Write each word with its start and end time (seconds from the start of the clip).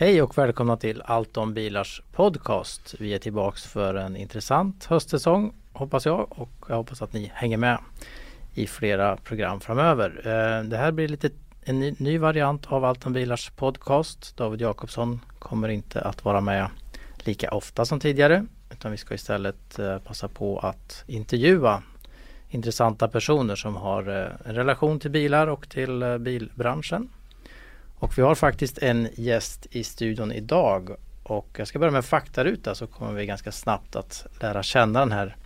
Hej 0.00 0.22
och 0.22 0.38
välkomna 0.38 0.76
till 0.76 1.02
Allt 1.04 1.36
om 1.36 1.54
bilars 1.54 2.02
podcast. 2.12 2.94
Vi 2.98 3.14
är 3.14 3.18
tillbaks 3.18 3.64
för 3.64 3.94
en 3.94 4.16
intressant 4.16 4.84
höstsäsong 4.84 5.52
hoppas 5.72 6.06
jag 6.06 6.38
och 6.38 6.50
jag 6.68 6.76
hoppas 6.76 7.02
att 7.02 7.12
ni 7.12 7.30
hänger 7.34 7.56
med 7.56 7.78
i 8.54 8.66
flera 8.66 9.16
program 9.16 9.60
framöver. 9.60 10.20
Eh, 10.24 10.64
det 10.68 10.76
här 10.76 10.92
blir 10.92 11.08
lite 11.08 11.30
en 11.62 11.80
ny, 11.80 11.94
ny 11.98 12.18
variant 12.18 12.66
av 12.66 12.84
Allt 12.84 13.06
om 13.06 13.12
bilars 13.12 13.50
podcast. 13.50 14.36
David 14.36 14.60
Jakobsson 14.60 15.20
kommer 15.38 15.68
inte 15.68 16.00
att 16.00 16.24
vara 16.24 16.40
med 16.40 16.68
lika 17.18 17.50
ofta 17.50 17.84
som 17.84 18.00
tidigare 18.00 18.46
utan 18.70 18.90
vi 18.90 18.96
ska 18.96 19.14
istället 19.14 19.78
eh, 19.78 19.98
passa 19.98 20.28
på 20.28 20.58
att 20.58 21.04
intervjua 21.06 21.82
intressanta 22.48 23.08
personer 23.08 23.56
som 23.56 23.76
har 23.76 24.08
eh, 24.08 24.48
en 24.48 24.54
relation 24.54 25.00
till 25.00 25.10
bilar 25.10 25.46
och 25.46 25.68
till 25.68 26.18
bilbranschen. 26.20 27.08
Och 28.00 28.18
vi 28.18 28.22
har 28.22 28.34
faktiskt 28.34 28.78
en 28.78 29.08
gäst 29.14 29.66
i 29.70 29.84
studion 29.84 30.32
idag 30.32 30.90
och 31.22 31.48
jag 31.56 31.68
ska 31.68 31.78
börja 31.78 31.92
med 31.92 32.04
faktaruta 32.04 32.74
så 32.74 32.86
kommer 32.86 33.12
vi 33.12 33.26
ganska 33.26 33.52
snabbt 33.52 33.96
att 33.96 34.26
lära 34.40 34.62
känna 34.62 34.98
den 35.00 35.12
här 35.12 35.36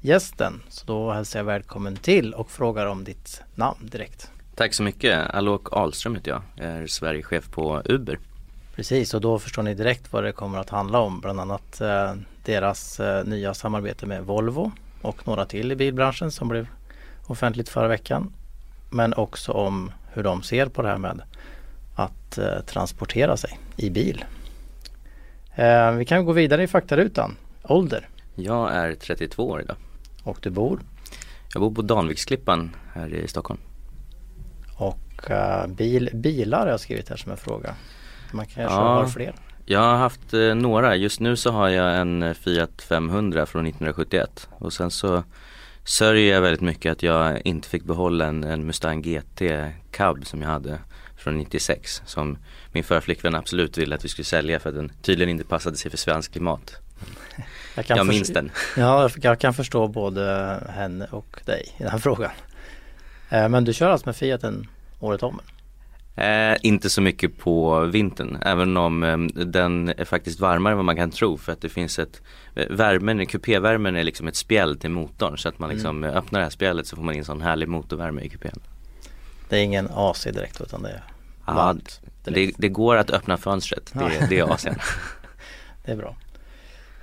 gästen. 0.00 0.62
Så 0.68 0.86
då 0.86 1.12
hälsar 1.12 1.38
jag 1.38 1.44
välkommen 1.44 1.96
till 1.96 2.34
och 2.34 2.50
frågar 2.50 2.86
om 2.86 3.04
ditt 3.04 3.42
namn 3.54 3.88
direkt. 3.92 4.30
Tack 4.54 4.74
så 4.74 4.82
mycket. 4.82 5.30
Alok 5.30 5.72
Ahlström 5.72 6.14
heter 6.14 6.30
jag. 6.30 6.42
Jag 6.56 6.66
är 6.66 6.86
Sverigechef 6.86 7.50
på 7.50 7.82
Uber. 7.84 8.18
Precis 8.74 9.14
och 9.14 9.20
då 9.20 9.38
förstår 9.38 9.62
ni 9.62 9.74
direkt 9.74 10.12
vad 10.12 10.24
det 10.24 10.32
kommer 10.32 10.58
att 10.58 10.70
handla 10.70 11.00
om. 11.00 11.20
Bland 11.20 11.40
annat 11.40 11.80
eh, 11.80 12.14
deras 12.44 13.00
eh, 13.00 13.24
nya 13.24 13.54
samarbete 13.54 14.06
med 14.06 14.24
Volvo 14.24 14.72
och 15.02 15.26
några 15.26 15.44
till 15.44 15.72
i 15.72 15.76
bilbranschen 15.76 16.30
som 16.30 16.48
blev 16.48 16.66
offentligt 17.26 17.68
förra 17.68 17.88
veckan. 17.88 18.32
Men 18.90 19.14
också 19.14 19.52
om 19.52 19.92
hur 20.12 20.22
de 20.22 20.42
ser 20.42 20.66
på 20.66 20.82
det 20.82 20.88
här 20.88 20.98
med 20.98 21.22
att 21.94 22.38
eh, 22.38 22.60
transportera 22.66 23.36
sig 23.36 23.58
i 23.76 23.90
bil. 23.90 24.24
Eh, 25.54 25.92
vi 25.92 26.04
kan 26.04 26.24
gå 26.24 26.32
vidare 26.32 26.62
i 26.62 26.66
faktarutan. 26.66 27.36
Ålder? 27.62 28.08
Jag 28.34 28.72
är 28.72 28.94
32 28.94 29.48
år 29.48 29.60
idag. 29.60 29.76
Och 30.22 30.38
du 30.42 30.50
bor? 30.50 30.80
Jag 31.54 31.60
bor 31.60 31.70
på 31.70 31.82
Danviksklippan 31.82 32.76
här 32.94 33.14
i 33.14 33.28
Stockholm. 33.28 33.60
Och 34.76 35.30
uh, 35.30 35.66
bil, 35.66 36.10
bilar 36.12 36.58
har 36.58 36.66
jag 36.66 36.80
skrivit 36.80 37.08
här 37.08 37.16
som 37.16 37.32
en 37.32 37.38
fråga. 37.38 37.74
Man 38.32 38.46
kanske 38.46 38.74
ja, 38.74 38.94
har 38.94 39.06
fler? 39.06 39.34
Jag 39.64 39.80
har 39.80 39.96
haft 39.96 40.34
eh, 40.34 40.54
några. 40.54 40.96
Just 40.96 41.20
nu 41.20 41.36
så 41.36 41.50
har 41.50 41.68
jag 41.68 42.00
en 42.00 42.34
Fiat 42.34 42.82
500 42.82 43.46
från 43.46 43.66
1971 43.66 44.48
och 44.50 44.72
sen 44.72 44.90
så 44.90 45.22
sörjer 45.84 46.34
jag 46.34 46.40
väldigt 46.42 46.60
mycket 46.60 46.92
att 46.92 47.02
jag 47.02 47.46
inte 47.46 47.68
fick 47.68 47.84
behålla 47.84 48.26
en, 48.26 48.44
en 48.44 48.66
Mustang 48.66 49.02
GT 49.02 49.42
cab 49.90 50.26
som 50.26 50.42
jag 50.42 50.48
hade 50.48 50.78
från 51.22 51.38
96 51.38 52.02
som 52.06 52.38
min 52.72 52.84
förra 52.84 53.00
flickvän 53.00 53.34
absolut 53.34 53.78
ville 53.78 53.94
att 53.94 54.04
vi 54.04 54.08
skulle 54.08 54.24
sälja 54.24 54.60
för 54.60 54.68
att 54.68 54.74
den 54.74 54.92
tydligen 55.02 55.30
inte 55.30 55.44
passade 55.44 55.76
sig 55.76 55.90
för 55.90 55.98
svensk 55.98 56.32
klimat. 56.32 56.76
Jag, 57.74 57.84
jag 57.88 58.06
minns 58.06 58.28
den. 58.28 58.50
Ja, 58.76 59.10
jag 59.22 59.40
kan 59.40 59.54
förstå 59.54 59.88
både 59.88 60.58
henne 60.68 61.06
och 61.10 61.40
dig 61.44 61.74
i 61.78 61.82
den 61.82 61.92
här 61.92 61.98
frågan. 61.98 62.30
Eh, 63.30 63.48
men 63.48 63.64
du 63.64 63.72
kör 63.72 63.90
alltså 63.90 64.08
med 64.08 64.16
Fiaten 64.16 64.68
året 65.00 65.22
om? 65.22 65.40
Eh, 66.16 66.56
inte 66.62 66.90
så 66.90 67.00
mycket 67.00 67.38
på 67.38 67.80
vintern, 67.80 68.38
även 68.42 68.76
om 68.76 69.02
eh, 69.02 69.44
den 69.44 69.88
är 69.88 70.04
faktiskt 70.04 70.40
varmare 70.40 70.72
än 70.72 70.76
vad 70.76 70.84
man 70.84 70.96
kan 70.96 71.10
tro 71.10 71.36
för 71.36 71.52
att 71.52 71.60
det 71.60 71.68
finns 71.68 71.98
ett 71.98 72.22
eh, 72.54 72.66
Värmen, 72.70 73.26
kupévärmen 73.26 73.96
är 73.96 74.04
liksom 74.04 74.28
ett 74.28 74.36
spjäll 74.36 74.78
till 74.78 74.90
motorn 74.90 75.38
så 75.38 75.48
att 75.48 75.58
man 75.58 75.70
liksom 75.70 76.04
mm. 76.04 76.16
öppnar 76.16 76.40
det 76.40 76.46
här 76.46 76.50
spjället 76.50 76.86
så 76.86 76.96
får 76.96 77.02
man 77.02 77.14
in 77.14 77.24
sån 77.24 77.40
härlig 77.40 77.68
motorvärme 77.68 78.22
i 78.22 78.28
kupén. 78.28 78.60
Det 79.48 79.56
är 79.56 79.62
ingen 79.62 79.88
AC 79.94 80.24
direkt 80.24 80.60
utan 80.60 80.82
det 80.82 80.88
är 80.88 81.02
ja? 81.46 81.74
Det, 82.24 82.52
det, 82.58 82.68
går 82.68 82.96
att 82.96 83.10
öppna 83.10 83.36
fönstret, 83.36 83.90
det, 83.92 84.26
det 84.28 84.38
är 84.38 84.44
AC'n. 84.44 84.80
det 85.84 85.92
är 85.92 85.96
bra. 85.96 86.16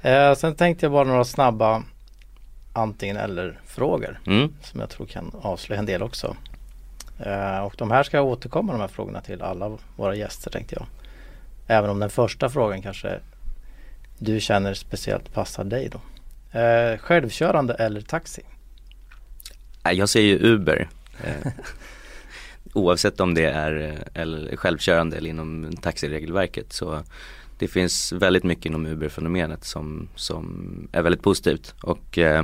Eh, 0.02 0.36
sen 0.36 0.56
tänkte 0.56 0.86
jag 0.86 0.92
bara 0.92 1.04
några 1.04 1.26
snabba 1.26 1.84
antingen 2.74 3.18
eller 3.18 3.60
frågor 3.66 4.20
mm. 4.26 4.54
som 4.62 4.80
jag 4.80 4.90
tror 4.90 5.06
kan 5.06 5.32
avslöja 5.42 5.80
en 5.80 5.86
del 5.86 6.04
också. 6.04 6.36
Eh, 7.20 7.60
och 7.60 7.74
de 7.78 7.92
här 7.92 8.04
ska 8.04 8.18
jag 8.18 8.26
återkomma 8.26 8.72
de 8.72 8.82
här 8.82 8.88
frågorna 8.88 9.22
till 9.22 9.42
alla 9.42 9.78
våra 9.96 10.16
gäster 10.16 10.52
tänkte 10.52 10.76
jag. 10.76 10.86
Även 11.68 11.90
om 11.90 12.00
den 12.00 12.10
första 12.10 12.50
frågan 12.50 12.82
kanske 12.82 13.20
du 14.20 14.40
känner 14.40 14.74
speciellt 14.74 15.34
passar 15.34 15.64
dig 15.64 15.90
då. 15.90 16.00
Eh, 16.60 16.98
självkörande 16.98 17.74
eller 17.74 18.02
taxi? 18.02 18.42
Jag 19.84 20.10
säger 20.10 20.46
Uber. 20.46 20.90
Eh, 22.80 22.84
oavsett 22.84 23.20
om 23.20 23.34
det 23.34 23.46
är 23.46 23.82
eh, 23.82 24.22
eller 24.22 24.56
självkörande 24.56 25.18
eller 25.18 25.30
inom 25.30 25.72
taxiregelverket 25.82 26.74
så 26.74 27.04
det 27.60 27.68
finns 27.68 28.12
väldigt 28.12 28.44
mycket 28.44 28.66
inom 28.66 28.86
Uber-fenomenet 28.86 29.64
som, 29.64 30.08
som 30.16 30.88
är 30.92 31.02
väldigt 31.02 31.24
positivt 31.24 31.76
och 31.84 32.18
eh, 32.18 32.44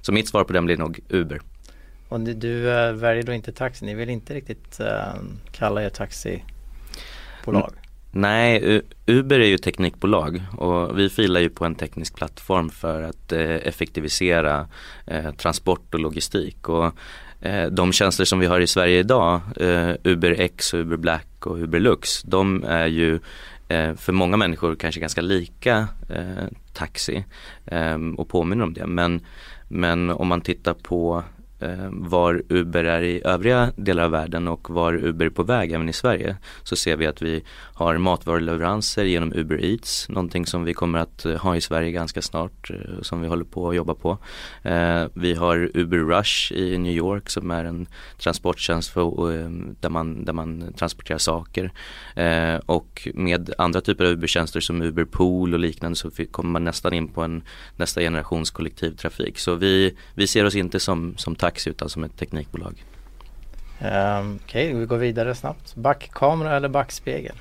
så 0.00 0.12
mitt 0.12 0.28
svar 0.28 0.44
på 0.44 0.52
den 0.52 0.64
blir 0.64 0.76
nog 0.76 1.00
Uber. 1.08 1.40
Och 2.08 2.20
du 2.20 2.70
äh, 2.70 2.92
väljer 2.92 3.22
då 3.22 3.32
inte 3.32 3.52
taxi, 3.52 3.86
ni 3.86 3.94
vill 3.94 4.08
inte 4.08 4.34
riktigt 4.34 4.80
äh, 4.80 5.14
kalla 5.52 5.82
er 5.82 5.88
taxibolag? 5.88 7.72
Nej, 8.18 8.82
Uber 9.06 9.40
är 9.40 9.46
ju 9.46 9.58
teknikbolag 9.58 10.42
och 10.56 10.98
vi 10.98 11.08
filar 11.08 11.40
ju 11.40 11.50
på 11.50 11.64
en 11.64 11.74
teknisk 11.74 12.16
plattform 12.16 12.70
för 12.70 13.02
att 13.02 13.32
eh, 13.32 13.40
effektivisera 13.40 14.68
eh, 15.06 15.30
transport 15.30 15.94
och 15.94 16.00
logistik. 16.00 16.68
Och 16.68 16.92
eh, 17.40 17.66
de 17.66 17.92
tjänster 17.92 18.24
som 18.24 18.38
vi 18.38 18.46
har 18.46 18.60
i 18.60 18.66
Sverige 18.66 18.98
idag, 18.98 19.40
Uber 20.04 20.40
X, 20.40 20.74
Uber 20.74 20.96
Black 20.96 21.46
och 21.46 21.56
Uber 21.56 21.80
Lux, 21.80 22.22
de 22.22 22.64
är 22.64 22.86
ju 22.86 23.20
för 23.96 24.12
många 24.12 24.36
människor 24.36 24.74
kanske 24.74 25.00
ganska 25.00 25.20
lika 25.20 25.88
taxi 26.72 27.24
och 28.16 28.28
påminner 28.28 28.64
om 28.64 28.74
det. 28.74 28.86
Men, 28.86 29.20
men 29.68 30.10
om 30.10 30.28
man 30.28 30.40
tittar 30.40 30.74
på 30.74 31.24
Eh, 31.60 31.88
var 31.90 32.42
Uber 32.48 32.84
är 32.84 33.02
i 33.02 33.22
övriga 33.24 33.72
delar 33.76 34.04
av 34.04 34.10
världen 34.10 34.48
och 34.48 34.70
var 34.70 34.94
Uber 34.94 35.26
är 35.26 35.30
på 35.30 35.42
väg 35.42 35.72
även 35.72 35.88
i 35.88 35.92
Sverige 35.92 36.36
så 36.62 36.76
ser 36.76 36.96
vi 36.96 37.06
att 37.06 37.22
vi 37.22 37.44
har 37.74 37.98
matvaruleveranser 37.98 39.04
genom 39.04 39.32
Uber 39.32 39.64
Eats, 39.64 40.08
någonting 40.08 40.46
som 40.46 40.64
vi 40.64 40.74
kommer 40.74 40.98
att 40.98 41.24
eh, 41.24 41.36
ha 41.36 41.56
i 41.56 41.60
Sverige 41.60 41.90
ganska 41.90 42.22
snart 42.22 42.70
eh, 42.70 43.02
som 43.02 43.22
vi 43.22 43.28
håller 43.28 43.44
på 43.44 43.68
att 43.68 43.76
jobba 43.76 43.94
på. 43.94 44.18
Eh, 44.62 45.04
vi 45.14 45.34
har 45.34 45.70
Uber 45.74 45.98
Rush 45.98 46.52
i 46.52 46.78
New 46.78 46.92
York 46.92 47.30
som 47.30 47.50
är 47.50 47.64
en 47.64 47.86
transporttjänst 48.18 48.90
för, 48.90 49.32
eh, 49.32 49.50
där, 49.80 49.88
man, 49.88 50.24
där 50.24 50.32
man 50.32 50.72
transporterar 50.72 51.18
saker 51.18 51.72
eh, 52.14 52.56
och 52.66 53.08
med 53.14 53.54
andra 53.58 53.80
typer 53.80 54.04
av 54.04 54.10
Uber-tjänster 54.10 54.60
som 54.60 54.82
Uber 54.82 55.04
Pool 55.04 55.54
och 55.54 55.60
liknande 55.60 55.96
så 55.96 56.10
kommer 56.30 56.50
man 56.50 56.64
nästan 56.64 56.92
in 56.92 57.08
på 57.08 57.22
en 57.22 57.42
nästa 57.76 58.00
generations 58.00 58.50
kollektivtrafik. 58.50 59.38
Så 59.38 59.54
vi, 59.54 59.96
vi 60.14 60.26
ser 60.26 60.44
oss 60.44 60.54
inte 60.54 60.80
som, 60.80 61.14
som 61.16 61.34
taxi 61.48 61.70
utan 61.70 61.88
som 61.88 62.04
ett 62.04 62.16
teknikbolag. 62.18 62.84
Um, 63.80 64.38
Okej, 64.44 64.68
okay, 64.68 64.74
vi 64.74 64.86
går 64.86 64.98
vidare 64.98 65.34
snabbt. 65.34 65.74
Backkamera 65.74 66.56
eller 66.56 66.68
backspegel? 66.68 67.34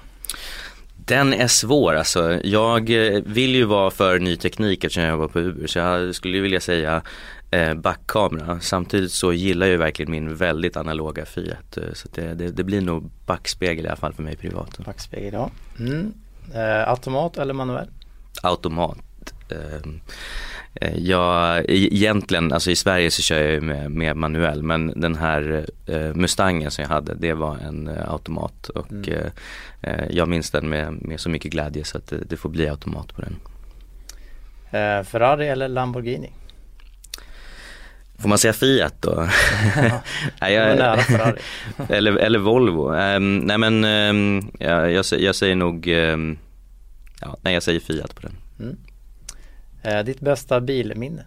Den 0.96 1.34
är 1.34 1.48
svår 1.48 1.96
alltså. 1.96 2.40
Jag 2.44 2.90
eh, 2.90 3.22
vill 3.26 3.56
ju 3.56 3.66
vara 3.66 3.92
för 3.92 4.20
ny 4.20 4.38
teknik 4.38 4.84
eftersom 4.84 5.04
jag 5.04 5.12
jobbar 5.12 5.28
på 5.28 5.40
Uber 5.40 5.68
så 5.68 5.80
jag 5.80 6.16
skulle 6.16 6.40
vilja 6.40 6.60
säga 6.60 7.02
eh, 7.52 7.74
backkamera. 7.74 8.60
Samtidigt 8.60 9.12
så 9.12 9.34
gillar 9.34 9.68
jag 9.68 9.78
verkligen 9.78 10.12
min 10.12 10.36
väldigt 10.36 10.78
analoga 10.78 11.26
Fiat. 11.26 11.78
Eh, 11.78 11.94
så 11.94 12.08
det, 12.14 12.34
det, 12.34 12.52
det, 12.52 12.64
blir 12.64 12.82
nog 12.82 13.10
backspegel 13.26 13.86
i 13.86 13.88
alla 13.88 13.98
fall 13.98 14.14
för 14.14 14.24
mig 14.24 14.36
privat. 14.36 14.78
Backspegel 14.86 15.34
ja. 15.34 15.50
Mm. 15.80 16.14
Automat 16.86 17.38
eller 17.38 17.54
manuell? 17.54 17.88
Automat. 18.44 18.98
Eh, 19.52 19.90
Eh, 20.82 20.98
jag, 20.98 21.66
egentligen, 21.68 22.54
alltså 22.54 22.72
i 22.72 22.76
Sverige 22.76 23.12
så 23.12 23.22
kör 23.22 23.42
jag 23.42 23.64
med, 23.64 23.92
med 23.92 24.18
manuell 24.18 24.64
men 24.64 25.02
den 25.02 25.16
här 25.16 25.66
eh, 25.86 26.14
Mustangen 26.14 26.72
som 26.72 26.82
jag 26.82 26.90
hade 26.90 27.16
det 27.16 27.34
var 27.34 27.58
en 27.58 27.88
eh, 27.88 28.12
automat 28.12 28.70
och 28.70 28.92
mm. 28.92 29.30
Jag 30.10 30.28
minns 30.28 30.52
den 30.52 30.70
med, 30.70 30.94
med 30.94 31.20
så 31.20 31.30
mycket 31.30 31.52
glädje 31.52 31.84
så 31.84 31.98
att 31.98 32.08
det, 32.08 32.18
det 32.18 32.38
får 32.38 32.50
bli 32.50 32.70
automat 32.70 33.16
på 33.16 33.22
den. 33.22 33.36
Ferrari 35.06 35.48
eller 35.48 35.68
Lamborghini? 35.68 36.32
Får 38.20 38.30
man 38.30 38.38
säga 38.38 38.54
Fiat 38.54 39.02
då? 39.02 39.16
nej, 40.42 40.54
jag, 40.54 40.78
nära 40.78 40.98
Ferrari. 40.98 41.40
eller, 41.90 42.18
eller 42.18 42.40
Volvo. 42.40 42.94
Um, 42.94 43.38
nej 43.38 43.58
men 43.58 43.86
um, 43.86 44.52
ja, 44.60 44.90
jag, 44.90 45.06
jag, 45.20 45.36
säger 45.36 45.56
nog 45.56 45.88
um, 45.88 46.38
ja, 47.22 47.38
nej 47.42 47.54
jag 47.54 47.64
säger 47.64 47.80
Fiat 47.80 48.16
på 48.16 48.22
den. 48.22 48.36
Mm. 48.60 48.78
Eh, 49.82 50.04
ditt 50.04 50.20
bästa 50.20 50.62
bilminne? 50.62 51.26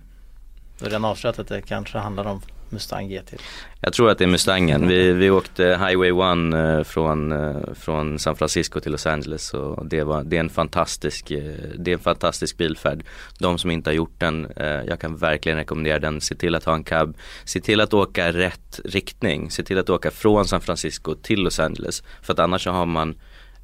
Du 0.78 0.84
har 0.84 0.90
redan 0.90 1.04
avslöjat 1.04 1.38
att 1.38 1.48
det 1.48 1.62
kanske 1.62 1.98
handlar 1.98 2.24
om 2.24 2.40
Mustang 2.72 3.08
GT. 3.08 3.34
Jag 3.80 3.92
tror 3.92 4.10
att 4.10 4.18
det 4.18 4.24
är 4.24 4.28
Mustangen. 4.28 4.88
Vi, 4.88 5.12
vi 5.12 5.30
åkte 5.30 5.64
Highway 5.64 6.10
1 6.10 6.54
eh, 6.54 6.84
från, 6.84 7.32
eh, 7.32 7.74
från 7.74 8.18
San 8.18 8.36
Francisco 8.36 8.80
till 8.80 8.92
Los 8.92 9.06
Angeles 9.06 9.54
och 9.54 9.86
det, 9.86 10.04
var, 10.04 10.24
det, 10.24 10.36
är 10.36 10.40
en 10.40 10.50
fantastisk, 10.50 11.30
eh, 11.30 11.54
det 11.78 11.90
är 11.90 11.92
en 11.92 11.98
fantastisk 11.98 12.56
bilfärd. 12.56 13.04
De 13.38 13.58
som 13.58 13.70
inte 13.70 13.90
har 13.90 13.94
gjort 13.94 14.20
den, 14.20 14.52
jag 14.86 15.00
kan 15.00 15.16
verkligen 15.16 15.58
rekommendera 15.58 15.98
den. 15.98 16.20
Se 16.20 16.34
till 16.34 16.54
att 16.54 16.64
ha 16.64 16.74
en 16.74 16.84
cab, 16.84 17.16
se 17.44 17.60
till 17.60 17.80
att 17.80 17.94
åka 17.94 18.32
rätt 18.32 18.80
riktning, 18.84 19.50
se 19.50 19.62
till 19.62 19.78
att 19.78 19.90
åka 19.90 20.10
från 20.10 20.44
San 20.44 20.60
Francisco 20.60 21.14
till 21.14 21.40
Los 21.42 21.60
Angeles. 21.60 22.02
För 22.22 22.32
att 22.32 22.38
annars 22.38 22.64
så 22.64 22.70
har 22.70 22.86
man 22.86 23.14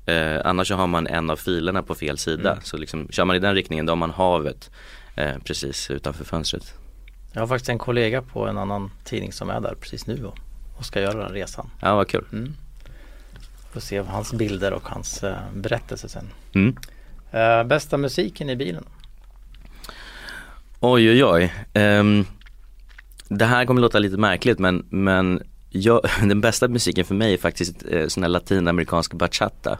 Eh, 0.06 0.40
annars 0.44 0.68
så 0.68 0.74
har 0.74 0.86
man 0.86 1.06
en 1.06 1.30
av 1.30 1.36
filerna 1.36 1.82
på 1.82 1.94
fel 1.94 2.18
sida. 2.18 2.52
Mm. 2.52 2.64
Så 2.64 2.76
liksom, 2.76 3.08
kör 3.10 3.24
man 3.24 3.36
i 3.36 3.38
den 3.38 3.54
riktningen 3.54 3.86
då 3.86 3.90
har 3.90 3.96
man 3.96 4.10
havet 4.10 4.70
eh, 5.16 5.38
precis 5.44 5.90
utanför 5.90 6.24
fönstret. 6.24 6.74
Jag 7.32 7.40
har 7.40 7.46
faktiskt 7.46 7.68
en 7.68 7.78
kollega 7.78 8.22
på 8.22 8.46
en 8.46 8.58
annan 8.58 8.90
tidning 9.04 9.32
som 9.32 9.50
är 9.50 9.60
där 9.60 9.74
precis 9.80 10.06
nu 10.06 10.24
och, 10.24 10.38
och 10.76 10.84
ska 10.84 11.00
göra 11.00 11.22
den 11.22 11.32
resan. 11.32 11.70
Ja 11.82 11.96
vad 11.96 12.08
kul. 12.08 12.24
Mm. 12.32 12.54
Får 13.72 13.80
se 13.80 13.98
hans 13.98 14.32
bilder 14.32 14.72
och 14.72 14.88
hans 14.88 15.22
eh, 15.22 15.36
berättelse 15.54 16.08
sen. 16.08 16.28
Mm. 16.52 16.76
Eh, 17.30 17.64
bästa 17.64 17.96
musiken 17.96 18.50
i 18.50 18.56
bilen? 18.56 18.84
Oj 20.80 21.10
oj 21.10 21.24
oj. 21.24 21.54
Ehm, 21.72 22.26
det 23.28 23.44
här 23.44 23.64
kommer 23.64 23.80
låta 23.80 23.98
lite 23.98 24.16
märkligt 24.16 24.58
men, 24.58 24.86
men 24.90 25.42
jag, 25.76 26.00
den 26.20 26.40
bästa 26.40 26.68
musiken 26.68 27.04
för 27.04 27.14
mig 27.14 27.32
är 27.34 27.38
faktiskt 27.38 27.84
eh, 27.90 28.06
sån 28.06 28.22
här 28.22 28.30
latinamerikansk 28.30 29.12
bachata. 29.12 29.78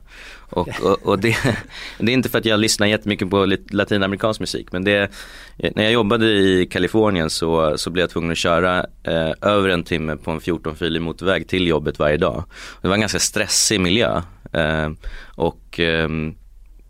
Och, 0.50 0.69
och, 0.82 1.02
och 1.02 1.19
det, 1.19 1.37
det 1.98 2.12
är 2.12 2.14
inte 2.14 2.28
för 2.28 2.38
att 2.38 2.44
jag 2.44 2.60
lyssnar 2.60 2.87
jättemycket 2.87 3.31
på 3.31 3.56
latinamerikansk 3.70 4.40
musik 4.40 4.72
men 4.72 4.84
det, 4.84 5.10
eh, 5.58 5.72
när 5.75 5.82
jag 5.82 5.93
jobbade 5.93 6.26
i 6.26 6.66
Kalifornien 6.70 7.31
så, 7.31 7.78
så 7.78 7.90
blev 7.90 8.02
jag 8.02 8.10
tvungen 8.10 8.31
att 8.31 8.38
köra 8.38 8.87
eh, 9.02 9.32
över 9.43 9.69
en 9.69 9.84
timme 9.84 10.16
på 10.16 10.31
en 10.31 10.40
14-filig 10.40 11.00
motorväg 11.00 11.48
till 11.48 11.66
jobbet 11.66 11.98
varje 11.98 12.16
dag. 12.16 12.44
Det 12.82 12.88
var 12.88 12.94
en 12.94 13.00
ganska 13.00 13.19
stressig 13.19 13.81
miljö. 13.81 14.22
Eh, 14.52 14.90
och 15.34 15.81
ehm, 15.81 16.34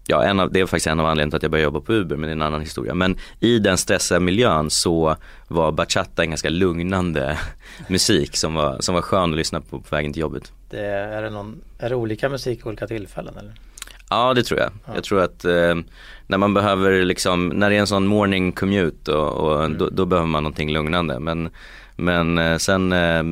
Ja, 0.08 0.22
en 0.24 0.40
av, 0.40 0.52
det 0.52 0.60
är 0.60 0.66
faktiskt 0.66 0.86
en 0.86 1.00
av 1.00 1.06
anledningarna 1.06 1.30
till 1.30 1.36
att 1.36 1.42
jag 1.42 1.50
började 1.50 1.64
jobba 1.64 1.80
på 1.80 1.92
Uber, 1.92 2.16
men 2.16 2.22
det 2.22 2.30
är 2.30 2.36
en 2.36 2.42
annan 2.42 2.60
historia. 2.60 2.94
Men 2.94 3.16
i 3.40 3.58
den 3.58 3.76
stressiga 3.78 4.20
miljön 4.20 4.70
så 4.70 5.16
var 5.48 5.72
bachata 5.72 6.22
en 6.22 6.30
ganska 6.30 6.48
lugnande 6.50 7.38
musik 7.88 8.36
som 8.36 8.54
var, 8.54 8.76
som 8.80 8.94
var 8.94 9.02
skön 9.02 9.30
att 9.30 9.36
lyssna 9.36 9.60
på 9.60 9.80
på 9.80 9.96
vägen 9.96 10.12
till 10.12 10.20
jobbet. 10.20 10.52
Det, 10.70 10.80
är, 10.86 11.22
det 11.22 11.30
någon, 11.30 11.60
är 11.78 11.88
det 11.88 11.94
olika 11.96 12.28
musik 12.28 12.60
i 12.60 12.68
olika 12.68 12.86
tillfällen 12.86 13.34
eller? 13.38 13.52
Ja 14.10 14.34
det 14.34 14.42
tror 14.42 14.60
jag. 14.60 14.70
Ja. 14.86 14.92
Jag 14.94 15.04
tror 15.04 15.20
att 15.22 15.44
eh, 15.44 15.74
när 16.26 16.38
man 16.38 16.54
behöver 16.54 17.04
liksom, 17.04 17.48
när 17.48 17.70
det 17.70 17.76
är 17.76 17.80
en 17.80 17.86
sån 17.86 18.06
morning 18.06 18.52
commute 18.52 19.12
och, 19.12 19.32
och 19.32 19.64
Mm. 19.64 19.78
då, 19.78 19.88
då 19.90 20.04
behöver 20.04 20.26
man 20.28 20.42
någonting 20.42 20.72
lugnande. 20.72 21.18
Men, 21.20 21.50
men 21.96 22.38
eh, 22.38 22.56
sen 22.56 22.92
eh, 22.92 23.24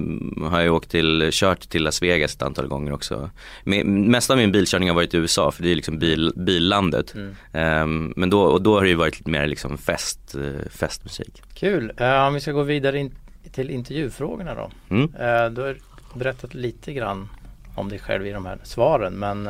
har 0.51 0.61
jag 0.61 0.75
åkt 0.75 0.91
till, 0.91 1.29
kört 1.33 1.61
till 1.61 1.83
Las 1.83 2.03
Vegas 2.03 2.35
ett 2.35 2.43
antal 2.43 2.67
gånger 2.67 2.93
också. 2.93 3.31
Men, 3.65 4.11
mest 4.11 4.31
av 4.31 4.37
min 4.37 4.53
bilkörning 4.53 4.89
har 4.89 4.97
varit 4.97 5.15
i 5.15 5.17
USA 5.17 5.51
för 5.51 5.63
det 5.63 5.71
är 5.71 5.75
liksom 5.75 5.99
bil, 5.99 6.33
billandet. 6.37 7.15
Mm. 7.15 7.37
Ehm, 7.53 8.13
men 8.17 8.31
då, 8.31 8.43
och 8.43 8.63
då 8.63 8.75
har 8.75 8.83
det 8.83 8.89
ju 8.89 8.95
varit 8.95 9.19
lite 9.19 9.31
mer 9.31 9.47
liksom 9.47 9.79
fest, 9.79 10.35
eh, 10.35 10.71
festmusik. 10.71 11.43
Kul! 11.55 11.91
Om 12.27 12.35
vi 12.35 12.41
ska 12.41 12.53
gå 12.53 12.63
vidare 12.63 12.99
in, 12.99 13.15
till 13.53 13.71
intervjufrågorna 13.71 14.55
då. 14.55 14.71
Mm. 14.89 15.13
Du 15.55 15.63
har 15.63 15.77
berättat 16.15 16.55
lite 16.55 16.93
grann 16.93 17.29
om 17.75 17.89
dig 17.89 17.99
själv 17.99 18.27
i 18.27 18.31
de 18.31 18.47
här 18.47 18.59
svaren 18.63 19.15
men 19.15 19.49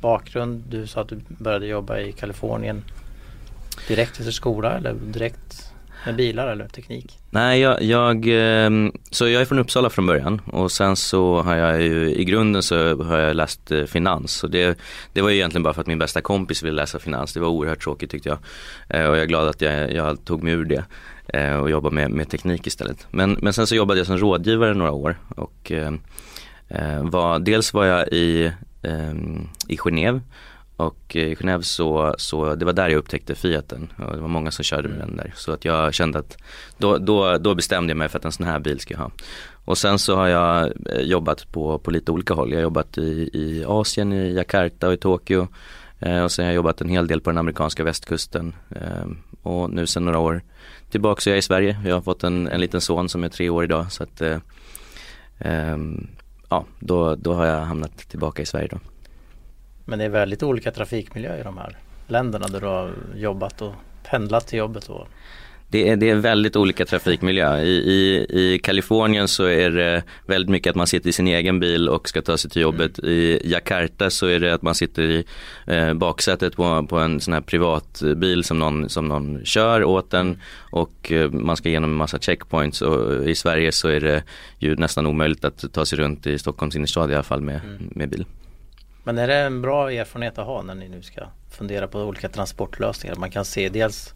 bakgrund, 0.00 0.64
du 0.68 0.86
sa 0.86 1.00
att 1.00 1.08
du 1.08 1.20
började 1.28 1.66
jobba 1.66 1.98
i 1.98 2.12
Kalifornien 2.12 2.84
direkt 3.88 4.20
efter 4.20 4.32
skola 4.32 4.76
eller 4.76 4.94
direkt 4.94 5.71
med 6.06 6.16
bilar 6.16 6.48
eller 6.48 6.68
teknik? 6.68 7.18
Nej, 7.30 7.60
jag, 7.60 7.82
jag, 7.82 8.26
ehm, 8.28 8.92
så 9.10 9.28
jag 9.28 9.42
är 9.42 9.46
från 9.46 9.58
Uppsala 9.58 9.90
från 9.90 10.06
början 10.06 10.40
och 10.46 10.72
sen 10.72 10.96
så 10.96 11.42
har 11.42 11.54
jag 11.56 11.82
ju, 11.82 12.14
i 12.14 12.24
grunden 12.24 12.62
så 12.62 13.02
har 13.02 13.18
jag 13.18 13.36
läst 13.36 13.70
eh, 13.70 13.84
finans 13.84 14.44
och 14.44 14.50
det, 14.50 14.78
det 15.12 15.22
var 15.22 15.30
ju 15.30 15.36
egentligen 15.36 15.62
bara 15.62 15.74
för 15.74 15.80
att 15.80 15.86
min 15.86 15.98
bästa 15.98 16.20
kompis 16.20 16.62
ville 16.62 16.76
läsa 16.76 16.98
finans. 16.98 17.32
Det 17.32 17.40
var 17.40 17.48
oerhört 17.48 17.82
tråkigt 17.82 18.10
tyckte 18.10 18.28
jag 18.28 18.38
eh, 18.88 19.06
och 19.06 19.16
jag 19.16 19.22
är 19.22 19.26
glad 19.26 19.48
att 19.48 19.60
jag, 19.60 19.92
jag 19.92 20.24
tog 20.24 20.42
mig 20.42 20.52
ur 20.52 20.64
det 20.64 20.84
eh, 21.28 21.56
och 21.56 21.70
jobbade 21.70 21.94
med, 21.94 22.10
med 22.10 22.28
teknik 22.28 22.66
istället. 22.66 23.06
Men, 23.10 23.38
men 23.42 23.52
sen 23.52 23.66
så 23.66 23.74
jobbade 23.74 24.00
jag 24.00 24.06
som 24.06 24.18
rådgivare 24.18 24.74
några 24.74 24.92
år 24.92 25.16
och 25.36 25.72
ehm, 25.72 26.00
var, 27.10 27.38
dels 27.38 27.74
var 27.74 27.84
jag 27.84 28.08
i, 28.08 28.52
ehm, 28.82 29.48
i 29.68 29.76
Genève 29.76 30.20
och 30.76 31.16
i 31.16 31.34
Genève 31.34 31.62
så, 31.62 32.14
så 32.18 32.54
det 32.54 32.64
var 32.64 32.72
där 32.72 32.88
jag 32.88 32.98
upptäckte 32.98 33.34
Fiaten 33.34 33.92
och 33.98 34.16
det 34.16 34.20
var 34.20 34.28
många 34.28 34.50
som 34.50 34.64
körde 34.64 34.88
med 34.88 34.98
den 34.98 35.16
där. 35.16 35.32
Så 35.36 35.52
att 35.52 35.64
jag 35.64 35.94
kände 35.94 36.18
att 36.18 36.36
då, 36.78 36.98
då, 36.98 37.38
då 37.38 37.54
bestämde 37.54 37.90
jag 37.90 37.96
mig 37.96 38.08
för 38.08 38.18
att 38.18 38.24
en 38.24 38.32
sån 38.32 38.46
här 38.46 38.58
bil 38.58 38.80
ska 38.80 38.94
jag 38.94 39.00
ha. 39.00 39.10
Och 39.64 39.78
sen 39.78 39.98
så 39.98 40.16
har 40.16 40.28
jag 40.28 40.72
eh, 40.90 41.00
jobbat 41.00 41.52
på, 41.52 41.78
på 41.78 41.90
lite 41.90 42.12
olika 42.12 42.34
håll. 42.34 42.50
Jag 42.50 42.58
har 42.58 42.62
jobbat 42.62 42.98
i, 42.98 43.30
i 43.32 43.64
Asien, 43.66 44.12
i 44.12 44.34
Jakarta 44.34 44.86
och 44.86 44.92
i 44.92 44.96
Tokyo. 44.96 45.48
Eh, 45.98 46.22
och 46.22 46.32
sen 46.32 46.44
har 46.44 46.50
jag 46.50 46.56
jobbat 46.56 46.80
en 46.80 46.88
hel 46.88 47.06
del 47.06 47.20
på 47.20 47.30
den 47.30 47.38
amerikanska 47.38 47.84
västkusten. 47.84 48.54
Eh, 48.70 49.06
och 49.42 49.70
nu 49.70 49.86
sen 49.86 50.04
några 50.04 50.18
år 50.18 50.42
tillbaka 50.90 51.20
så 51.20 51.30
är 51.30 51.32
jag 51.32 51.38
i 51.38 51.42
Sverige. 51.42 51.80
Jag 51.84 51.94
har 51.94 52.02
fått 52.02 52.24
en, 52.24 52.48
en 52.48 52.60
liten 52.60 52.80
son 52.80 53.08
som 53.08 53.24
är 53.24 53.28
tre 53.28 53.50
år 53.50 53.64
idag. 53.64 53.92
Så 53.92 54.02
att 54.02 54.20
eh, 54.20 54.38
ehm, 55.38 56.06
ja, 56.48 56.64
då, 56.78 57.14
då 57.14 57.34
har 57.34 57.46
jag 57.46 57.60
hamnat 57.60 57.96
tillbaka 57.96 58.42
i 58.42 58.46
Sverige 58.46 58.68
då. 58.70 58.78
Men 59.84 59.98
det 59.98 60.04
är 60.04 60.08
väldigt 60.08 60.42
olika 60.42 60.70
trafikmiljö 60.70 61.40
i 61.40 61.42
de 61.42 61.58
här 61.58 61.76
länderna 62.06 62.46
där 62.48 62.60
du 62.60 62.66
har 62.66 62.94
jobbat 63.16 63.62
och 63.62 63.74
pendlat 64.02 64.46
till 64.46 64.58
jobbet 64.58 64.88
och 64.88 65.08
Det 65.68 65.88
är, 65.88 65.96
det 65.96 66.10
är 66.10 66.14
väldigt 66.14 66.56
olika 66.56 66.84
trafikmiljö. 66.84 67.60
I, 67.60 67.70
i, 67.70 68.26
I 68.30 68.58
Kalifornien 68.58 69.28
så 69.28 69.44
är 69.44 69.70
det 69.70 70.02
väldigt 70.26 70.50
mycket 70.50 70.70
att 70.70 70.76
man 70.76 70.86
sitter 70.86 71.08
i 71.08 71.12
sin 71.12 71.28
egen 71.28 71.60
bil 71.60 71.88
och 71.88 72.08
ska 72.08 72.22
ta 72.22 72.36
sig 72.36 72.50
till 72.50 72.62
jobbet. 72.62 72.98
I 72.98 73.40
Jakarta 73.44 74.10
så 74.10 74.26
är 74.26 74.40
det 74.40 74.54
att 74.54 74.62
man 74.62 74.74
sitter 74.74 75.02
i 75.02 75.24
eh, 75.66 75.94
baksätet 75.94 76.56
på, 76.56 76.86
på 76.86 76.98
en 76.98 77.20
sån 77.20 77.34
här 77.34 77.40
privatbil 77.40 78.44
som 78.44 78.58
någon, 78.58 78.88
som 78.88 79.08
någon 79.08 79.44
kör 79.44 79.84
åt 79.84 80.14
en 80.14 80.40
och 80.70 81.12
eh, 81.12 81.30
man 81.30 81.56
ska 81.56 81.68
igenom 81.68 81.90
en 81.90 81.96
massa 81.96 82.18
checkpoints 82.18 82.82
och 82.82 83.28
i 83.28 83.34
Sverige 83.34 83.72
så 83.72 83.88
är 83.88 84.00
det 84.00 84.22
ju 84.58 84.76
nästan 84.76 85.06
omöjligt 85.06 85.44
att 85.44 85.72
ta 85.72 85.84
sig 85.84 85.98
runt 85.98 86.26
i 86.26 86.38
Stockholms 86.38 86.76
innerstad 86.76 87.10
i 87.10 87.14
alla 87.14 87.22
fall 87.22 87.40
med, 87.40 87.60
med 87.78 88.08
bil. 88.08 88.24
Men 89.04 89.18
är 89.18 89.28
det 89.28 89.34
en 89.34 89.62
bra 89.62 89.92
erfarenhet 89.92 90.38
att 90.38 90.46
ha 90.46 90.62
när 90.62 90.74
ni 90.74 90.88
nu 90.88 91.02
ska 91.02 91.22
fundera 91.50 91.88
på 91.88 92.00
olika 92.00 92.28
transportlösningar? 92.28 93.16
Man 93.16 93.30
kan 93.30 93.44
se 93.44 93.68
dels 93.68 94.14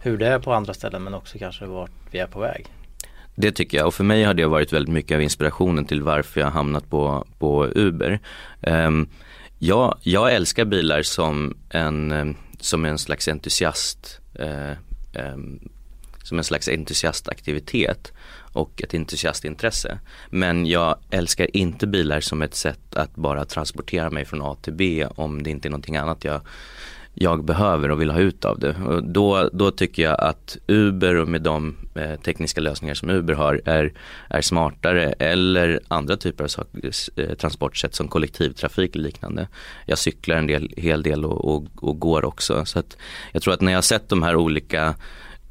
hur 0.00 0.18
det 0.18 0.26
är 0.26 0.38
på 0.38 0.52
andra 0.52 0.74
ställen 0.74 1.02
men 1.02 1.14
också 1.14 1.38
kanske 1.38 1.66
vart 1.66 1.90
vi 2.10 2.18
är 2.18 2.26
på 2.26 2.40
väg. 2.40 2.66
Det 3.34 3.52
tycker 3.52 3.78
jag 3.78 3.86
och 3.86 3.94
för 3.94 4.04
mig 4.04 4.24
har 4.24 4.34
det 4.34 4.46
varit 4.46 4.72
väldigt 4.72 4.92
mycket 4.92 5.14
av 5.14 5.22
inspirationen 5.22 5.84
till 5.84 6.02
varför 6.02 6.40
jag 6.40 6.50
hamnat 6.50 6.90
på, 6.90 7.26
på 7.38 7.66
Uber. 7.74 8.20
Um, 8.60 9.08
jag, 9.58 9.98
jag 10.02 10.34
älskar 10.34 10.64
bilar 10.64 11.02
som 11.02 11.56
en, 11.70 12.12
ehm, 12.12 12.36
som 12.60 12.84
en 12.84 12.98
slags 12.98 13.28
entusiast 13.28 14.20
eh, 14.34 14.70
em, 15.12 15.60
som 16.22 16.38
en 16.38 16.44
slags 16.44 16.68
entusiastaktivitet 16.68 18.12
och 18.52 18.82
ett 18.82 18.94
entusiastintresse. 18.94 19.98
Men 20.30 20.66
jag 20.66 20.96
älskar 21.10 21.56
inte 21.56 21.86
bilar 21.86 22.20
som 22.20 22.42
ett 22.42 22.54
sätt 22.54 22.96
att 22.96 23.14
bara 23.14 23.44
transportera 23.44 24.10
mig 24.10 24.24
från 24.24 24.42
A 24.42 24.56
till 24.62 24.72
B 24.72 25.06
om 25.16 25.42
det 25.42 25.50
inte 25.50 25.68
är 25.68 25.70
någonting 25.70 25.96
annat 25.96 26.24
jag 26.24 26.40
jag 27.14 27.44
behöver 27.44 27.90
och 27.90 28.00
vill 28.00 28.10
ha 28.10 28.20
ut 28.20 28.44
av 28.44 28.58
det. 28.58 28.76
Och 28.76 29.04
då, 29.04 29.50
då 29.52 29.70
tycker 29.70 30.02
jag 30.02 30.20
att 30.20 30.58
Uber 30.66 31.14
och 31.14 31.28
med 31.28 31.42
de 31.42 31.76
eh, 31.94 32.20
tekniska 32.20 32.60
lösningar 32.60 32.94
som 32.94 33.10
Uber 33.10 33.34
har 33.34 33.60
är, 33.64 33.92
är 34.28 34.40
smartare 34.40 35.12
eller 35.12 35.80
andra 35.88 36.16
typer 36.16 36.44
av 36.44 36.48
saker, 36.48 36.90
eh, 37.16 37.34
transportsätt 37.34 37.94
som 37.94 38.08
kollektivtrafik 38.08 38.90
och 38.90 39.00
liknande. 39.00 39.48
Jag 39.86 39.98
cyklar 39.98 40.36
en 40.36 40.46
del, 40.46 40.72
hel 40.76 41.02
del 41.02 41.24
och, 41.24 41.54
och, 41.54 41.64
och 41.76 42.00
går 42.00 42.24
också. 42.24 42.64
Så 42.64 42.78
att 42.78 42.96
jag 43.32 43.42
tror 43.42 43.54
att 43.54 43.60
när 43.60 43.72
jag 43.72 43.76
har 43.76 43.82
sett 43.82 44.08
de 44.08 44.22
här 44.22 44.36
olika 44.36 44.94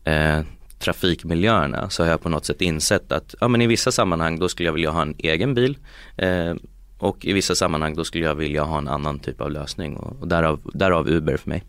eh, 0.04 0.40
trafikmiljöerna 0.80 1.90
så 1.90 2.04
har 2.04 2.10
jag 2.10 2.22
på 2.22 2.30
något 2.30 2.46
sätt 2.46 2.62
insett 2.62 3.12
att 3.12 3.36
ja, 3.42 3.48
men 3.48 3.62
i 3.62 3.68
vissa 3.68 3.92
sammanhang 3.92 4.40
då 4.40 4.50
skulle 4.50 4.68
jag 4.68 4.74
vilja 4.74 4.90
ha 4.90 5.02
en 5.02 5.16
egen 5.18 5.54
bil 5.54 5.78
eh, 6.18 6.54
och 6.98 7.26
i 7.26 7.34
vissa 7.34 7.56
sammanhang 7.56 7.96
då 7.96 8.04
skulle 8.04 8.26
jag 8.26 8.36
vilja 8.36 8.64
ha 8.64 8.78
en 8.78 8.88
annan 8.88 9.20
typ 9.20 9.42
av 9.42 9.52
lösning 9.52 9.98
och, 9.98 10.20
och 10.20 10.28
därav, 10.28 10.60
därav 10.74 11.10
Uber 11.10 11.38
för 11.38 11.50
mig. 11.50 11.64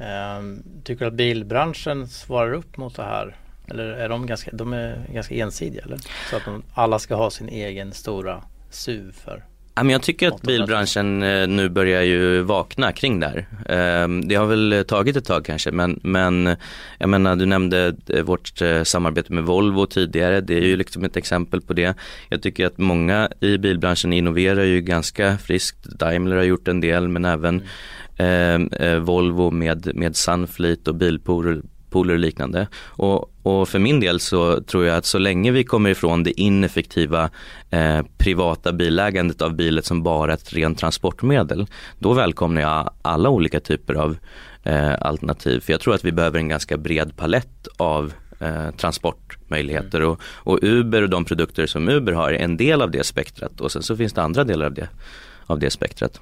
Ehm, 0.00 0.62
tycker 0.84 1.04
du 1.04 1.06
att 1.06 1.14
bilbranschen 1.14 2.08
svarar 2.08 2.52
upp 2.52 2.76
mot 2.76 2.96
det 2.96 3.02
här? 3.02 3.36
Eller 3.68 3.84
är 3.84 4.08
de 4.08 4.26
ganska, 4.26 4.50
de 4.52 4.72
är 4.72 5.06
ganska 5.12 5.34
ensidiga 5.34 5.82
eller? 5.82 5.98
Så 6.30 6.36
att 6.36 6.44
de, 6.44 6.62
alla 6.74 6.98
ska 6.98 7.14
ha 7.14 7.30
sin 7.30 7.48
egen 7.48 7.92
stora 7.92 8.42
SUV 8.70 9.12
för 9.12 9.44
Ja, 9.80 9.84
men 9.84 9.92
jag 9.92 10.02
tycker 10.02 10.28
att 10.28 10.34
800 10.34 10.52
000. 10.52 10.58
bilbranschen 10.58 11.22
eh, 11.22 11.48
nu 11.48 11.68
börjar 11.68 12.02
ju 12.02 12.40
vakna 12.40 12.92
kring 12.92 13.20
det 13.20 13.26
här. 13.26 13.46
Ehm, 13.68 14.28
Det 14.28 14.34
har 14.34 14.46
väl 14.46 14.84
tagit 14.88 15.16
ett 15.16 15.24
tag 15.24 15.44
kanske 15.44 15.70
men, 15.70 16.00
men 16.02 16.56
jag 16.98 17.08
menar 17.08 17.36
du 17.36 17.46
nämnde 17.46 17.96
eh, 18.08 18.22
vårt 18.22 18.62
eh, 18.62 18.82
samarbete 18.82 19.32
med 19.32 19.44
Volvo 19.44 19.86
tidigare. 19.86 20.40
Det 20.40 20.54
är 20.54 20.66
ju 20.66 20.76
liksom 20.76 21.04
ett 21.04 21.16
exempel 21.16 21.60
på 21.60 21.72
det. 21.72 21.94
Jag 22.28 22.42
tycker 22.42 22.66
att 22.66 22.78
många 22.78 23.28
i 23.40 23.58
bilbranschen 23.58 24.12
innoverar 24.12 24.64
ju 24.64 24.80
ganska 24.80 25.38
friskt. 25.38 25.84
Daimler 25.84 26.36
har 26.36 26.44
gjort 26.44 26.68
en 26.68 26.80
del 26.80 27.08
men 27.08 27.24
även 27.24 27.62
eh, 28.16 28.54
eh, 28.54 28.98
Volvo 28.98 29.50
med, 29.50 29.90
med 29.94 30.16
Sunfleet 30.16 30.88
och 30.88 30.94
bilpooler 30.94 31.62
pooler 31.90 32.14
och 32.14 32.20
liknande. 32.20 32.66
Och, 32.84 33.32
och, 33.42 33.68
för 33.68 33.78
min 33.78 34.00
del 34.00 34.20
så 34.20 34.60
tror 34.60 34.84
jag 34.84 34.96
att 34.96 35.06
så 35.06 35.18
länge 35.18 35.50
vi 35.50 35.64
kommer 35.64 35.90
ifrån 35.90 36.22
det 36.22 36.40
ineffektiva 36.40 37.30
eh, 37.70 38.00
privata 38.18 38.72
bilägandet 38.72 39.42
av 39.42 39.54
bilen 39.54 39.82
som 39.82 40.02
bara 40.02 40.34
ett 40.34 40.52
rent 40.52 40.78
transportmedel, 40.78 41.66
då 41.98 42.12
välkomnar 42.12 42.62
jag 42.62 42.90
alla 43.02 43.28
olika 43.28 43.60
typer 43.60 43.94
av 43.94 44.16
eh, 44.62 44.94
alternativ. 45.00 45.60
För 45.60 45.72
jag 45.72 45.80
tror 45.80 45.94
att 45.94 46.04
vi 46.04 46.12
behöver 46.12 46.38
en 46.38 46.48
ganska 46.48 46.76
bred 46.76 47.16
palett 47.16 47.68
av 47.76 48.12
eh, 48.40 48.70
transportmöjligheter 48.70 50.02
och, 50.02 50.20
och, 50.22 50.58
Uber 50.62 51.02
och 51.02 51.10
de 51.10 51.24
produkter 51.24 51.66
som 51.66 51.88
Uber 51.88 52.12
har 52.12 52.32
är 52.32 52.38
en 52.38 52.56
del 52.56 52.82
av 52.82 52.90
det 52.90 53.04
spektrat 53.04 53.60
och 53.60 53.72
sen 53.72 53.82
så 53.82 53.96
finns 53.96 54.12
det 54.12 54.22
andra 54.22 54.44
delar 54.44 54.66
av 54.66 54.74
det, 54.74 54.88
av 55.46 55.58
det 55.58 55.70
spektrat. 55.70 56.20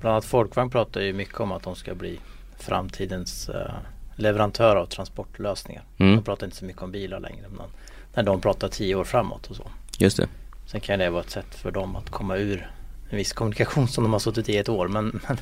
Bland 0.00 0.12
annat 0.12 0.24
Folkvagn 0.24 0.70
pratar 0.70 1.00
ju 1.00 1.12
mycket 1.12 1.40
om 1.40 1.52
att 1.52 1.62
de 1.62 1.76
ska 1.76 1.94
bli 1.94 2.20
framtidens 2.58 3.48
eh, 3.48 3.74
leverantör 4.20 4.76
av 4.76 4.86
transportlösningar. 4.86 5.82
Mm. 5.98 6.16
De 6.16 6.22
pratar 6.22 6.46
inte 6.46 6.56
så 6.56 6.64
mycket 6.64 6.82
om 6.82 6.92
bilar 6.92 7.20
längre 7.20 7.46
men 7.48 7.66
när 8.14 8.22
de 8.22 8.40
pratar 8.40 8.68
tio 8.68 8.94
år 8.94 9.04
framåt 9.04 9.46
och 9.46 9.56
så. 9.56 9.70
Just 9.98 10.16
det. 10.16 10.28
Sen 10.66 10.80
kan 10.80 10.98
det 10.98 11.10
vara 11.10 11.22
ett 11.22 11.30
sätt 11.30 11.54
för 11.54 11.70
dem 11.70 11.96
att 11.96 12.10
komma 12.10 12.36
ur 12.36 12.70
en 13.10 13.16
viss 13.16 13.32
kommunikation 13.32 13.88
som 13.88 14.04
de 14.04 14.12
har 14.12 14.20
suttit 14.20 14.48
i 14.48 14.56
ett 14.56 14.68
år 14.68 14.88
men, 14.88 15.20
men 15.28 15.36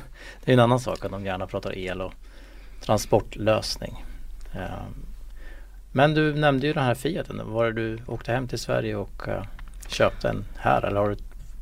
det 0.45 0.51
är 0.51 0.53
en 0.53 0.59
annan 0.59 0.79
sak 0.79 1.05
att 1.05 1.11
de 1.11 1.25
gärna 1.25 1.47
pratar 1.47 1.77
el 1.77 2.01
och 2.01 2.13
transportlösning. 2.81 4.05
Ehm, 4.53 5.05
men 5.91 6.13
du 6.13 6.33
nämnde 6.33 6.67
ju 6.67 6.73
den 6.73 6.83
här 6.83 6.95
Fiaten. 6.95 7.41
Var 7.51 7.65
det 7.65 7.71
du 7.71 7.99
åkte 8.07 8.31
hem 8.31 8.47
till 8.47 8.59
Sverige 8.59 8.95
och 8.95 9.27
uh, 9.27 9.43
köpte 9.87 10.27
den 10.27 10.45
här 10.57 10.81
eller 10.81 10.99
har 10.99 11.09
du 11.09 11.15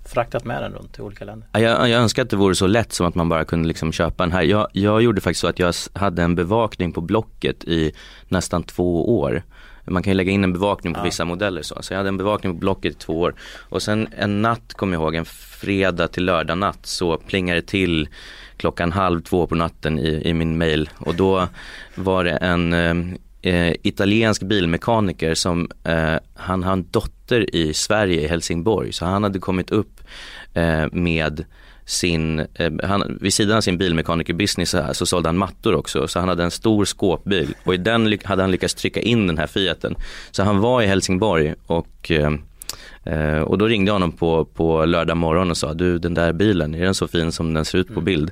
fraktat 0.07 0.45
med 0.45 0.63
den 0.63 0.73
runt 0.73 0.93
till 0.93 1.03
olika 1.03 1.25
länder? 1.25 1.47
Jag, 1.51 1.89
jag 1.89 2.01
önskar 2.01 2.23
att 2.23 2.29
det 2.29 2.35
vore 2.35 2.55
så 2.55 2.67
lätt 2.67 2.93
som 2.93 3.07
att 3.07 3.15
man 3.15 3.29
bara 3.29 3.45
kunde 3.45 3.67
liksom 3.67 3.91
köpa 3.91 4.23
den 4.23 4.31
här. 4.31 4.41
Jag, 4.41 4.67
jag 4.71 5.01
gjorde 5.01 5.21
faktiskt 5.21 5.41
så 5.41 5.47
att 5.47 5.59
jag 5.59 5.73
hade 5.93 6.23
en 6.23 6.35
bevakning 6.35 6.91
på 6.93 7.01
Blocket 7.01 7.63
i 7.63 7.91
nästan 8.27 8.63
två 8.63 9.19
år. 9.19 9.43
Man 9.89 10.03
kan 10.03 10.11
ju 10.11 10.17
lägga 10.17 10.31
in 10.31 10.43
en 10.43 10.53
bevakning 10.53 10.93
på 10.93 10.99
ja. 10.99 11.03
vissa 11.03 11.25
modeller 11.25 11.61
så. 11.61 11.81
Så 11.81 11.93
jag 11.93 11.97
hade 11.97 12.09
en 12.09 12.17
bevakning 12.17 12.53
på 12.53 12.59
Blocket 12.59 12.91
i 12.91 12.95
två 12.95 13.19
år. 13.19 13.35
Och 13.69 13.81
sen 13.81 14.07
en 14.17 14.41
natt 14.41 14.73
kommer 14.73 14.93
jag 14.93 15.01
ihåg, 15.01 15.15
en 15.15 15.25
fredag 15.25 16.07
till 16.07 16.25
lördag 16.25 16.57
natt 16.57 16.85
så 16.85 17.17
plingade 17.17 17.61
det 17.61 17.67
till 17.67 18.09
klockan 18.57 18.91
halv 18.91 19.21
två 19.21 19.47
på 19.47 19.55
natten 19.55 19.99
i, 19.99 20.21
i 20.29 20.33
min 20.33 20.57
mail. 20.57 20.89
Och 20.97 21.15
då 21.15 21.47
var 21.95 22.23
det 22.23 22.31
en 22.31 23.17
eh, 23.47 23.73
italiensk 23.83 24.41
bilmekaniker 24.41 25.35
som, 25.35 25.71
eh, 25.83 26.15
han 26.35 26.63
har 26.63 26.73
en 26.73 26.87
dotter 26.91 27.55
i 27.55 27.73
Sverige, 27.73 28.21
i 28.21 28.27
Helsingborg. 28.27 28.93
Så 28.93 29.05
han 29.05 29.23
hade 29.23 29.39
kommit 29.39 29.71
upp 29.71 30.01
eh, 30.53 30.85
med 30.91 31.45
sin, 31.85 32.39
eh, 32.39 32.71
han, 32.83 33.17
vid 33.21 33.33
sidan 33.33 33.57
av 33.57 33.61
sin 33.61 33.77
bilmekanikerbusiness 33.77 34.69
så, 34.69 34.93
så 34.93 35.05
sålde 35.05 35.29
han 35.29 35.37
mattor 35.37 35.75
också. 35.75 36.07
Så 36.07 36.19
han 36.19 36.29
hade 36.29 36.43
en 36.43 36.51
stor 36.51 36.85
skåpbil 36.85 37.53
och 37.63 37.73
i 37.73 37.77
den 37.77 38.17
hade 38.23 38.41
han 38.41 38.51
lyckats 38.51 38.73
trycka 38.73 39.01
in 39.01 39.27
den 39.27 39.37
här 39.37 39.47
Fiaten. 39.47 39.95
Så 40.31 40.43
han 40.43 40.59
var 40.59 40.81
i 40.81 40.87
Helsingborg 40.87 41.53
och 41.67 42.11
eh, 42.11 42.31
och 43.41 43.57
då 43.57 43.67
ringde 43.67 43.89
jag 43.89 43.93
honom 43.93 44.11
på, 44.11 44.45
på 44.45 44.85
lördag 44.85 45.17
morgon 45.17 45.51
och 45.51 45.57
sa, 45.57 45.73
du 45.73 45.99
den 45.99 46.13
där 46.13 46.33
bilen, 46.33 46.75
är 46.75 46.83
den 46.83 46.93
så 46.93 47.07
fin 47.07 47.31
som 47.31 47.53
den 47.53 47.65
ser 47.65 47.77
ut 47.77 47.87
på 47.87 47.93
mm. 47.93 48.05
bild? 48.05 48.31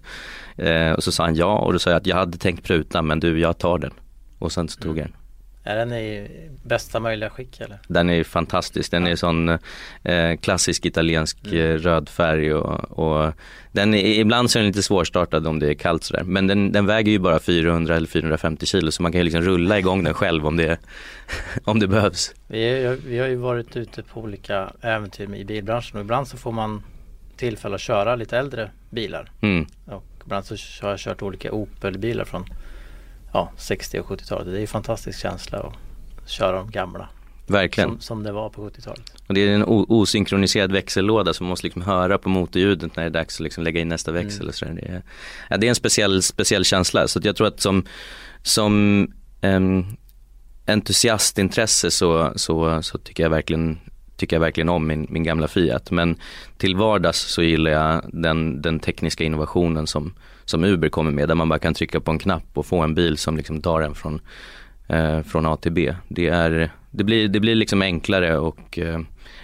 Eh, 0.58 0.92
och 0.92 1.04
så 1.04 1.12
sa 1.12 1.24
han 1.24 1.36
ja 1.36 1.58
och 1.58 1.74
då 1.74 1.80
sa 1.80 1.90
jag 1.90 1.98
att 1.98 2.08
jag 2.08 2.16
hade 2.16 2.38
tänkt 2.38 2.64
pruta 2.64 3.02
men 3.02 3.20
du 3.20 3.40
jag 3.40 3.58
tar 3.58 3.80
den. 3.80 3.92
Och 4.40 4.52
sen 4.52 4.68
så 4.68 4.82
tog 4.82 4.92
mm. 4.92 5.02
jag 5.02 5.08
den. 5.08 5.26
Är 5.68 5.76
den 5.76 5.94
i 5.94 6.28
bästa 6.64 7.00
möjliga 7.00 7.30
skick 7.30 7.62
eller? 7.62 7.80
Den 7.88 8.10
är 8.10 8.24
fantastisk, 8.24 8.92
den 8.92 9.08
är 9.08 9.16
sån 9.16 9.50
eh, 10.04 10.38
klassisk 10.42 10.86
italiensk 10.86 11.38
mm. 11.46 11.60
Eh, 11.60 11.80
röd 11.80 12.10
färg 12.10 12.54
och, 12.54 13.00
och, 13.00 13.34
den 13.72 13.94
är, 13.94 14.20
ibland 14.20 14.52
så 14.52 14.60
är 14.60 14.64
den 14.64 14.68
lite 14.68 14.84
svårstartad 14.84 15.48
om 15.48 15.60
det 15.60 15.70
är 15.70 15.74
kallt 15.74 16.04
sådär. 16.04 16.24
Men 16.24 16.48
den, 16.48 16.72
den, 16.72 16.86
väger 16.86 17.12
ju 17.12 17.20
bara 17.20 17.40
400 17.40 17.96
eller 17.96 18.08
450 18.08 18.66
kilo 18.66 18.92
så 18.92 19.04
man 19.04 19.12
kan 19.12 19.20
ju 19.20 19.24
liksom 19.24 19.42
rulla 19.42 19.80
igång 19.80 20.04
den 20.04 20.14
själv 20.14 20.48
om 20.48 20.58
det, 20.58 20.78
om 21.64 21.80
det 21.80 21.88
behövs. 21.88 22.36
Vi, 22.48 22.98
vi 23.06 23.20
har 23.20 23.28
ju 23.28 23.36
varit 23.36 23.78
ute 23.78 24.04
på 24.04 24.22
olika 24.22 24.72
äventyr 24.82 25.36
i 25.36 25.46
bilbranschen 25.46 25.98
och 25.98 26.04
ibland 26.04 26.28
så 26.28 26.38
får 26.38 26.52
man 26.52 26.84
tillfälle 27.38 27.76
att 27.76 27.82
köra 27.82 28.16
lite 28.16 28.38
äldre 28.38 28.72
bilar. 28.90 29.32
Mm. 29.42 29.66
Och 29.86 30.06
ibland 30.26 30.46
så 30.46 30.56
har 30.82 30.90
jag 30.90 31.00
kört 31.00 31.22
olika 31.22 31.52
Opel-bilar 31.52 32.26
från 32.26 32.46
ja, 33.36 33.52
60 33.58 34.00
och 34.00 34.08
70-talet. 34.08 34.46
Det 34.46 34.58
är 34.58 34.62
en 34.62 34.68
fantastisk 34.68 35.20
känsla 35.20 35.60
att 35.60 36.30
köra 36.30 36.58
de 36.58 36.72
gamla. 36.72 37.10
Verkligen. 37.48 37.90
Som, 37.90 38.00
som 38.00 38.24
det 38.24 38.32
var 38.32 38.50
på 38.50 38.70
70-talet. 38.70 39.14
Och 39.28 39.34
det 39.34 39.42
är 39.42 39.56
en 39.56 39.64
osynkroniserad 39.68 40.72
växellåda 40.72 41.34
som 41.34 41.46
man 41.46 41.50
måste 41.50 41.66
liksom 41.68 41.82
höra 41.82 42.18
på 42.18 42.30
motorljudet 42.30 42.96
när 42.96 43.04
det 43.04 43.10
är 43.10 43.14
dags 43.14 43.36
att 43.36 43.40
liksom 43.40 43.64
lägga 43.64 43.82
in 43.82 43.90
nästa 43.90 44.12
växel. 44.12 44.42
Mm. 44.42 44.50
Och 44.50 44.56
så 44.56 44.66
det, 44.66 44.82
är, 44.82 45.02
ja, 45.50 45.58
det 45.58 45.68
är 45.68 45.70
en 45.70 45.76
speciell, 45.76 46.24
speciell 46.24 46.66
känsla. 46.66 47.08
Så 47.08 47.20
jag 47.24 47.36
tror 47.36 47.48
att 47.48 47.62
som, 47.62 47.86
som 48.42 49.08
um, 49.42 49.98
entusiastintresse 50.66 51.92
så, 51.92 52.34
så, 52.36 52.82
så 52.82 52.98
tycker 52.98 53.24
jag 53.24 53.30
verkligen 53.30 53.80
tycker 54.18 54.36
jag 54.36 54.42
verkligen 54.42 54.70
om 54.70 54.88
min, 54.88 55.08
min 55.10 55.24
gamla 55.24 55.48
Fiat. 55.48 55.92
Men 55.92 56.16
till 56.58 56.76
vardags 56.76 57.20
så 57.20 57.44
gillar 57.44 57.72
jag 57.72 58.02
den, 58.14 58.62
den 58.62 58.80
tekniska 58.80 59.24
innovationen 59.24 59.88
som, 59.88 60.14
som 60.46 60.64
Uber 60.64 60.90
kommer 60.90 61.12
med. 61.12 61.28
Där 61.28 61.36
man 61.36 61.50
bara 61.50 61.60
kan 61.60 61.74
trycka 61.74 62.00
på 62.00 62.12
en 62.12 62.20
knapp 62.20 62.46
och 62.54 62.66
få 62.66 62.82
en 62.82 62.96
bil 62.96 63.18
som 63.18 63.38
liksom 63.38 63.62
tar 63.62 63.82
en 63.82 63.96
från, 63.96 64.22
eh, 64.88 65.22
från 65.22 65.46
A 65.46 65.58
till 65.58 65.72
B. 65.72 65.96
Det, 66.08 66.28
är, 66.28 66.72
det, 66.92 67.04
blir, 67.04 67.28
det 67.28 67.40
blir 67.40 67.56
liksom 67.56 67.82
enklare 67.82 68.38
och 68.38 68.80
eh, 68.80 69.00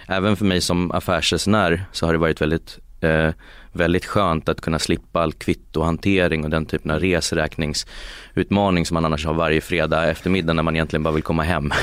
även 0.06 0.36
för 0.36 0.44
mig 0.44 0.60
som 0.60 0.90
affärsresenär 0.90 1.84
så 1.92 2.06
har 2.06 2.12
det 2.12 2.18
varit 2.18 2.40
väldigt 2.40 2.78
eh, 3.00 3.30
väldigt 3.72 4.06
skönt 4.06 4.48
att 4.48 4.60
kunna 4.60 4.78
slippa 4.78 5.22
all 5.22 5.32
kvittohantering 5.32 6.44
och 6.44 6.50
den 6.50 6.66
typen 6.66 6.90
av 6.90 7.00
reseräkningsutmaning 7.00 8.86
som 8.86 8.94
man 8.94 9.04
annars 9.04 9.26
har 9.26 9.34
varje 9.34 9.60
fredag 9.60 10.10
eftermiddag 10.10 10.52
när 10.52 10.62
man 10.62 10.76
egentligen 10.76 11.02
bara 11.02 11.14
vill 11.14 11.22
komma 11.22 11.42
hem. 11.42 11.72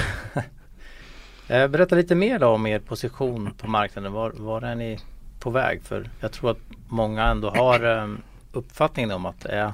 Eh, 1.51 1.67
berätta 1.67 1.95
lite 1.95 2.15
mer 2.15 2.39
då 2.39 2.47
om 2.47 2.67
er 2.67 2.79
position 2.79 3.53
på 3.57 3.69
marknaden. 3.69 4.13
Var, 4.13 4.31
var 4.35 4.61
är 4.61 4.75
ni 4.75 4.99
på 5.39 5.49
väg? 5.49 5.81
För 5.83 6.09
jag 6.19 6.31
tror 6.31 6.51
att 6.51 6.59
många 6.87 7.23
ändå 7.23 7.49
har 7.49 7.97
eh, 7.97 8.07
uppfattningen 8.51 9.11
om 9.11 9.25
att 9.25 9.41
det 9.41 9.49
är 9.49 9.73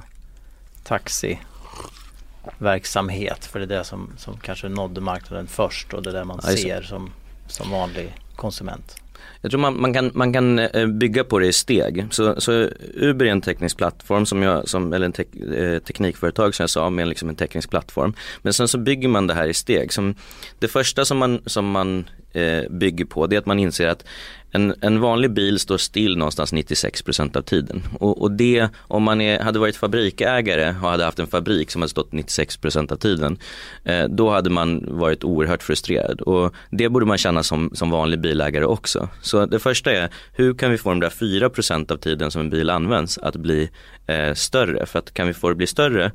taxiverksamhet. 0.82 3.44
För 3.44 3.58
det 3.58 3.64
är 3.64 3.78
det 3.78 3.84
som, 3.84 4.12
som 4.16 4.38
kanske 4.38 4.68
nådde 4.68 5.00
marknaden 5.00 5.46
först 5.46 5.94
och 5.94 6.02
det 6.02 6.10
är 6.10 6.14
det 6.14 6.24
man 6.24 6.42
ser 6.42 6.82
som, 6.82 7.12
som 7.46 7.70
vanlig 7.70 8.14
konsument. 8.36 8.96
Jag 9.40 9.50
tror 9.50 9.60
man, 9.60 9.80
man, 9.80 9.92
kan, 9.92 10.10
man 10.14 10.32
kan 10.32 10.58
eh, 10.58 10.86
bygga 10.86 11.24
på 11.24 11.38
det 11.38 11.46
i 11.46 11.52
steg. 11.52 12.06
Så, 12.10 12.40
så 12.40 12.68
Uber 12.94 13.26
är 13.26 13.30
en 13.30 13.40
teknisk 13.40 13.76
plattform, 13.76 14.26
som 14.26 14.42
jag, 14.42 14.68
som, 14.68 14.92
eller 14.92 15.06
en 15.06 15.12
tek, 15.12 15.36
eh, 15.36 15.78
teknikföretag 15.78 16.54
som 16.54 16.62
jag 16.62 16.70
sa, 16.70 16.90
med 16.90 17.08
liksom 17.08 17.28
en 17.28 17.36
teknisk 17.36 17.70
plattform. 17.70 18.14
Men 18.42 18.52
sen 18.52 18.68
så 18.68 18.78
bygger 18.78 19.08
man 19.08 19.26
det 19.26 19.34
här 19.34 19.48
i 19.48 19.54
steg. 19.54 19.92
Som, 19.92 20.14
det 20.58 20.68
första 20.68 21.04
som 21.04 21.18
man, 21.18 21.40
som 21.46 21.70
man 21.70 22.04
eh, 22.32 22.70
bygger 22.70 23.04
på 23.04 23.26
det 23.26 23.36
är 23.36 23.38
att 23.38 23.46
man 23.46 23.58
inser 23.58 23.88
att 23.88 24.04
en, 24.56 24.74
en 24.80 25.00
vanlig 25.00 25.30
bil 25.30 25.58
står 25.58 25.78
still 25.78 26.16
någonstans 26.18 26.52
96% 26.52 27.36
av 27.36 27.42
tiden. 27.42 27.82
Och, 28.00 28.22
och 28.22 28.30
det, 28.30 28.68
om 28.78 29.02
man 29.02 29.20
är, 29.20 29.40
hade 29.40 29.58
varit 29.58 29.76
fabrikägare 29.76 30.68
och 30.68 30.90
hade 30.90 31.04
haft 31.04 31.18
en 31.18 31.26
fabrik 31.26 31.70
som 31.70 31.82
hade 31.82 31.90
stått 31.90 32.10
96% 32.10 32.92
av 32.92 32.96
tiden, 32.96 33.38
eh, 33.84 34.04
då 34.04 34.30
hade 34.30 34.50
man 34.50 34.84
varit 34.88 35.24
oerhört 35.24 35.62
frustrerad. 35.62 36.20
Och 36.20 36.54
det 36.70 36.88
borde 36.88 37.06
man 37.06 37.18
känna 37.18 37.42
som, 37.42 37.70
som 37.74 37.90
vanlig 37.90 38.20
bilägare 38.26 38.64
också. 38.64 39.08
Så 39.22 39.46
det 39.46 39.58
första 39.58 39.92
är, 39.92 40.08
hur 40.32 40.54
kan 40.54 40.70
vi 40.70 40.78
få 40.78 40.88
de 40.88 41.00
där 41.00 41.10
4% 41.10 41.92
av 41.92 41.96
tiden 41.96 42.30
som 42.30 42.40
en 42.40 42.50
bil 42.50 42.70
används 42.70 43.18
att 43.18 43.36
bli 43.36 43.70
eh, 44.06 44.34
större? 44.34 44.86
För 44.86 44.98
att 44.98 45.14
kan 45.14 45.26
vi 45.26 45.34
få 45.34 45.48
det 45.48 45.54
bli 45.54 45.66
större 45.66 46.12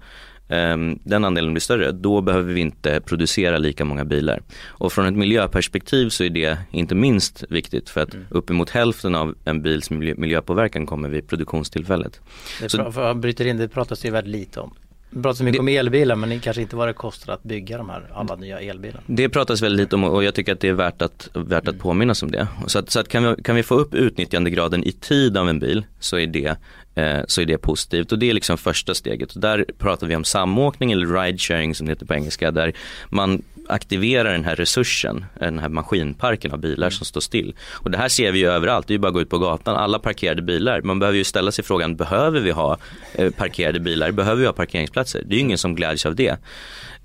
Ehm, 0.51 0.99
den 1.03 1.25
andelen 1.25 1.53
blir 1.53 1.61
större, 1.61 1.91
då 1.91 2.21
behöver 2.21 2.53
vi 2.53 2.61
inte 2.61 3.01
producera 3.01 3.57
lika 3.57 3.85
många 3.85 4.05
bilar. 4.05 4.41
Och 4.67 4.93
från 4.93 5.05
ett 5.05 5.13
miljöperspektiv 5.13 6.09
så 6.09 6.23
är 6.23 6.29
det 6.29 6.57
inte 6.71 6.95
minst 6.95 7.43
viktigt 7.49 7.89
för 7.89 8.01
att 8.01 8.13
mm. 8.13 8.25
uppemot 8.29 8.69
hälften 8.69 9.15
av 9.15 9.35
en 9.45 9.61
bils 9.61 9.89
miljö, 9.89 10.13
miljöpåverkan 10.17 10.85
kommer 10.85 11.09
vid 11.09 11.27
produktionstillfället. 11.27 12.21
Det, 12.61 12.69
så, 12.69 12.91
för 12.91 13.07
jag 13.07 13.17
bryter 13.17 13.47
in, 13.47 13.57
det 13.57 13.67
pratas 13.67 14.05
ju 14.05 14.09
väldigt 14.09 14.31
lite 14.31 14.59
om. 14.59 14.73
Det 15.11 15.21
pratas 15.21 15.41
mycket 15.41 15.57
det, 15.57 15.59
om 15.59 15.67
elbilar 15.67 16.15
men 16.15 16.39
kanske 16.39 16.61
inte 16.61 16.75
vad 16.75 16.87
det 16.87 16.93
kostar 16.93 17.33
att 17.33 17.43
bygga 17.43 17.77
de 17.77 17.89
här 17.89 18.09
alla 18.13 18.35
nya 18.35 18.59
elbilarna. 18.59 19.03
Det 19.05 19.29
pratas 19.29 19.61
väldigt 19.61 19.79
lite 19.79 19.95
om 19.95 20.03
och 20.03 20.23
jag 20.23 20.35
tycker 20.35 20.53
att 20.53 20.59
det 20.59 20.67
är 20.67 20.73
värt 20.73 21.01
att, 21.01 21.29
värt 21.33 21.63
att 21.63 21.67
mm. 21.67 21.79
påminnas 21.79 22.23
om 22.23 22.31
det. 22.31 22.47
Så 22.67 22.79
att, 22.79 22.89
så 22.89 22.99
att 22.99 23.07
kan, 23.07 23.23
vi, 23.23 23.43
kan 23.43 23.55
vi 23.55 23.63
få 23.63 23.75
upp 23.75 23.93
utnyttjandegraden 23.93 24.83
i 24.83 24.91
tid 24.91 25.37
av 25.37 25.49
en 25.49 25.59
bil 25.59 25.85
så 25.99 26.17
är 26.17 26.27
det 26.27 26.57
Eh, 26.95 27.21
så 27.27 27.41
är 27.41 27.45
det 27.45 27.57
positivt 27.57 28.11
och 28.11 28.19
det 28.19 28.29
är 28.29 28.33
liksom 28.33 28.57
första 28.57 28.93
steget. 28.93 29.35
Och 29.35 29.41
där 29.41 29.65
pratar 29.77 30.07
vi 30.07 30.15
om 30.15 30.23
samåkning 30.23 30.91
eller 30.91 31.07
ride 31.07 31.37
sharing 31.37 31.75
som 31.75 31.87
det 31.87 31.91
heter 31.91 32.05
på 32.05 32.13
engelska 32.13 32.51
där 32.51 32.73
man 33.09 33.41
aktivera 33.67 34.31
den 34.31 34.43
här 34.43 34.55
resursen, 34.55 35.25
den 35.39 35.59
här 35.59 35.69
maskinparken 35.69 36.51
av 36.51 36.59
bilar 36.59 36.89
som 36.89 37.05
står 37.05 37.21
still. 37.21 37.55
Och 37.71 37.91
det 37.91 37.97
här 37.97 38.07
ser 38.07 38.31
vi 38.31 38.39
ju 38.39 38.47
överallt, 38.47 38.87
det 38.87 38.91
är 38.91 38.95
ju 38.95 38.99
bara 38.99 39.07
att 39.07 39.13
gå 39.13 39.21
ut 39.21 39.29
på 39.29 39.37
gatan, 39.37 39.75
alla 39.75 39.99
parkerade 39.99 40.41
bilar. 40.41 40.81
Man 40.81 40.99
behöver 40.99 41.17
ju 41.17 41.23
ställa 41.23 41.51
sig 41.51 41.63
frågan, 41.63 41.95
behöver 41.95 42.39
vi 42.39 42.51
ha 42.51 42.77
eh, 43.15 43.31
parkerade 43.31 43.79
bilar? 43.79 44.11
Behöver 44.11 44.39
vi 44.39 44.45
ha 44.45 44.53
parkeringsplatser? 44.53 45.23
Det 45.25 45.33
är 45.33 45.35
ju 45.35 45.41
ingen 45.41 45.57
som 45.57 45.75
gläds 45.75 46.05
av 46.05 46.15
det. 46.15 46.37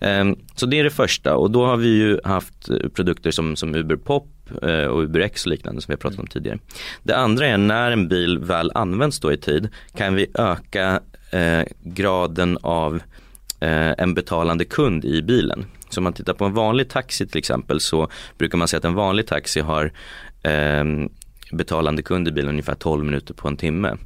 Ehm, 0.01 0.37
så 0.55 0.67
det 0.67 0.79
är 0.79 0.85
det 0.85 0.91
första 0.91 1.37
och 1.37 1.51
då 1.51 1.67
har 1.67 1.77
vi 1.77 1.89
ju 1.89 2.21
haft 2.25 2.69
eh, 2.69 2.89
produkter 2.89 3.31
som, 3.31 3.57
som 3.57 3.75
Uber 3.75 3.97
Pop 3.97 4.29
eh, 4.63 4.85
och 4.85 5.03
UberX 5.03 5.47
och 5.47 5.51
liknande 5.51 5.83
som 5.83 5.93
vi 5.93 5.95
har 5.95 5.99
pratat 5.99 6.19
om 6.19 6.27
tidigare. 6.27 6.59
Det 7.03 7.17
andra 7.17 7.47
är 7.47 7.57
när 7.57 7.91
en 7.91 8.09
bil 8.09 8.39
väl 8.39 8.73
används 8.75 9.21
då 9.21 9.33
i 9.33 9.37
tid 9.37 9.69
kan 9.97 10.15
vi 10.15 10.27
öka 10.35 11.01
graden 11.83 12.59
av 12.63 13.03
en 13.61 14.15
betalande 14.15 14.65
kund 14.65 15.05
i 15.05 15.23
bilen. 15.23 15.67
Så 15.97 16.01
om 16.01 16.05
man 16.05 16.13
tittar 16.13 16.35
på 16.35 16.45
en 16.45 16.55
vanlig 16.55 16.89
taxi 16.89 17.27
till 17.27 17.39
exempel 17.39 17.81
så 17.81 18.09
brukar 18.39 18.59
man 18.59 18.69
säga 18.69 18.79
att 18.79 18.85
en 18.85 18.95
vanlig 18.95 19.27
taxi 19.27 19.61
har 19.61 19.93
eh, 20.43 20.85
betalande 21.53 22.03
kund 22.03 22.29
i 22.29 22.33
bilen 22.33 22.51
ungefär 22.51 22.75
12 22.75 23.05
minuter 23.05 23.35
på 23.35 23.49
en 23.49 23.57
timme. 23.57 23.97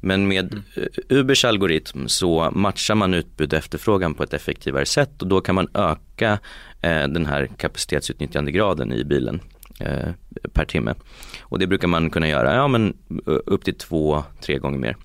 Men 0.00 0.28
med 0.28 0.52
mm. 0.52 0.64
Ubers 1.08 1.44
algoritm 1.44 2.08
så 2.08 2.50
matchar 2.52 2.94
man 2.94 3.14
utbud 3.14 3.52
och 3.52 3.58
efterfrågan 3.58 4.14
på 4.14 4.22
ett 4.22 4.34
effektivare 4.34 4.86
sätt 4.86 5.22
och 5.22 5.28
då 5.28 5.40
kan 5.40 5.54
man 5.54 5.68
öka 5.74 6.38
eh, 6.80 7.08
den 7.08 7.26
här 7.26 7.46
kapacitetsutnyttjandegraden 7.56 8.92
i 8.92 9.04
bilen 9.04 9.40
eh, 9.80 10.08
per 10.52 10.64
timme. 10.64 10.94
Och 11.40 11.58
det 11.58 11.66
brukar 11.66 11.88
man 11.88 12.10
kunna 12.10 12.28
göra 12.28 12.54
ja, 12.54 12.68
men 12.68 12.96
upp 13.24 13.64
till 13.64 13.78
två, 13.78 14.24
tre 14.40 14.58
gånger 14.58 14.78
mer. 14.78 14.96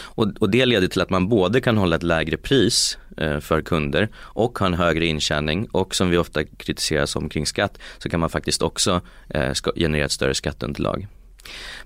Och, 0.00 0.32
och, 0.40 0.50
det 0.50 0.66
leder 0.66 0.88
till 0.88 1.00
att 1.00 1.10
man 1.10 1.28
både 1.28 1.60
kan 1.60 1.76
hålla 1.76 1.96
ett 1.96 2.02
lägre 2.02 2.36
pris 2.36 2.98
eh, 3.16 3.40
för 3.40 3.62
kunder 3.62 4.08
och 4.16 4.58
ha 4.58 4.66
en 4.66 4.74
högre 4.74 5.06
intjäning 5.06 5.66
och 5.72 5.94
som 5.94 6.10
vi 6.10 6.16
ofta 6.18 6.44
kritiseras 6.44 7.16
om 7.16 7.28
kring 7.28 7.46
skatt 7.46 7.78
så 7.98 8.08
kan 8.08 8.20
man 8.20 8.30
faktiskt 8.30 8.62
också 8.62 9.00
eh, 9.28 9.52
generera 9.76 10.04
ett 10.04 10.12
större 10.12 10.34
skatteunderlag. 10.34 11.06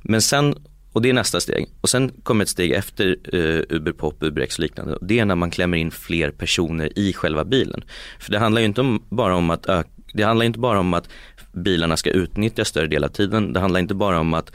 Men 0.03 0.23
sen 0.23 0.55
och 0.93 1.03
det 1.03 1.09
är 1.09 1.15
nästa 1.15 1.41
steg. 1.41 1.69
Och 1.81 1.89
sen 1.89 2.11
kommer 2.23 2.45
ett 2.45 2.49
steg 2.49 2.73
efter 2.73 3.17
eh, 3.33 3.77
Uber 3.77 3.93
Pop, 3.93 4.23
UberX 4.23 4.59
och 4.59 4.63
liknande. 4.63 4.99
Det 5.01 5.19
är 5.19 5.25
när 5.25 5.35
man 5.35 5.51
klämmer 5.51 5.79
in 5.79 5.91
fler 5.91 6.31
personer 6.31 6.99
i 6.99 7.13
själva 7.13 7.45
bilen. 7.45 7.85
För 8.19 8.33
det 8.33 8.39
handlar 8.39 8.61
ju 8.61 8.67
inte 8.67 8.81
om, 8.81 9.03
bara 9.09 9.37
om 9.37 9.51
att 9.51 9.67
öka, 9.67 9.89
det 10.13 10.23
handlar 10.23 10.47
inte 10.47 10.59
bara 10.59 10.81
om 10.81 10.95
att 10.95 11.09
bilarna 11.57 11.97
ska 11.97 12.11
utnyttjas 12.11 12.69
större 12.69 12.87
del 12.87 13.05
av 13.05 13.09
tiden. 13.09 13.53
Det 13.53 13.61
handlar 13.61 13.81
inte 13.81 13.95
bara 13.95 14.21
om 14.21 14.35
att 14.35 14.53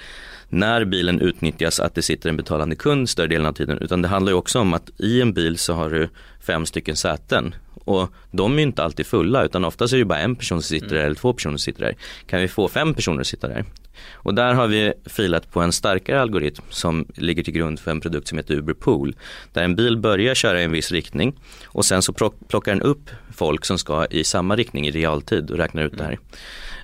när 0.50 0.86
bilen 0.86 1.22
utnyttjas 1.22 1.80
att 1.80 1.96
det 1.96 2.02
sitter 2.02 2.30
en 2.30 2.38
betalande 2.38 2.76
kund 2.76 3.10
större 3.10 3.28
delen 3.28 3.48
av 3.48 3.54
tiden 3.54 3.78
utan 3.78 4.02
det 4.02 4.08
handlar 4.08 4.34
också 4.34 4.60
om 4.60 4.74
att 4.74 4.90
i 4.98 5.22
en 5.22 5.34
bil 5.34 5.58
så 5.58 5.74
har 5.74 5.90
du 5.90 6.10
fem 6.40 6.66
stycken 6.66 6.96
säten 6.96 7.56
och 7.84 8.10
de 8.32 8.60
är 8.60 8.64
inte 8.64 8.84
alltid 8.84 9.06
fulla 9.06 9.44
utan 9.44 9.66
oftast 9.66 9.94
är 9.94 9.98
det 9.98 10.06
bara 10.06 10.20
en 10.20 10.36
person 10.36 10.62
som 10.62 10.70
sitter 10.70 10.96
där 10.96 11.04
eller 11.06 11.16
två 11.16 11.34
personer 11.34 11.58
som 11.58 11.64
sitter 11.64 11.82
där. 11.82 11.96
Kan 12.26 12.42
vi 12.42 12.48
få 12.48 12.68
fem 12.68 12.94
personer 12.94 13.22
att 13.22 13.28
sitta 13.28 13.48
där? 13.48 13.66
Och 14.14 14.34
där 14.34 14.54
har 14.54 14.68
vi 14.68 14.94
filat 15.06 15.52
på 15.52 15.62
en 15.62 15.72
starkare 15.72 16.22
algoritm 16.22 16.64
som 16.70 17.06
ligger 17.16 17.44
till 17.44 17.54
grund 17.54 17.80
för 17.80 17.92
en 17.92 18.02
produkt 18.02 18.28
som 18.28 18.38
heter 18.38 18.54
Uber 18.56 18.74
Pool. 18.74 19.16
Där 19.54 19.64
en 19.64 19.76
bil 19.76 19.98
börjar 19.98 20.36
köra 20.36 20.62
i 20.62 20.64
en 20.64 20.72
viss 20.72 20.92
riktning 20.92 21.36
och 21.66 21.86
sen 21.86 22.02
så 22.02 22.14
plockar 22.48 22.72
den 22.72 22.82
upp 22.82 23.10
folk 23.36 23.66
som 23.66 23.78
ska 23.78 24.06
i 24.06 24.24
samma 24.24 24.56
riktning 24.56 24.88
i 24.88 24.92
realtid 24.92 25.52
och 25.52 25.58
räknar 25.58 25.84
ut 25.84 25.98
det 25.98 26.04
här. 26.04 26.20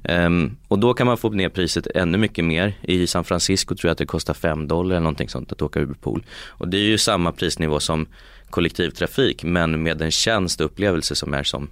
Um, 0.04 0.58
och 0.68 0.80
då 0.80 0.94
kan 0.94 1.08
man 1.08 1.18
få 1.18 1.30
ner 1.30 1.50
priset 1.50 1.88
ännu 1.96 2.18
mycket 2.18 2.46
mer. 2.46 2.74
I 2.82 3.08
San 3.08 3.24
Francisco 3.24 3.76
tror 3.76 3.90
jag 3.90 3.92
att 3.92 3.98
det 3.98 4.06
kostar 4.06 4.34
5 4.34 4.68
dollar 4.68 4.96
eller 4.96 5.04
någonting 5.04 5.30
sånt 5.30 5.52
att 5.52 5.62
åka 5.62 5.80
Uberpool. 5.80 6.26
Och 6.48 6.68
det 6.68 6.78
är 6.78 6.82
ju 6.82 6.98
samma 6.98 7.32
prisnivå 7.32 7.80
som 7.80 8.08
kollektivtrafik 8.50 9.44
men 9.44 9.84
med 9.84 10.02
en 10.02 10.12
tjänst 10.12 10.60
och 10.60 10.66
upplevelse 10.66 11.16
som 11.16 11.34
är 11.34 11.44
som 11.44 11.70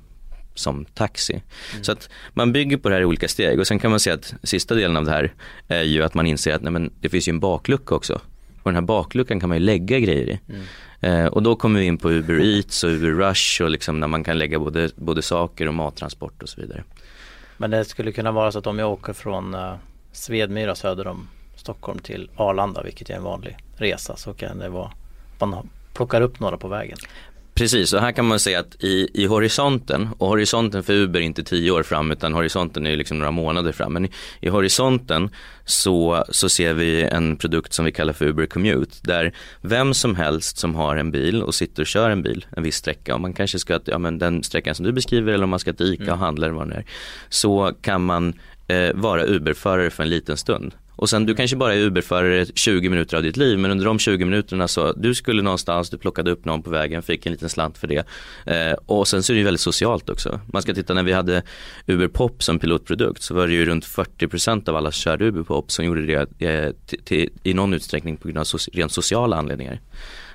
som 0.56 0.86
taxi. 0.86 1.34
Mm. 1.34 1.84
Så 1.84 1.92
att 1.92 2.10
man 2.34 2.54
bygger 2.54 2.78
på 2.78 2.90
det 2.90 2.96
här 2.96 3.02
i 3.02 3.06
olika 3.06 3.28
steg 3.28 3.60
och 3.60 3.68
sen 3.68 3.80
kan 3.80 3.92
man 3.92 4.00
säga 4.00 4.14
att 4.14 4.34
sista 4.44 4.76
delen 4.76 4.98
av 4.98 5.06
det 5.06 5.12
här 5.12 5.34
är 5.68 5.84
ju 5.84 6.04
att 6.04 6.14
man 6.14 6.28
inser 6.28 6.54
att 6.54 6.62
nej, 6.62 6.72
men 6.72 6.94
det 7.00 7.10
finns 7.10 7.28
ju 7.28 7.30
en 7.30 7.40
baklucka 7.40 7.96
också. 7.96 8.22
Och 8.64 8.72
den 8.72 8.76
här 8.76 8.82
bakluckan 8.82 9.40
kan 9.40 9.50
man 9.50 9.58
ju 9.58 9.64
lägga 9.64 10.00
grejer 10.00 10.30
i. 10.30 10.40
Mm. 10.50 10.62
Eh, 11.00 11.26
och 11.26 11.44
då 11.44 11.56
kommer 11.56 11.80
vi 11.80 11.86
in 11.86 11.98
på 11.98 12.12
Uber 12.12 12.42
Eats 12.42 12.84
och 12.84 12.90
Uber 12.90 13.10
Rush 13.10 13.62
och 13.62 13.70
liksom 13.70 14.00
när 14.00 14.08
man 14.08 14.24
kan 14.24 14.38
lägga 14.38 14.60
både, 14.60 14.90
både 14.96 15.22
saker 15.22 15.68
och 15.68 15.74
mattransport 15.74 16.44
och 16.44 16.50
så 16.50 16.62
vidare. 16.62 16.84
Men 17.58 17.72
det 17.72 17.86
skulle 17.86 18.12
kunna 18.12 18.32
vara 18.32 18.52
så 18.52 18.60
att 18.60 18.68
om 18.68 18.80
jag 18.80 18.92
åker 18.92 19.14
från 19.14 19.56
uh, 19.56 19.76
Svedmyra 20.12 20.76
söder 20.76 21.08
om 21.08 21.28
Stockholm 21.56 22.00
till 22.00 22.30
Arlanda, 22.36 22.84
vilket 22.84 23.10
är 23.10 23.16
en 23.16 23.24
vanlig 23.24 23.58
resa, 23.78 24.16
så 24.16 24.34
kan 24.34 24.60
det 24.60 24.70
vara 24.70 24.92
man 25.40 25.70
plockar 25.94 26.22
upp 26.22 26.40
några 26.40 26.58
på 26.58 26.68
vägen. 26.68 26.98
Precis, 27.58 27.94
och 27.94 28.02
här 28.02 28.12
kan 28.12 28.26
man 28.26 28.40
säga 28.40 28.60
att 28.60 28.84
i, 28.84 29.10
i 29.14 29.26
horisonten, 29.26 30.10
och 30.18 30.28
horisonten 30.28 30.84
för 30.84 30.94
Uber 30.94 31.20
är 31.20 31.24
inte 31.24 31.44
tio 31.44 31.72
år 31.72 31.84
fram 31.84 32.12
utan 32.12 32.34
horisonten 32.34 32.88
är 32.88 32.96
liksom 32.96 33.20
några 33.20 33.32
månader 33.32 33.72
fram. 33.72 33.94
Men 33.94 34.06
i, 34.06 34.10
i 34.40 34.50
horisonten 34.50 35.30
så, 35.66 36.26
så 36.30 36.50
ser 36.50 36.74
vi 36.74 37.02
en 37.02 37.38
produkt 37.38 37.74
som 37.74 37.86
vi 37.86 37.92
kallar 37.92 38.14
för 38.14 38.26
Uber 38.26 38.46
Commute. 38.46 38.98
Där 39.02 39.34
vem 39.62 39.94
som 39.94 40.16
helst 40.16 40.58
som 40.58 40.76
har 40.76 40.96
en 40.96 41.12
bil 41.12 41.44
och 41.44 41.56
sitter 41.56 41.84
och 41.84 41.88
kör 41.88 42.10
en 42.10 42.24
bil 42.24 42.46
en 42.58 42.64
viss 42.64 42.76
sträcka. 42.76 43.16
Om 43.16 43.22
man 43.22 43.34
kanske 43.34 43.60
ska, 43.60 43.80
ja 43.86 43.98
men 43.98 44.20
den 44.20 44.44
sträckan 44.44 44.76
som 44.76 44.86
du 44.86 44.92
beskriver 44.92 45.34
eller 45.34 45.44
om 45.44 45.50
man 45.50 45.60
ska 45.60 45.74
till 45.74 45.94
ICA 45.94 46.04
och 46.04 46.08
mm. 46.08 46.20
handla 46.20 46.46
eller 46.46 46.56
vad 46.56 46.70
det 46.70 46.76
är. 46.76 46.86
Så 47.30 47.72
kan 47.82 48.06
man 48.06 48.34
eh, 48.68 48.94
vara 48.94 49.26
Uber-förare 49.26 49.90
för 49.90 50.04
en 50.04 50.10
liten 50.10 50.38
stund. 50.38 50.74
Och 50.96 51.10
sen 51.10 51.26
du 51.26 51.36
kanske 51.36 51.58
bara 51.58 51.74
är 51.74 51.80
Uberförare 51.80 52.46
20 52.46 52.90
minuter 52.90 53.18
av 53.18 53.24
ditt 53.24 53.38
liv 53.38 53.60
men 53.60 53.72
under 53.72 53.86
de 53.86 54.00
20 54.00 54.26
minuterna 54.26 54.68
så 54.68 54.94
du 54.94 55.16
skulle 55.16 55.42
någonstans, 55.42 55.90
du 55.90 55.98
plockade 55.98 56.32
upp 56.32 56.46
någon 56.46 56.64
på 56.64 56.70
vägen, 56.70 57.04
fick 57.04 57.26
en 57.26 57.32
liten 57.32 57.50
slant 57.50 57.78
för 57.78 57.88
det. 57.88 58.08
Eh, 58.46 58.74
och 58.86 59.08
sen 59.08 59.24
så 59.24 59.34
är 59.34 59.36
det 59.36 59.40
ju 59.40 59.46
väldigt 59.46 59.62
socialt 59.62 60.10
också. 60.10 60.40
Man 60.54 60.62
ska 60.62 60.74
titta 60.74 60.94
när 60.94 61.04
vi 61.04 61.12
hade 61.12 61.44
Uber 61.86 62.08
Pop 62.08 62.44
som 62.44 62.60
pilotprodukt 62.60 63.22
så 63.22 63.34
var 63.34 63.48
det 63.48 63.54
ju 63.54 63.66
runt 63.66 63.86
40% 63.86 64.70
av 64.70 64.76
alla 64.76 64.92
som 64.92 65.02
körde 65.02 65.26
Uber 65.26 65.44
Pop 65.44 65.72
som 65.72 65.86
gjorde 65.86 66.06
det 66.06 66.48
eh, 66.48 66.72
till, 66.86 67.04
till, 67.04 67.30
i 67.44 67.54
någon 67.54 67.74
utsträckning 67.74 68.18
på 68.18 68.28
grund 68.28 68.38
av 68.38 68.44
so 68.44 68.58
rent 68.74 68.92
sociala 68.92 69.38
anledningar. 69.38 69.80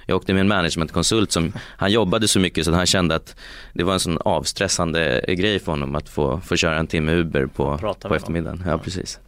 Jag 0.07 0.17
åkte 0.17 0.33
med 0.33 0.41
en 0.41 0.49
managementkonsult 0.49 1.33
som, 1.33 1.53
han 1.77 1.93
jobbade 1.93 2.29
så 2.29 2.41
mycket 2.41 2.65
så 2.65 2.71
att 2.71 2.77
han 2.77 2.87
kände 2.87 3.15
att 3.15 3.37
det 3.73 3.85
var 3.85 3.93
en 3.93 4.01
sån 4.01 4.19
avstressande 4.19 5.25
grej 5.29 5.59
för 5.59 5.73
honom 5.73 5.95
att 5.95 6.09
få, 6.09 6.41
få 6.41 6.57
köra 6.57 6.79
en 6.79 6.87
timme 6.87 7.13
Uber 7.13 7.47
på, 7.47 7.95
på 8.01 8.15
eftermiddagen. 8.15 8.65
Ja, 8.67 8.79
precis. 8.79 9.19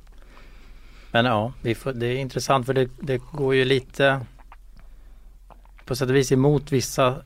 Men 1.13 1.25
ja, 1.25 1.53
får, 1.77 1.93
det 1.93 2.07
är 2.07 2.17
intressant 2.17 2.67
för 2.67 2.75
det, 2.75 2.89
det 3.01 3.21
går 3.33 3.55
ju 3.55 3.65
lite 3.65 4.21
på 5.85 5.97
sätt 5.97 6.09
och 6.09 6.17
vis 6.17 6.33
emot 6.33 6.73
vissa 6.73 7.17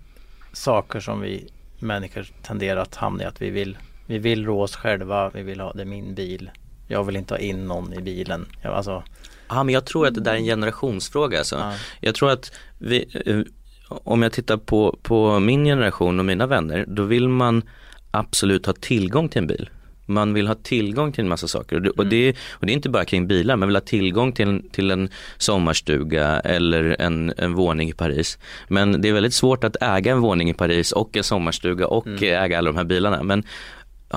saker 0.52 1.00
som 1.00 1.20
vi 1.20 1.48
människor 1.78 2.26
tenderar 2.42 2.80
att 2.80 2.94
hamna 2.94 3.22
i. 3.22 3.26
Att 3.26 3.42
vi 3.42 3.50
vill, 3.50 3.78
vi 4.06 4.18
vill 4.18 4.44
rå 4.44 4.62
oss 4.62 4.76
själva, 4.76 5.30
vi 5.30 5.42
vill 5.42 5.60
ha, 5.60 5.72
det 5.72 5.82
är 5.82 5.86
min 5.86 6.14
bil. 6.14 6.50
Jag 6.88 7.04
vill 7.04 7.16
inte 7.16 7.34
ha 7.34 7.38
in 7.38 7.66
någon 7.66 7.92
i 7.92 8.00
bilen. 8.00 8.46
Jag, 8.62 8.74
alltså, 8.74 9.02
Ja 9.48 9.62
men 9.62 9.74
jag 9.74 9.86
tror 9.86 10.06
att 10.06 10.14
det 10.14 10.20
där 10.20 10.32
är 10.32 10.36
en 10.36 10.44
generationsfråga 10.44 11.38
alltså. 11.38 11.56
Ja. 11.56 11.72
Jag 12.00 12.14
tror 12.14 12.30
att 12.30 12.52
vi, 12.78 13.22
eh, 13.26 13.40
om 13.88 14.22
jag 14.22 14.32
tittar 14.32 14.56
på, 14.56 14.98
på 15.02 15.40
min 15.40 15.64
generation 15.64 16.18
och 16.18 16.24
mina 16.24 16.46
vänner, 16.46 16.84
då 16.88 17.02
vill 17.02 17.28
man 17.28 17.62
absolut 18.10 18.66
ha 18.66 18.72
tillgång 18.72 19.28
till 19.28 19.38
en 19.38 19.46
bil. 19.46 19.70
Man 20.06 20.34
vill 20.34 20.46
ha 20.46 20.54
tillgång 20.54 21.12
till 21.12 21.20
en 21.20 21.28
massa 21.28 21.48
saker 21.48 21.76
och 21.76 21.82
det, 21.82 21.88
mm. 21.88 21.98
och 21.98 22.06
det, 22.06 22.36
och 22.50 22.66
det 22.66 22.72
är 22.72 22.74
inte 22.74 22.88
bara 22.88 23.04
kring 23.04 23.26
bilar, 23.26 23.56
man 23.56 23.68
vill 23.68 23.76
ha 23.76 23.80
tillgång 23.80 24.32
till, 24.32 24.62
till 24.72 24.90
en 24.90 25.08
sommarstuga 25.38 26.40
eller 26.40 26.96
en, 26.98 27.32
en 27.36 27.54
våning 27.54 27.88
i 27.88 27.92
Paris. 27.92 28.38
Men 28.68 29.02
det 29.02 29.08
är 29.08 29.12
väldigt 29.12 29.34
svårt 29.34 29.64
att 29.64 29.76
äga 29.80 30.12
en 30.12 30.20
våning 30.20 30.50
i 30.50 30.54
Paris 30.54 30.92
och 30.92 31.16
en 31.16 31.24
sommarstuga 31.24 31.86
och 31.86 32.06
mm. 32.06 32.44
äga 32.44 32.58
alla 32.58 32.72
de 32.72 32.76
här 32.76 32.84
bilarna. 32.84 33.22
Men 33.22 33.44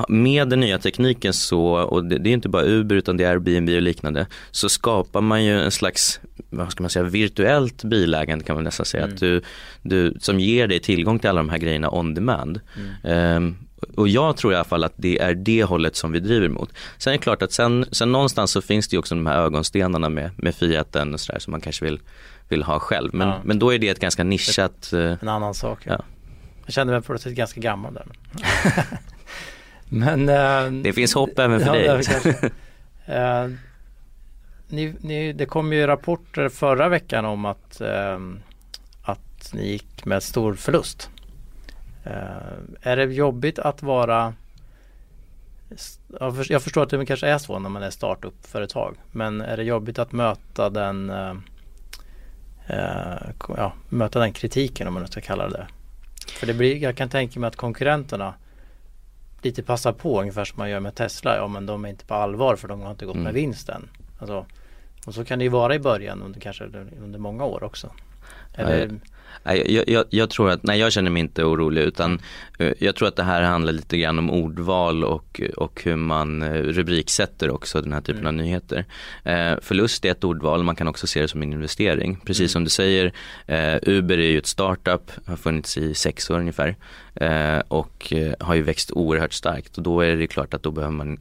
med 0.07 0.49
den 0.49 0.59
nya 0.59 0.79
tekniken 0.79 1.33
så, 1.33 1.63
och 1.65 2.05
det, 2.05 2.17
det, 2.17 2.29
är 2.29 2.33
inte 2.33 2.49
bara 2.49 2.63
Uber 2.63 2.95
utan 2.95 3.17
det 3.17 3.23
är 3.23 3.31
Airbnb 3.31 3.69
och 3.69 3.81
liknande, 3.81 4.27
så 4.51 4.69
skapar 4.69 5.21
man 5.21 5.45
ju 5.45 5.59
en 5.59 5.71
slags, 5.71 6.19
vad 6.49 6.71
ska 6.71 6.83
man 6.83 6.89
säga, 6.89 7.05
virtuellt 7.05 7.83
bilägande 7.83 8.45
kan 8.45 8.55
man 8.55 8.63
nästan 8.63 8.85
säga, 8.85 9.03
mm. 9.03 9.13
att 9.13 9.19
du, 9.19 9.41
du, 9.81 10.13
som 10.19 10.39
ger 10.39 10.67
dig 10.67 10.79
tillgång 10.79 11.19
till 11.19 11.29
alla 11.29 11.39
de 11.39 11.49
här 11.49 11.57
grejerna 11.57 11.89
on 11.89 12.13
demand. 12.13 12.59
Mm. 13.03 13.35
Um, 13.35 13.57
och 13.95 14.07
jag 14.07 14.37
tror 14.37 14.53
i 14.53 14.55
alla 14.55 14.65
fall 14.65 14.83
att 14.83 14.93
det 14.95 15.19
är 15.19 15.33
det 15.33 15.63
hållet 15.63 15.95
som 15.95 16.11
vi 16.11 16.19
driver 16.19 16.49
mot. 16.49 16.73
Sen 16.97 17.13
är 17.13 17.17
det 17.17 17.23
klart 17.23 17.41
att 17.41 17.51
sen, 17.51 17.85
sen 17.91 18.11
någonstans 18.11 18.51
så 18.51 18.61
finns 18.61 18.87
det 18.87 18.93
ju 18.93 18.99
också 18.99 19.15
de 19.15 19.25
här 19.25 19.37
ögonstenarna 19.37 20.09
med, 20.09 20.31
med 20.35 20.55
Fiaten 20.55 21.13
och 21.13 21.19
sådär 21.19 21.39
som 21.39 21.51
man 21.51 21.61
kanske 21.61 21.85
vill, 21.85 21.99
vill 22.47 22.63
ha 22.63 22.79
själv. 22.79 23.09
Men, 23.13 23.27
ja. 23.27 23.39
men 23.43 23.59
då 23.59 23.73
är 23.73 23.79
det 23.79 23.89
ett 23.89 23.99
ganska 23.99 24.23
nischat. 24.23 24.93
Eh, 24.93 24.99
en 24.99 25.27
annan 25.27 25.53
sak. 25.53 25.79
Ja. 25.83 26.03
Jag 26.65 26.73
kände 26.73 26.93
mig 26.93 27.01
plötsligt 27.01 27.35
ganska 27.35 27.61
gammal 27.61 27.93
där. 27.93 28.05
men 29.89 30.29
äh, 30.29 30.81
Det 30.83 30.93
finns 30.93 31.13
hopp 31.13 31.39
även 31.39 31.59
för 31.59 31.71
dig. 31.71 31.87
äh, 33.05 33.47
ni, 34.67 34.95
ni, 34.99 35.33
det 35.33 35.45
kom 35.45 35.73
ju 35.73 35.87
rapporter 35.87 36.49
förra 36.49 36.89
veckan 36.89 37.25
om 37.25 37.45
att, 37.45 37.81
äh, 37.81 38.19
att 39.01 39.53
ni 39.53 39.71
gick 39.71 40.05
med 40.05 40.23
stor 40.23 40.53
förlust. 40.53 41.09
Uh, 42.09 42.15
är 42.81 42.95
det 42.95 43.03
jobbigt 43.03 43.59
att 43.59 43.83
vara 43.83 44.33
jag 46.49 46.63
förstår 46.63 46.83
att 46.83 46.89
det 46.89 47.05
kanske 47.05 47.27
är 47.27 47.37
så 47.37 47.59
när 47.59 47.69
man 47.69 47.83
är 47.83 47.89
startup-företag 47.89 48.95
men 49.11 49.41
är 49.41 49.57
det 49.57 49.63
jobbigt 49.63 49.99
att 49.99 50.11
möta 50.11 50.69
den 50.69 51.09
uh, 51.09 51.33
uh, 52.69 53.29
ja, 53.57 53.73
möta 53.89 54.19
den 54.19 54.33
kritiken 54.33 54.87
om 54.87 54.93
man 54.93 55.07
ska 55.07 55.21
kalla 55.21 55.49
det 55.49 55.67
För 56.27 56.47
det 56.47 56.53
blir, 56.53 56.77
jag 56.77 56.97
kan 56.97 57.09
tänka 57.09 57.39
mig 57.39 57.47
att 57.47 57.55
konkurrenterna 57.55 58.33
lite 59.41 59.63
passa 59.63 59.93
på 59.93 60.19
ungefär 60.19 60.45
som 60.45 60.57
man 60.57 60.69
gör 60.69 60.79
med 60.79 60.95
Tesla. 60.95 61.35
Ja 61.35 61.47
men 61.47 61.65
de 61.65 61.85
är 61.85 61.89
inte 61.89 62.05
på 62.05 62.13
allvar 62.13 62.55
för 62.55 62.67
de 62.67 62.81
har 62.81 62.91
inte 62.91 63.05
gått 63.05 63.15
med 63.15 63.21
Mm. 63.21 63.35
vinst 63.35 63.69
än. 63.69 63.89
Alltså, 64.19 64.45
och 65.05 65.13
så 65.13 65.25
kan 65.25 65.39
det 65.39 65.43
ju 65.43 65.49
vara 65.49 65.75
i 65.75 65.79
början 65.79 66.21
under 66.21 66.39
kanske 66.39 66.63
under 67.01 67.19
många 67.19 67.43
år 67.45 67.63
också. 67.63 67.91
Eller, 68.53 68.99
jag, 69.43 69.89
jag, 69.89 70.05
jag 70.09 70.29
tror 70.29 70.49
att, 70.49 70.63
nej 70.63 70.79
jag 70.79 70.91
känner 70.91 71.11
mig 71.11 71.19
inte 71.19 71.43
orolig 71.43 71.81
utan 71.81 72.19
eh, 72.59 72.73
jag 72.79 72.95
tror 72.95 73.07
att 73.07 73.15
det 73.15 73.23
här 73.23 73.41
handlar 73.41 73.73
lite 73.73 73.97
grann 73.97 74.19
om 74.19 74.29
ordval 74.29 75.03
och, 75.03 75.41
och 75.57 75.81
hur 75.83 75.95
man 75.95 76.41
eh, 76.41 76.61
rubriksätter 76.61 77.49
också 77.49 77.81
den 77.81 77.93
här 77.93 78.01
typen 78.01 78.27
av 78.27 78.33
nyheter. 78.33 78.85
Eh, 79.23 79.53
förlust 79.61 80.05
är 80.05 80.11
ett 80.11 80.23
ordval, 80.23 80.63
man 80.63 80.75
kan 80.75 80.87
också 80.87 81.07
se 81.07 81.21
det 81.21 81.27
som 81.27 81.41
en 81.41 81.53
investering. 81.53 82.19
Precis 82.25 82.51
som 82.51 82.63
du 82.63 82.69
säger, 82.69 83.13
eh, 83.47 83.75
Uber 83.81 84.17
är 84.17 84.29
ju 84.29 84.37
ett 84.37 84.47
startup, 84.47 85.11
har 85.25 85.35
funnits 85.35 85.77
i 85.77 85.93
sex 85.93 86.29
år 86.29 86.39
ungefär 86.39 86.75
eh, 87.15 87.59
och 87.67 88.13
eh, 88.13 88.33
har 88.39 88.55
ju 88.55 88.61
växt 88.61 88.91
oerhört 88.91 89.33
starkt 89.33 89.77
och 89.77 89.83
då 89.83 90.01
är 90.01 90.15
det 90.15 90.27
klart 90.27 90.53
att 90.53 90.63
då 90.63 90.71
behöver 90.71 90.95
man 90.95 91.17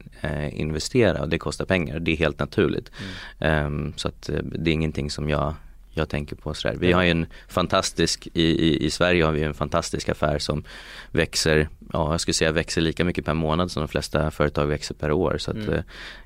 investera 0.51 1.21
och 1.21 1.29
det 1.29 1.37
kostar 1.37 1.65
pengar, 1.65 1.99
det 1.99 2.11
är 2.11 2.17
helt 2.17 2.39
naturligt. 2.39 2.91
Ehm, 3.39 3.93
så 3.95 4.07
att 4.07 4.29
det 4.43 4.71
är 4.71 4.73
ingenting 4.73 5.11
som 5.11 5.29
jag 5.29 5.53
jag 5.99 6.09
tänker 6.09 6.35
på 6.35 6.53
sådär. 6.53 6.75
Vi 6.79 6.91
har 6.91 7.03
ju 7.03 7.09
en 7.11 7.27
fantastisk, 7.47 8.27
i, 8.33 8.43
i, 8.43 8.85
i 8.85 8.89
Sverige 8.91 9.23
har 9.25 9.31
vi 9.31 9.43
en 9.43 9.53
fantastisk 9.53 10.09
affär 10.09 10.39
som 10.39 10.63
växer, 11.11 11.67
ja 11.93 12.11
jag 12.11 12.21
skulle 12.21 12.33
säga 12.33 12.51
växer 12.51 12.81
lika 12.81 13.05
mycket 13.05 13.25
per 13.25 13.33
månad 13.33 13.71
som 13.71 13.81
de 13.81 13.87
flesta 13.87 14.31
företag 14.31 14.65
växer 14.67 14.95
per 14.95 15.11
år. 15.11 15.37
Så 15.39 15.51
att 15.51 15.57
Mm. 15.57 15.83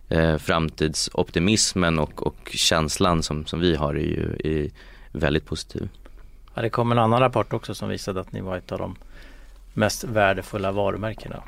eh, 0.09 0.38
framtidsoptimismen 0.38 1.99
och, 1.99 2.27
och 2.27 2.49
känslan 2.53 3.23
som, 3.23 3.45
som 3.45 3.59
vi 3.59 3.75
har 3.75 3.93
är 3.93 3.99
ju 3.99 4.36
är 4.43 4.69
väldigt 5.12 5.45
positiv. 5.45 5.89
ja, 6.55 6.62
det 6.62 6.69
kom 6.69 6.91
en 6.91 6.99
annan 6.99 7.19
rapport 7.19 7.53
också 7.53 7.75
som 7.75 7.89
visade 7.89 8.21
att 8.21 8.31
ni 8.31 8.41
var 8.41 8.57
ett 8.57 8.71
av 8.71 8.79
de 8.79 8.95
mest 9.73 10.03
värdefulla 10.03 10.71
varumärkena 10.71 11.43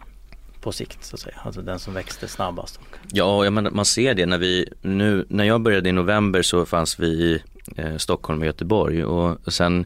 på 0.62 0.72
sikt 0.72 1.04
så 1.04 1.16
att 1.16 1.20
säga. 1.20 1.36
Alltså 1.44 1.62
den 1.62 1.80
som 1.80 1.94
växte 1.94 2.28
snabbast. 2.28 2.80
Ja, 3.12 3.44
jag 3.44 3.54
menar, 3.54 3.72
man 3.72 3.86
ser 3.86 4.14
det 4.14 4.26
när 4.26 4.38
vi, 4.38 4.70
nu, 4.82 5.26
när 5.30 5.44
jag 5.44 5.62
började 5.62 5.90
i 5.90 5.92
november 5.92 6.42
så 6.42 6.66
fanns 6.66 7.00
vi 7.00 7.42
eh, 7.76 7.98
Stockholm 7.98 8.40
och 8.40 8.46
Göteborg 8.46 9.06
och 9.06 9.54
sen 9.54 9.86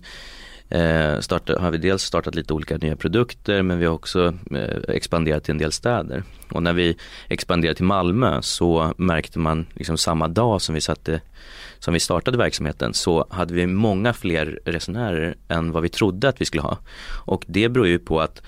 eh, 0.70 1.20
starta, 1.20 1.60
har 1.60 1.72
vi 1.72 1.78
dels 1.78 2.04
startat 2.04 2.36
lite 2.36 2.54
olika 2.54 2.78
nya 2.78 2.96
produkter 2.96 3.62
men 3.62 3.80
vi 3.80 3.86
har 3.86 3.94
också 3.94 4.34
eh, 4.52 4.96
expanderat 4.96 5.44
till 5.44 5.52
en 5.52 5.58
del 5.58 5.72
städer. 5.72 6.24
Och 6.52 6.64
när 6.64 6.74
vi 6.74 6.98
expanderade 7.28 7.76
till 7.76 7.86
Malmö 7.86 8.42
så 8.42 8.94
märkte 8.98 9.40
man 9.40 9.66
liksom 9.74 9.98
samma 9.98 10.28
dag 10.28 10.62
som 10.62 10.76
vi 10.76 10.82
satte 10.82 11.22
som 11.80 11.94
vi 11.94 12.00
startade 12.00 12.38
verksamheten 12.38 12.94
så 12.94 13.28
hade 13.30 13.54
vi 13.54 13.68
många 13.68 14.14
fler 14.14 14.60
resenärer 14.66 15.36
än 15.48 15.72
vad 15.72 15.84
vi 15.84 15.90
trodde 15.90 16.30
att 16.30 16.42
vi 16.42 16.46
skulle 16.46 16.62
ha. 16.62 16.78
Och 17.26 17.46
det 17.48 17.70
beror 17.70 17.88
ju 17.88 18.00
på 18.00 18.22
att 18.22 18.42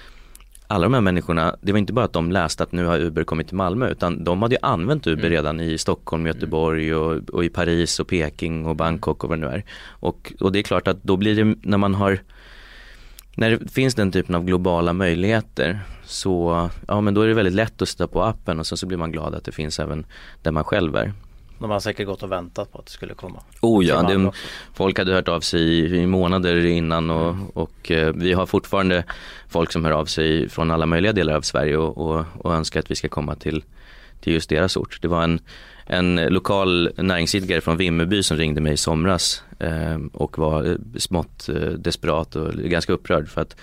alla 0.72 0.84
de 0.84 0.94
här 0.94 1.02
människorna, 1.02 1.56
det 1.62 1.72
var 1.72 1.80
inte 1.80 1.94
bara 1.94 2.06
att 2.06 2.14
de 2.14 2.32
läste 2.32 2.64
att 2.64 2.72
nu 2.72 2.86
har 2.86 3.00
Uber 3.00 3.24
kommit 3.24 3.48
till 3.48 3.58
Malmö 3.58 3.90
utan 3.90 4.24
de 4.24 4.42
hade 4.42 4.56
ju 4.56 4.60
använt 4.62 5.08
Uber 5.08 5.22
Mm. 5.22 5.32
redan 5.32 5.60
i 5.60 5.78
Stockholm, 5.78 6.28
Göteborg 6.28 6.96
och, 6.96 7.30
och 7.30 7.46
i 7.46 7.50
Paris 7.50 8.00
och 8.00 8.08
Peking 8.08 8.66
och 8.66 8.76
Bangkok 8.76 9.24
och 9.24 9.30
vad 9.30 9.40
det 9.40 9.48
nu 9.48 9.54
är. 9.54 9.64
Och, 9.90 10.34
och 10.40 10.52
det 10.52 10.60
är 10.60 10.64
klart 10.64 10.88
att 10.88 11.04
då 11.04 11.18
blir 11.18 11.36
det 11.36 11.58
när 11.62 11.78
man 11.78 11.94
har 11.96 12.20
när 13.36 13.50
det 13.50 13.72
finns 13.72 13.96
den 13.96 14.12
typen 14.12 14.36
av 14.36 14.46
globala 14.46 14.94
möjligheter 14.94 15.80
så, 16.06 16.70
ja 16.88 17.02
men 17.02 17.14
då 17.14 17.22
är 17.22 17.28
det 17.28 17.34
väldigt 17.34 17.54
lätt 17.54 17.82
att 17.82 17.90
sätta 17.90 18.08
på 18.08 18.24
appen 18.24 18.60
och 18.60 18.68
sen 18.68 18.78
så 18.78 18.88
blir 18.88 18.98
man 18.98 19.12
glad 19.12 19.36
att 19.36 19.44
det 19.44 19.52
finns 19.52 19.80
även 19.80 20.06
där 20.42 20.52
man 20.52 20.64
själv 20.64 20.96
är. 20.96 21.14
De 21.62 21.72
har 21.72 21.80
säkert 21.80 22.08
gått 22.08 22.24
och 22.24 22.32
väntat 22.32 22.72
på 22.72 22.80
att 22.80 22.86
det 22.86 22.92
skulle 22.92 23.14
komma. 23.14 23.44
Oh 23.62 23.86
ja, 23.86 24.02
det, 24.02 24.32
folk 24.74 24.98
hade 24.98 25.14
hört 25.14 25.28
av 25.28 25.40
sig 25.40 25.62
i, 25.62 26.02
i 26.02 26.08
månader 26.08 26.66
innan 26.66 27.10
och, 27.10 27.36
och 27.54 27.92
eh, 27.92 28.14
vi 28.16 28.34
har 28.34 28.46
fortfarande 28.46 29.04
folk 29.50 29.72
som 29.72 29.86
hör 29.86 29.92
av 29.92 30.06
sig 30.06 30.50
från 30.50 30.72
alla 30.72 30.86
möjliga 30.86 31.14
delar 31.14 31.34
av 31.34 31.42
Sverige 31.42 31.78
och, 31.78 31.98
och, 31.98 32.26
och 32.38 32.54
önskar 32.54 32.80
att 32.80 32.92
vi 32.92 32.96
ska 32.96 33.10
komma 33.10 33.36
till, 33.36 33.64
till 34.22 34.34
just 34.34 34.50
deras 34.50 34.78
ort. 34.78 35.02
Det 35.02 35.08
var 35.08 35.24
en, 35.24 35.40
en 35.86 36.16
lokal 36.16 36.92
näringsidkare 36.98 37.62
från 37.62 37.78
Vimmerby 37.78 38.24
som 38.24 38.38
ringde 38.38 38.62
mig 38.62 38.74
i 38.74 38.78
somras 38.78 39.44
eh, 39.60 39.98
och 40.14 40.38
var 40.38 40.64
eh, 40.70 40.76
smått 40.98 41.50
eh, 41.50 41.56
desperat 41.56 42.36
och 42.36 42.54
ganska 42.54 42.94
upprörd 42.94 43.30
för 43.30 43.42
att 43.42 43.56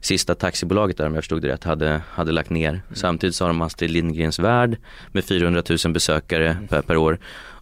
sista 0.00 0.34
taxibolaget 0.34 0.96
där 0.96 1.06
om 1.06 1.14
jag 1.14 1.22
förstod 1.22 1.42
det 1.42 1.48
rätt 1.48 1.64
hade, 1.64 2.00
hade 2.10 2.32
lagt 2.32 2.50
ner. 2.50 2.82
Samtidigt 2.92 3.34
så 3.36 3.44
har 3.44 3.48
de 3.48 3.62
Astrid 3.62 3.90
Lindgrens 3.90 4.38
Värld 4.38 4.76
med 5.12 5.24
400 5.24 5.62
000 5.84 5.92
besökare 5.92 6.56
per, 6.68 6.82
per 6.82 6.96
år 6.96 7.18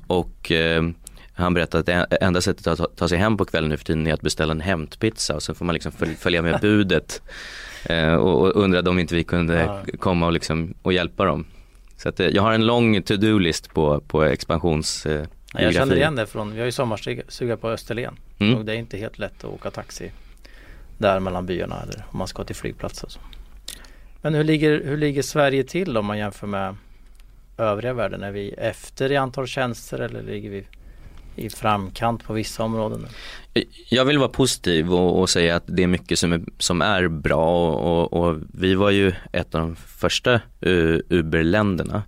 och 0.07 0.53
eh, 0.53 0.83
han 1.33 1.55
berättade 1.55 1.81
att 2.03 2.11
det 2.11 2.17
enda 2.17 2.41
sättet 2.41 2.67
att 2.67 2.79
ta, 2.79 2.87
ta 2.97 3.09
sig 3.09 3.19
hem 3.19 3.37
på 3.37 3.45
kvällen 3.45 3.69
nu 3.71 3.77
för 3.77 3.85
tiden 3.85 4.07
är 4.07 4.13
att 4.15 4.21
beställa 4.21 4.53
en 4.53 4.61
hämtpizza 4.61 5.35
och 5.35 5.43
så 5.43 5.55
får 5.55 5.65
man 5.65 5.73
liksom 5.75 5.93
följ, 5.93 6.15
följa 6.17 6.43
med 6.43 6.61
budet. 6.61 7.23
Eh, 7.85 8.15
och, 8.15 8.41
och 8.41 8.63
undrade 8.63 8.91
om 8.91 8.99
inte 8.99 9.15
vi 9.15 9.25
kunde 9.25 9.61
Ja. 9.61 9.83
komma 9.99 10.27
och, 10.27 10.33
liksom, 10.33 10.75
och 10.83 10.93
hjälpa 10.93 11.25
dem. 11.25 11.45
Så 12.03 12.09
att, 12.09 12.21
eh, 12.21 12.27
jag 12.27 12.43
har 12.43 12.53
en 12.53 12.67
lång 12.67 13.03
to-do-list 13.03 13.75
på, 13.75 14.01
på 14.01 14.25
expansions 14.25 15.07
eh, 15.07 15.27
jag 15.55 15.75
känner 15.75 15.97
igen 15.97 16.17
det 16.17 16.27
från, 16.27 16.53
vi 16.53 16.59
har 16.59 16.67
ju 16.67 16.73
sommarstuga 16.73 17.57
på 17.57 17.69
Österlen. 17.69 18.19
Mm. 18.39 18.57
Och 18.57 18.65
det 18.65 18.73
är 18.73 18.77
inte 18.77 18.97
helt 18.97 19.19
lätt 19.19 19.45
att 19.45 19.51
åka 19.51 19.71
taxi 19.71 20.11
där 20.99 21.21
mellan 21.21 21.47
byarna 21.47 21.83
eller 21.83 22.05
om 22.11 22.19
man 22.19 22.29
ska 22.29 22.45
till 22.45 22.57
flygplatser 22.57 23.09
så. 23.09 23.21
Men 24.23 24.35
hur 24.35 24.45
ligger, 24.45 24.85
hur 24.85 24.97
ligger 24.97 25.23
Sverige 25.23 25.65
till 25.65 25.97
om 25.97 26.07
man 26.07 26.19
jämför 26.19 26.47
med 26.47 26.77
övriga 27.59 27.93
världen? 27.93 28.23
Är 28.23 28.31
vi 28.31 28.51
efter 28.51 29.13
i 29.13 29.17
antal 29.17 29.47
tjänster 29.47 29.99
eller 29.99 30.23
ligger 30.23 30.51
vi 30.51 30.67
i 31.37 31.51
framkant 31.51 32.25
på 32.25 32.33
vissa 32.33 32.63
områden? 32.63 33.07
Jag 33.89 34.05
vill 34.05 34.19
vara 34.19 34.29
positiv 34.29 34.93
och, 34.93 35.21
och 35.21 35.31
säga 35.31 35.57
att 35.57 35.65
det 35.67 35.83
är 35.83 35.87
mycket 35.87 36.19
som 36.19 36.33
är, 36.33 36.43
som 36.59 36.83
är 36.83 37.09
bra 37.09 37.71
och, 37.71 38.13
och, 38.13 38.29
och 38.29 38.39
vi 38.55 38.75
var 38.75 38.91
ju 38.91 39.13
ett 39.33 39.55
av 39.55 39.61
de 39.61 39.77
första 39.77 40.41
uh, 40.67 40.99
Uber-länderna. 41.09 42.03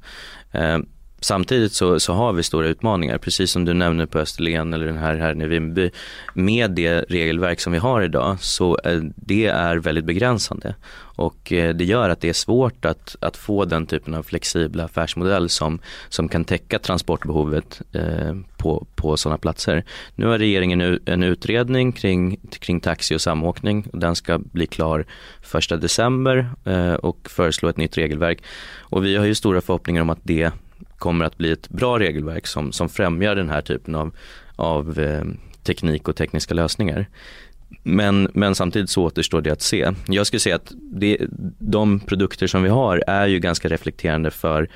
Eh, 0.53 0.79
samtidigt 1.25 1.73
så, 1.73 2.01
så 2.01 2.13
har 2.13 2.33
vi 2.33 2.43
stora 2.43 2.67
utmaningar, 2.67 3.19
precis 3.19 3.51
som 3.51 3.65
du 3.65 3.75
nämner 3.75 4.07
på 4.07 4.19
Österlen 4.19 4.75
eller 4.75 4.87
den 4.87 4.99
här 4.99 5.17
här 5.17 5.43
i 5.43 5.47
Vimmerby. 5.47 5.91
Med 6.35 6.71
det 6.71 7.05
regelverk 7.09 7.61
som 7.61 7.73
vi 7.73 7.79
har 7.79 8.03
idag 8.03 8.37
så 8.41 8.79
eh, 8.85 9.01
det 9.17 9.47
är 9.47 9.77
väldigt 9.77 10.05
begränsande 10.05 10.75
och 11.17 11.53
eh, 11.53 11.75
det 11.75 11.85
gör 11.85 12.09
att 12.09 12.21
det 12.21 12.29
är 12.29 12.33
svårt 12.33 12.85
att, 12.85 13.17
att 13.21 13.37
få 13.37 13.65
den 13.65 13.87
typen 13.87 14.15
av 14.15 14.23
flexibla 14.23 14.85
affärsmodell 14.85 15.49
som, 15.49 15.79
som 16.09 16.29
kan 16.29 16.45
täcka 16.45 16.79
transportbehovet 16.79 17.83
eh, 17.93 18.35
på, 18.57 18.87
på 18.95 19.17
sådana 19.17 19.39
platser. 19.39 19.85
Nu 20.15 20.27
har 20.27 20.39
regeringen 20.39 20.99
en 21.05 21.23
utredning 21.23 21.93
kring, 21.93 22.41
kring 22.59 22.81
taxi 22.81 23.15
och 23.15 23.21
samåkning 23.21 23.87
och 23.93 23.99
den 23.99 24.17
ska 24.17 24.39
bli 24.39 24.67
klar 24.67 25.07
första 25.43 25.77
december 25.77 26.51
eh, 26.65 26.95
och 26.95 27.29
föreslå 27.31 27.69
ett 27.69 27.77
nytt 27.77 27.99
regelverk. 27.99 28.43
Och 28.81 29.05
vi 29.05 29.17
har 29.17 29.25
ju 29.25 29.35
stora 29.35 29.61
förhoppningar 29.61 30.03
om 30.03 30.11
att 30.11 30.21
det 30.23 30.53
kommer 31.03 31.25
att 31.25 31.39
bli 31.39 31.53
ett 31.53 31.69
bra 31.69 31.99
regelverk 31.99 32.47
som, 32.47 32.73
som 32.73 32.89
främjar 32.89 33.35
den 33.35 33.49
här 33.49 33.63
typen 33.63 33.95
av, 33.95 34.17
av 34.57 34.99
eh, 34.99 35.25
teknik 35.63 36.09
och 36.09 36.17
tekniska 36.17 36.55
lösningar. 36.55 37.07
Men, 37.83 38.29
men 38.35 38.55
samtidigt 38.55 38.91
så 38.91 39.05
återstår 39.05 39.41
det 39.41 39.51
att 39.51 39.63
se. 39.63 39.93
Jag 40.09 40.27
skulle 40.27 40.41
säga 40.41 40.57
att 40.57 40.73
det, 40.77 41.19
de 41.59 42.01
produkter 42.01 42.47
som 42.47 42.63
vi 42.63 42.69
har 42.69 43.05
är 43.07 43.27
ju 43.27 43.39
ganska 43.39 43.69
reflekterande 43.69 44.31
för 44.31 44.69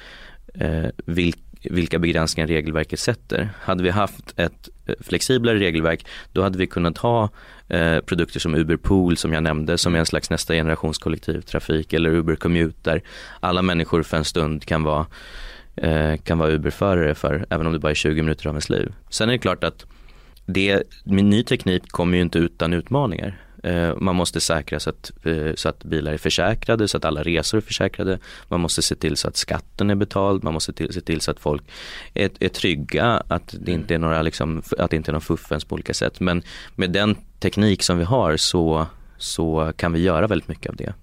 eh, 0.54 0.86
vilk, 1.04 1.38
vilka 1.62 1.98
begränsningar 1.98 2.48
regelverket 2.48 3.00
sätter. 3.00 3.48
Hade 3.60 3.82
vi 3.82 3.90
haft 3.90 4.34
ett 4.36 4.68
eh, 4.86 4.94
flexiblare 5.00 5.58
regelverk 5.58 6.06
då 6.32 6.42
hade 6.42 6.58
vi 6.58 6.66
kunnat 6.66 6.98
ha 6.98 7.30
eh, 7.68 7.98
produkter 7.98 8.40
som 8.40 8.54
Uber 8.54 8.76
Pool 8.76 9.16
som 9.16 9.32
jag 9.32 9.42
nämnde 9.42 9.78
som 9.78 9.94
är 9.94 9.98
en 9.98 10.06
slags 10.06 10.30
nästa 10.30 10.54
generations 10.54 10.98
kollektivtrafik 10.98 11.92
eller 11.92 12.10
Uber 12.10 12.36
Commute 12.36 12.90
där 12.90 13.02
alla 13.40 13.62
människor 13.62 14.02
för 14.02 14.16
en 14.16 14.24
stund 14.24 14.64
kan 14.64 14.82
vara 14.82 15.06
Eh, 15.76 16.16
kan 16.16 16.38
vara 16.38 16.50
Uber-förare 16.50 17.14
för, 17.14 17.46
även 17.50 17.66
om 17.66 17.72
det 17.72 17.78
bara 17.78 17.90
är 17.90 17.94
20 17.94 18.22
minuter 18.22 18.46
av 18.46 18.52
ens 18.52 18.70
liv. 18.70 18.94
Sen 19.10 19.28
är 19.28 19.32
det 19.32 19.38
klart 19.38 19.64
att 19.64 19.86
det, 20.46 20.82
med 21.04 21.24
ny 21.24 21.42
teknik 21.42 21.88
kommer 21.88 22.16
ju 22.16 22.22
inte 22.22 22.38
utan 22.38 22.72
utmaningar. 22.72 23.40
Eh, 23.62 23.94
man 23.96 24.16
måste 24.16 24.40
säkra 24.40 24.80
så 24.80 24.90
att, 24.90 25.12
eh, 25.24 25.54
så 25.54 25.68
att 25.68 25.84
bilar 25.84 26.12
är 26.12 26.18
försäkrade, 26.18 26.88
så 26.88 26.96
att 26.96 27.04
alla 27.04 27.22
resor 27.22 27.58
är 27.58 27.62
försäkrade. 27.62 28.18
Man 28.48 28.60
måste 28.60 28.82
se 28.82 28.94
till 28.94 29.16
så 29.16 29.28
att 29.28 29.36
skatten 29.36 29.90
är 29.90 29.94
betald, 29.94 30.44
man 30.44 30.54
måste 30.54 30.72
till, 30.72 30.94
se 30.94 31.00
till 31.00 31.20
så 31.20 31.30
att 31.30 31.40
folk 31.40 31.62
är, 32.14 32.30
är 32.40 32.48
trygga, 32.48 33.22
att 33.28 33.54
det 33.60 33.72
inte 33.72 33.94
är 33.94 33.98
några 33.98 34.22
liksom, 34.22 34.62
att 34.78 34.90
det 34.90 34.96
inte 34.96 35.10
är 35.10 35.12
någon 35.12 35.20
fuffens 35.20 35.64
på 35.64 35.74
olika 35.74 35.94
sätt. 35.94 36.20
Men 36.20 36.42
med 36.74 36.90
den 36.90 37.16
teknik 37.38 37.82
som 37.82 37.98
vi 37.98 38.04
har 38.04 38.36
så, 38.36 38.86
så 39.16 39.72
kan 39.76 39.92
vi 39.92 40.00
göra 40.00 40.26
väldigt 40.26 40.48
mycket 40.48 40.70
av 40.70 40.76
det. 40.76 40.94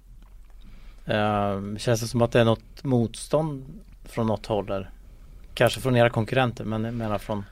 Uh, 1.08 1.76
känns 1.76 2.00
det 2.00 2.06
som 2.06 2.22
att 2.22 2.32
det 2.32 2.40
är 2.40 2.44
något 2.44 2.84
motstånd 2.84 3.64
från 4.04 4.26
något 4.26 4.46
håll 4.46 4.66
där? 4.66 4.90
Kanske 5.54 5.80
från 5.80 5.96
era 5.96 6.10
konkurrenter 6.10 6.64
men 6.64 6.84
jag 6.84 6.94
menar 6.94 7.18
från 7.18 7.44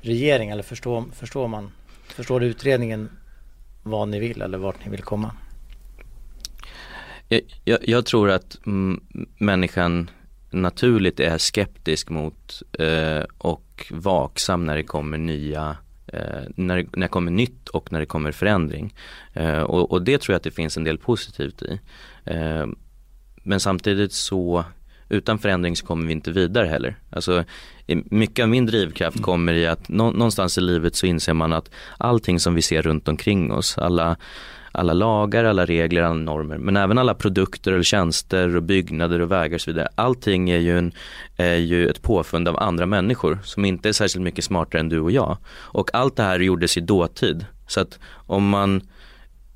regering 0.00 0.50
eller 0.50 0.62
förstår, 0.62 1.04
förstår 1.12 1.48
man 1.48 1.70
Förstår 2.06 2.42
utredningen 2.44 3.10
vad 3.82 4.08
ni 4.08 4.20
vill 4.20 4.42
eller 4.42 4.58
vart 4.58 4.84
ni 4.84 4.90
vill 4.90 5.02
komma? 5.02 5.34
Jag, 7.28 7.40
jag, 7.64 7.78
jag 7.88 8.06
tror 8.06 8.30
att 8.30 8.58
människan 9.38 10.10
naturligt 10.50 11.20
är 11.20 11.38
skeptisk 11.38 12.10
mot 12.10 12.62
eh, 12.78 13.22
och 13.38 13.86
vaksam 13.90 14.66
när 14.66 14.76
det 14.76 14.82
kommer 14.82 15.18
nya 15.18 15.76
eh, 16.06 16.42
när, 16.56 16.76
det, 16.76 16.86
när 16.92 17.06
det 17.06 17.08
kommer 17.08 17.30
nytt 17.30 17.68
och 17.68 17.92
när 17.92 18.00
det 18.00 18.06
kommer 18.06 18.32
förändring. 18.32 18.94
Eh, 19.32 19.60
och, 19.60 19.92
och, 19.92 20.02
det 20.02 20.18
tror 20.18 20.32
jag 20.32 20.36
att 20.36 20.44
det 20.44 20.50
finns 20.50 20.76
en 20.76 20.84
del 20.84 20.98
positivt 20.98 21.62
i. 21.62 21.80
Eh, 22.24 22.66
men 23.42 23.60
samtidigt 23.60 24.12
så 24.12 24.64
utan 25.08 25.38
förändring 25.38 25.76
så 25.76 25.86
kommer 25.86 26.06
vi 26.06 26.12
inte 26.12 26.30
vidare 26.30 26.66
heller. 26.66 26.96
Alltså, 27.10 27.44
mycket 28.10 28.42
av 28.42 28.48
min 28.48 28.66
drivkraft 28.66 29.22
kommer 29.22 29.52
i 29.52 29.66
att 29.66 29.88
någonstans 29.88 30.58
i 30.58 30.60
livet 30.60 30.94
så 30.94 31.06
inser 31.06 31.34
man 31.34 31.52
att 31.52 31.70
allting 31.98 32.40
som 32.40 32.54
vi 32.54 32.62
ser 32.62 32.82
runt 32.82 33.08
omkring 33.08 33.52
oss, 33.52 33.78
alla, 33.78 34.16
alla 34.72 34.92
lagar, 34.92 35.44
alla 35.44 35.66
regler, 35.66 36.02
alla 36.02 36.14
normer, 36.14 36.58
men 36.58 36.76
även 36.76 36.98
alla 36.98 37.14
produkter 37.14 37.72
eller 37.72 37.82
tjänster 37.82 38.56
och 38.56 38.62
byggnader 38.62 39.20
och 39.20 39.30
vägar 39.30 39.54
och 39.54 39.60
så 39.60 39.70
vidare. 39.70 39.88
Allting 39.94 40.50
är 40.50 40.58
ju, 40.58 40.78
en, 40.78 40.92
är 41.36 41.56
ju 41.56 41.88
ett 41.88 42.02
påfund 42.02 42.48
av 42.48 42.62
andra 42.62 42.86
människor 42.86 43.38
som 43.44 43.64
inte 43.64 43.88
är 43.88 43.92
särskilt 43.92 44.24
mycket 44.24 44.44
smartare 44.44 44.80
än 44.80 44.88
du 44.88 45.00
och 45.00 45.10
jag. 45.10 45.36
Och 45.54 45.94
allt 45.94 46.16
det 46.16 46.22
här 46.22 46.40
gjordes 46.40 46.76
i 46.76 46.80
dåtid. 46.80 47.46
Så 47.66 47.80
att 47.80 47.98
om 48.26 48.48
man 48.48 48.80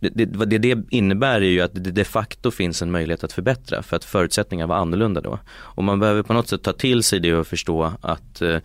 det, 0.00 0.24
det, 0.24 0.58
det, 0.58 0.84
innebär 0.90 1.40
är 1.40 1.48
ju 1.48 1.60
att 1.60 1.74
det 1.74 1.90
de 1.90 2.04
facto 2.04 2.50
finns 2.50 2.82
en 2.82 2.90
möjlighet 2.90 3.24
att 3.24 3.32
förbättra 3.32 3.82
för 3.82 3.96
att 3.96 4.04
förutsättningarna 4.04 4.66
var 4.66 4.76
annorlunda 4.76 5.20
då. 5.20 5.38
Och 5.48 5.84
man 5.84 6.00
behöver 6.00 6.22
på 6.22 6.32
något 6.32 6.48
sätt 6.48 6.62
ta 6.62 6.72
till 6.72 7.02
sig 7.02 7.20
det 7.20 7.34
och 7.34 7.46
förstå 7.46 7.92
att, 8.00 8.42
eh, 8.42 8.58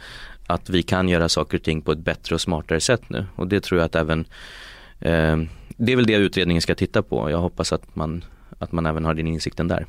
att 0.47 0.69
vi 0.69 0.83
kan 0.83 1.09
göra 1.09 1.29
saker 1.29 1.57
och 1.57 1.63
ting 1.63 1.81
på 1.81 1.91
ett 1.91 1.99
bättre 1.99 2.35
och 2.35 2.41
smartare 2.41 2.79
sätt 2.79 3.09
nu. 3.09 3.25
Och 3.35 3.47
det 3.47 3.63
tror 3.63 3.79
jag 3.79 3.85
att 3.85 3.95
även, 3.95 4.19
eh, 4.99 5.37
det 5.77 5.91
är 5.91 5.95
väl 5.95 6.05
det 6.05 6.15
utredningen 6.15 6.61
ska 6.61 6.75
titta 6.75 7.03
på. 7.03 7.31
Jag 7.31 7.37
hoppas 7.37 7.73
att 7.73 7.95
man, 7.95 8.23
att 8.59 8.71
man 8.71 8.85
även 8.85 9.05
har 9.05 9.13
den 9.13 9.27
insikten 9.27 9.67
där. 9.67 9.85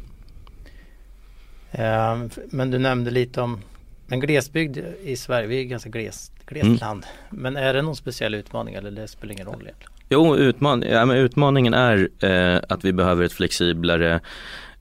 Eh, 1.70 2.24
men 2.50 2.70
du 2.70 2.78
nämnde 2.78 3.10
lite 3.10 3.40
om 3.40 3.60
en 4.08 4.20
glesbygd 4.20 4.78
i 5.02 5.16
Sverige, 5.16 5.46
vi 5.46 5.60
är 5.60 5.64
ganska 5.64 5.90
glest, 5.90 6.32
glest 6.46 6.64
mm. 6.64 6.78
land. 6.78 7.06
Men 7.30 7.56
är 7.56 7.74
det 7.74 7.82
någon 7.82 7.96
speciell 7.96 8.34
utmaning 8.34 8.74
eller 8.74 8.90
det 8.90 9.08
spelar 9.08 9.32
ingen 9.32 9.46
roll 9.46 9.62
egentligen? 9.62 9.93
Jo, 10.08 10.36
utman 10.36 10.84
ja, 10.90 11.06
men 11.06 11.16
utmaningen 11.16 11.74
är 11.74 12.08
eh, 12.20 12.60
att 12.68 12.84
vi 12.84 12.92
behöver 12.92 13.24
ett 13.24 13.32
flexiblare 13.32 14.20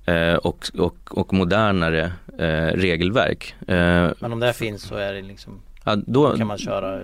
eh, 0.06 0.34
och, 0.34 0.70
och, 0.78 0.98
och 1.10 1.34
modernare 1.34 2.12
eh, 2.40 2.78
regelverk. 2.78 3.56
Eh, 3.68 4.12
men 4.20 4.34
om 4.34 4.40
det 4.40 4.54
finns 4.54 4.82
så 4.82 4.96
är 4.96 5.14
det 5.14 5.22
liksom 5.22 5.62
Ja, 5.86 5.96
då, 5.96 6.38
kan 6.38 6.48
man 6.48 6.58
köra 6.58 7.02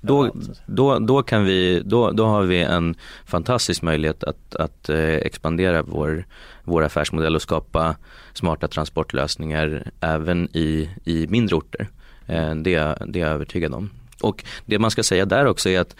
då, 0.00 0.30
då, 0.66 0.98
då, 0.98 1.22
kan 1.22 1.44
vi, 1.44 1.82
då, 1.84 2.10
då 2.10 2.26
har 2.26 2.42
vi 2.42 2.62
en 2.62 2.94
fantastisk 3.24 3.82
möjlighet 3.82 4.24
att, 4.24 4.56
att 4.56 4.88
eh, 4.88 4.98
expandera 4.98 5.82
vår, 5.82 6.24
vår 6.64 6.84
affärsmodell 6.84 7.34
och 7.34 7.42
skapa 7.42 7.96
smarta 8.32 8.68
transportlösningar 8.68 9.90
även 10.00 10.48
i, 10.52 10.90
i 11.04 11.26
mindre 11.26 11.56
orter. 11.56 11.88
Eh, 12.26 12.54
det, 12.54 12.98
det 13.06 13.20
är 13.20 13.26
jag 13.26 13.30
övertygad 13.30 13.74
om. 13.74 13.90
Och 14.22 14.44
det 14.66 14.78
man 14.78 14.90
ska 14.90 15.02
säga 15.02 15.24
där 15.24 15.46
också 15.46 15.68
är 15.68 15.80
att 15.80 15.96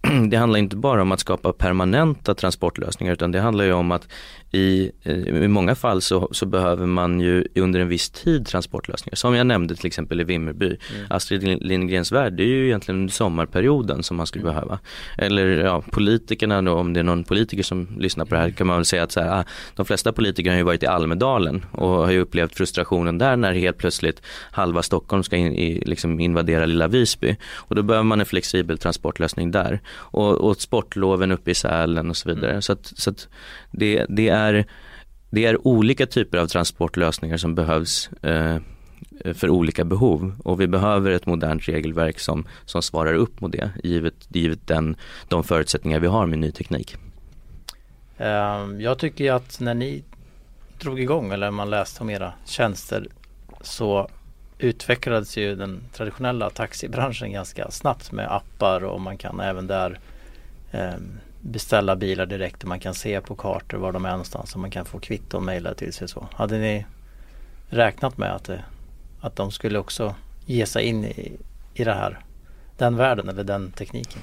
det 0.30 0.36
handlar 0.36 0.58
inte 0.58 0.76
bara 0.76 1.02
om 1.02 1.12
att 1.12 1.20
skapa 1.20 1.52
permanenta 1.52 2.34
transportlösningar 2.34 3.12
utan 3.12 3.32
det 3.32 3.40
handlar 3.40 3.64
ju 3.64 3.72
om 3.72 3.92
att 3.92 4.08
i, 4.50 4.90
eh, 5.02 5.18
i 5.18 5.48
många 5.48 5.74
fall 5.74 6.02
så, 6.02 6.28
så, 6.32 6.46
behöver 6.46 6.86
man 6.86 7.20
ju 7.20 7.44
under 7.54 7.80
en 7.80 7.88
viss 7.88 8.10
tid 8.10 8.46
transportlösningar. 8.46 9.16
Som 9.16 9.34
jag 9.34 9.46
nämnde 9.46 9.74
till 9.76 9.86
exempel 9.86 10.20
i 10.20 10.24
Vimmerby. 10.24 10.66
Mm. 10.66 11.06
Astrid 11.10 11.62
Lindgrens 11.62 12.12
värld, 12.12 12.32
det 12.32 12.42
är 12.42 12.46
ju 12.46 12.66
egentligen 12.66 13.08
sommarperioden 13.08 14.02
som 14.02 14.16
man 14.16 14.26
skulle 14.26 14.42
mm. 14.42 14.54
behöva. 14.54 14.78
Eller 15.18 15.46
ja, 15.46 15.82
politikerna 15.90 16.62
då, 16.62 16.72
om 16.72 16.92
det 16.92 17.00
är 17.00 17.04
någon 17.04 17.24
politiker 17.24 17.62
som 17.62 17.88
lyssnar 17.98 18.24
på 18.24 18.34
det 18.34 18.40
här 18.40 18.50
kan 18.50 18.66
man 18.66 18.76
väl 18.76 18.84
säga 18.84 19.02
att 19.02 19.12
så 19.12 19.20
här, 19.20 19.40
ah, 19.40 19.44
de 19.74 19.86
flesta 19.86 20.12
politiker 20.12 20.50
har 20.50 20.56
ju 20.56 20.62
varit 20.62 20.82
i 20.82 20.86
Almedalen 20.86 21.64
och 21.72 21.88
har 21.88 22.10
ju 22.10 22.20
upplevt 22.20 22.54
frustrationen 22.54 23.18
där 23.18 23.36
när 23.36 23.52
helt 23.52 23.78
plötsligt 23.78 24.22
halva 24.50 24.82
Stockholm 24.82 25.22
ska 25.22 25.36
in, 25.36 25.52
i, 25.52 25.82
liksom 25.86 26.20
invadera 26.20 26.66
lilla 26.66 26.88
Visby. 26.88 27.36
Och 27.54 27.74
då 27.74 27.82
behöver 27.82 28.04
man 28.04 28.20
en 28.20 28.26
flexibel 28.26 28.78
transportlösning 28.78 29.50
där. 29.50 29.80
Och, 29.88 30.34
och 30.34 30.56
sportloven 30.56 31.32
uppe 31.32 31.50
i 31.50 31.54
Sälen 31.54 32.10
och 32.10 32.16
så 32.16 32.28
vidare. 32.28 32.50
Mm. 32.50 32.62
Så 32.62 32.72
att, 32.72 32.92
så 32.96 33.10
att 33.10 33.28
det, 33.70 34.06
det, 34.08 34.28
är, 34.28 34.37
det 35.30 35.44
är 35.44 35.66
olika 35.66 36.06
typer 36.06 36.38
av 36.38 36.46
transportlösningar 36.46 37.36
som 37.36 37.54
behövs 37.54 38.10
eh, 38.22 38.58
för 39.34 39.50
olika 39.50 39.84
behov 39.84 40.36
och 40.44 40.60
vi 40.60 40.66
behöver 40.66 41.10
ett 41.10 41.26
modernt 41.26 41.68
regelverk 41.68 42.18
som, 42.18 42.46
som 42.64 42.82
svarar 42.82 43.14
upp 43.14 43.40
mot 43.40 43.52
det 43.52 43.70
givet, 43.84 44.14
givet 44.28 44.66
den, 44.66 44.96
de 45.28 45.44
förutsättningar 45.44 46.00
vi 46.00 46.06
har 46.06 46.26
med 46.26 46.38
ny 46.38 46.50
teknik. 46.50 46.96
Ehm, 48.18 48.80
jag 48.80 48.98
tycker 48.98 49.32
att 49.32 49.60
när 49.60 49.74
ni 49.74 50.04
drog 50.78 51.00
igång 51.00 51.32
eller 51.32 51.50
man 51.50 51.70
läste 51.70 52.02
om 52.02 52.10
era 52.10 52.32
tjänster 52.44 53.06
så 53.60 54.08
utvecklades 54.58 55.36
ju 55.36 55.54
den 55.54 55.80
traditionella 55.92 56.50
taxibranschen 56.50 57.32
ganska 57.32 57.70
snabbt 57.70 58.12
med 58.12 58.32
appar 58.32 58.84
och 58.84 59.00
man 59.00 59.18
kan 59.18 59.40
även 59.40 59.66
där 59.66 59.98
ehm, 60.72 61.18
beställa 61.40 61.96
bilar 61.96 62.26
direkt 62.26 62.62
och 62.62 62.68
man 62.68 62.80
kan 62.80 62.94
se 62.94 63.20
på 63.20 63.34
kartor 63.34 63.78
var 63.78 63.92
de 63.92 64.04
är 64.04 64.10
någonstans 64.10 64.54
och 64.54 64.60
man 64.60 64.70
kan 64.70 64.84
få 64.84 64.98
kvitton 64.98 65.44
mejlade 65.44 65.76
till 65.76 65.92
sig 65.92 66.08
så. 66.08 66.28
Hade 66.32 66.58
ni 66.58 66.86
räknat 67.68 68.18
med 68.18 68.34
att, 68.34 68.44
det, 68.44 68.64
att 69.20 69.36
de 69.36 69.50
skulle 69.50 69.78
också 69.78 70.14
ge 70.46 70.66
sig 70.66 70.84
in 70.84 71.04
i, 71.04 71.36
i 71.74 71.84
det 71.84 71.94
här 71.94 72.18
den 72.78 72.96
världen 72.96 73.28
eller 73.28 73.44
den 73.44 73.70
tekniken? 73.70 74.20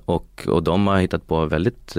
och, 0.06 0.48
och 0.48 0.64
de 0.64 0.88
har 0.88 1.00
hittat 1.00 1.28
på 1.28 1.46
väldigt 1.46 1.96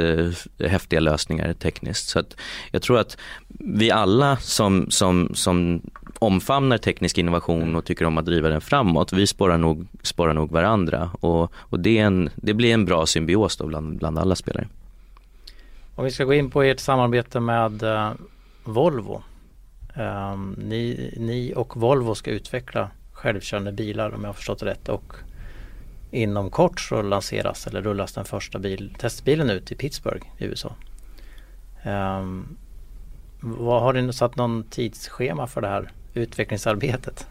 häftiga 0.59 1.01
lösningar 1.01 1.53
tekniskt. 1.53 2.09
Så 2.09 2.19
att 2.19 2.37
jag 2.71 2.83
tror 2.83 2.99
att 2.99 3.17
vi 3.49 3.91
alla 3.91 4.37
som, 4.37 4.91
som, 4.91 5.31
som 5.35 5.83
omfamnar 6.19 6.79
teknisk 6.79 7.19
innovation 7.19 7.77
och 7.77 7.85
tycker 7.85 8.05
om 8.05 8.19
att 8.19 8.25
driva 8.25 8.49
den 8.49 8.61
framåt, 8.61 9.13
vi 9.13 9.27
spårar 9.27 9.59
nog, 9.59 9.87
spårar 10.03 10.35
nog 10.35 10.51
varandra 10.51 11.11
och, 11.21 11.53
och 11.55 11.81
det, 11.81 11.99
en, 11.99 12.31
det 12.37 12.55
blir 12.55 12.75
en 12.75 12.85
bra 12.85 13.07
symbios 13.07 13.57
då 13.57 13.67
bland, 13.67 13.99
bland 13.99 14.19
alla 14.19 14.35
spelare. 14.35 14.69
Om 15.95 16.05
vi 16.05 16.11
ska 16.11 16.25
gå 16.25 16.35
in 16.35 16.51
på 16.51 16.63
ert 16.63 16.81
samarbete 16.81 17.41
med 17.41 17.83
eh, 17.83 18.11
Volvo. 18.65 19.23
Um, 19.97 20.57
ni, 20.59 21.15
ni 21.17 21.53
och 21.57 21.77
Volvo 21.77 22.15
ska 22.15 22.31
utveckla 22.31 22.91
självkörande 23.13 23.73
bilar 23.73 24.15
om 24.15 24.21
jag 24.21 24.29
har 24.29 24.35
förstått 24.35 24.59
det 24.59 24.67
rätt 24.67 24.89
och 24.89 25.15
inom 26.11 26.51
kort 26.51 26.81
så 26.81 27.03
lanseras 27.03 27.67
eller 27.67 27.83
rullas 27.83 28.13
den 28.13 28.25
första 28.25 28.59
bil, 28.59 28.95
testbilen 28.99 29.51
ut 29.51 29.73
i 29.73 29.75
Pittsburgh 29.75 30.27
i 30.39 30.45
USA. 30.45 30.75
Um, 31.87 32.57
vad, 33.41 33.83
har 33.83 33.93
du 33.93 34.13
satt 34.13 34.37
någon 34.37 34.65
tidsschema 34.71 35.47
för 35.47 35.61
det 35.61 35.69
här 35.69 35.91
utvecklingsarbetet? 36.15 37.27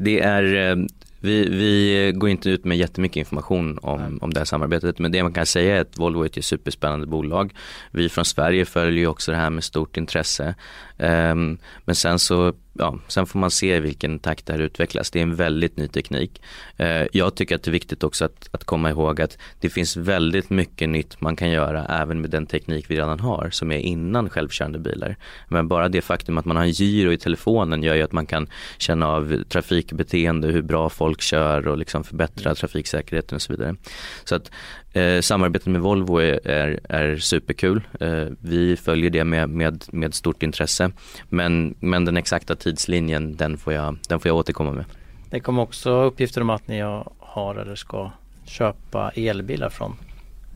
Det 0.00 0.20
är 0.20 0.70
eh, 0.70 0.76
vi, 1.20 1.48
vi 1.48 2.12
går 2.14 2.30
inte 2.30 2.50
ut 2.50 2.64
med 2.64 2.78
jättemycket 2.78 3.16
information 3.16 3.78
om, 3.82 4.18
om 4.22 4.34
det 4.34 4.40
här 4.40 4.44
samarbetet 4.44 4.98
men 4.98 5.12
det 5.12 5.22
man 5.22 5.32
kan 5.32 5.46
säga 5.46 5.76
är 5.76 5.80
att 5.80 5.98
Volvo 5.98 6.22
är 6.22 6.26
ett 6.26 6.44
superspännande 6.44 7.06
bolag. 7.06 7.54
Vi 7.90 8.08
från 8.08 8.24
Sverige 8.24 8.64
följer 8.64 9.06
också 9.06 9.30
det 9.30 9.36
här 9.36 9.50
med 9.50 9.64
stort 9.64 9.96
intresse. 9.96 10.54
Um, 10.98 11.58
men 11.84 11.94
sen 11.94 12.18
så 12.18 12.52
ja, 12.72 12.98
sen 13.08 13.26
får 13.26 13.38
man 13.38 13.50
se 13.50 13.76
i 13.76 13.80
vilken 13.80 14.18
takt 14.18 14.46
det 14.46 14.52
här 14.52 14.60
utvecklas. 14.60 15.10
Det 15.10 15.18
är 15.18 15.22
en 15.22 15.34
väldigt 15.34 15.76
ny 15.76 15.88
teknik. 15.88 16.42
Eh, 16.76 17.06
jag 17.12 17.34
tycker 17.34 17.54
att 17.54 17.62
det 17.62 17.68
är 17.68 17.72
viktigt 17.72 18.04
också 18.04 18.24
att, 18.24 18.48
att 18.52 18.64
komma 18.64 18.90
ihåg 18.90 19.20
att 19.20 19.38
det 19.60 19.70
finns 19.70 19.96
väldigt 19.96 20.50
mycket 20.50 20.88
nytt 20.88 21.20
man 21.20 21.36
kan 21.36 21.50
göra 21.50 21.84
även 21.86 22.20
med 22.20 22.30
den 22.30 22.46
teknik 22.46 22.90
vi 22.90 22.96
redan 22.96 23.20
har 23.20 23.50
som 23.50 23.72
är 23.72 23.78
innan 23.78 24.30
självkörande 24.30 24.78
bilar. 24.78 25.16
Men 25.48 25.68
bara 25.68 25.88
det 25.88 26.00
faktum 26.00 26.38
att 26.38 26.44
man 26.44 26.56
har 26.56 26.64
en 26.64 26.70
gyro 26.70 27.12
i 27.12 27.18
telefonen 27.18 27.82
gör 27.82 27.94
ju 27.94 28.02
att 28.02 28.12
man 28.12 28.26
kan 28.26 28.46
känna 28.78 29.08
av 29.08 29.42
trafikbeteende, 29.48 30.48
hur 30.48 30.62
bra 30.62 30.88
folk 30.88 31.20
kör 31.20 31.68
och 31.68 31.78
liksom 31.78 32.04
förbättra 32.04 32.54
trafiksäkerheten 32.54 33.36
och 33.36 33.42
så 33.42 33.52
vidare. 33.52 33.76
Så 34.24 34.34
att 34.34 34.50
Eh, 34.92 35.20
samarbetet 35.20 35.66
med 35.66 35.80
Volvo 35.80 36.16
är, 36.16 36.48
är, 36.48 36.80
är 36.88 37.16
superkul. 37.16 37.82
Eh, 38.00 38.26
vi 38.40 38.76
följer 38.76 39.10
det 39.10 39.24
med, 39.24 39.48
med, 39.48 39.84
med 39.92 40.14
stort 40.14 40.42
intresse. 40.42 40.90
Men, 41.28 41.74
men 41.80 42.04
den 42.04 42.16
exakta 42.16 42.56
tidslinjen 42.56 43.36
den 43.36 43.58
får, 43.58 43.72
jag, 43.72 43.98
den 44.08 44.20
får 44.20 44.28
jag 44.28 44.36
återkomma 44.36 44.72
med. 44.72 44.84
Det 45.30 45.40
kom 45.40 45.58
också 45.58 45.90
uppgifter 45.90 46.40
om 46.40 46.50
att 46.50 46.68
ni 46.68 46.80
har 47.18 47.54
eller 47.54 47.74
ska 47.74 48.10
köpa 48.44 49.10
elbilar 49.10 49.70
från 49.70 49.96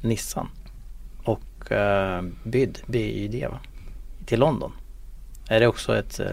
Nissan 0.03 0.49
och 1.25 1.73
eh, 1.73 2.23
BYD, 2.45 2.79
BYD 2.87 3.45
va? 3.51 3.59
till 4.27 4.41
London. 4.41 4.73
Är 5.49 5.61
det 5.61 5.67
också 5.67 5.97
ett 5.97 6.21
eh, 6.21 6.27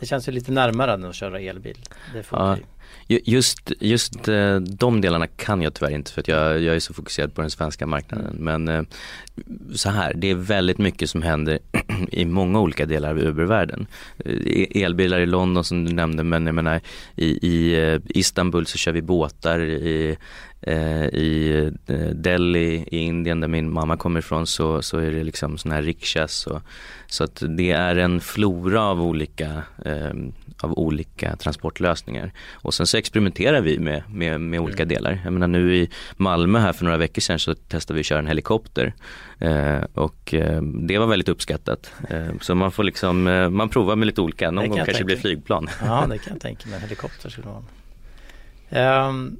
det 0.00 0.06
känns 0.06 0.28
ju 0.28 0.32
lite 0.32 0.52
närmare 0.52 0.92
än 0.92 1.04
att 1.04 1.14
köra 1.14 1.40
elbil. 1.40 1.78
Det 2.12 2.26
ja, 2.30 2.56
Just, 3.08 3.72
just 3.80 4.28
eh, 4.28 4.56
de 4.56 5.00
delarna 5.00 5.26
kan 5.26 5.62
jag 5.62 5.74
tyvärr 5.74 5.90
inte 5.90 6.12
för 6.12 6.20
att 6.20 6.28
jag, 6.28 6.62
jag 6.62 6.76
är 6.76 6.80
så 6.80 6.94
fokuserad 6.94 7.34
på 7.34 7.40
den 7.40 7.50
svenska 7.50 7.86
marknaden. 7.86 8.36
Men 8.38 8.68
eh, 8.68 8.82
så 9.74 9.90
här, 9.90 10.14
det 10.14 10.30
är 10.30 10.34
väldigt 10.34 10.78
mycket 10.78 11.10
som 11.10 11.22
händer 11.22 11.58
i 12.10 12.24
många 12.24 12.60
olika 12.60 12.86
delar 12.86 13.10
av 13.10 13.18
Uber-världen. 13.18 13.86
Eh, 14.24 14.82
elbilar 14.82 15.20
i 15.20 15.26
London 15.26 15.64
som 15.64 15.84
du 15.84 15.92
nämnde 15.92 16.24
men 16.24 16.46
jag 16.46 16.54
menar 16.54 16.80
i, 17.16 17.26
i 17.26 18.00
Istanbul 18.04 18.66
så 18.66 18.78
kör 18.78 18.92
vi 18.92 19.02
båtar 19.02 19.60
i 19.60 20.16
I 20.66 21.56
eh, 21.86 21.96
Delhi 21.96 22.84
i 22.90 22.98
Indien 22.98 23.40
där 23.40 23.48
min 23.48 23.70
mamma 23.70 23.96
kommer 23.96 24.18
ifrån 24.18 24.46
så, 24.46 24.82
så 24.82 24.98
är 24.98 25.10
det 25.10 25.24
liksom 25.24 25.58
sådana 25.58 25.74
här 25.74 25.82
rikshas. 25.82 26.46
Och, 26.46 26.62
så 27.06 27.24
att 27.24 27.42
det 27.48 27.70
är 27.70 27.96
en 27.96 28.20
flora 28.20 28.82
av 28.82 29.02
olika, 29.02 29.62
eh, 29.84 30.12
av 30.60 30.78
olika 30.78 31.36
transportlösningar. 31.36 32.32
Och 32.52 32.74
sen 32.74 32.86
så 32.86 32.96
experimenterar 32.96 33.60
vi 33.60 33.78
med, 33.78 34.02
med, 34.10 34.40
med 34.40 34.60
olika 34.60 34.82
mm. 34.82 34.94
delar. 34.94 35.20
Jag 35.24 35.32
menar 35.32 35.46
nu 35.46 35.76
i 35.76 35.90
Malmö 36.16 36.58
här 36.58 36.72
för 36.72 36.84
några 36.84 36.98
veckor 36.98 37.20
sedan 37.20 37.38
så 37.38 37.54
testade 37.54 37.94
vi 37.94 38.00
att 38.00 38.06
köra 38.06 38.18
en 38.18 38.26
helikopter. 38.26 38.94
Eh, 39.38 39.82
och 39.94 40.34
eh, 40.34 40.62
det 40.62 40.98
var 40.98 41.06
väldigt 41.06 41.28
uppskattat. 41.28 41.92
Eh, 42.08 42.26
så 42.40 42.54
man 42.54 42.72
får 42.72 42.84
liksom, 42.84 43.22
man 43.50 43.68
provar 43.68 43.96
med 43.96 44.06
lite 44.06 44.20
olika. 44.20 44.50
Någon 44.50 44.68
gång 44.68 44.76
kanske 44.76 44.98
det 44.98 45.04
blir 45.04 45.16
flygplan. 45.16 45.68
Ja 45.84 46.06
det 46.10 46.18
kan 46.18 46.32
jag 46.32 46.40
tänka 46.40 46.68
mig, 46.68 46.80
helikopter 46.80 47.30
skulle 47.30 47.46
vara. 47.46 47.62
Um, 49.08 49.36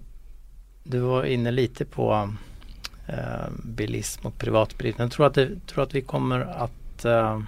du 0.84 0.98
var 0.98 1.24
inne 1.24 1.50
lite 1.50 1.84
på 1.84 2.34
eh, 3.06 3.50
bilism 3.64 4.26
och 4.26 4.38
privatbilism. 4.38 5.02
Jag 5.02 5.12
tror 5.12 5.26
att, 5.26 5.34
det, 5.34 5.66
tror 5.66 5.82
att 5.82 5.94
vi 5.94 6.00
kommer 6.00 6.40
att 6.40 7.04
eh, 7.04 7.40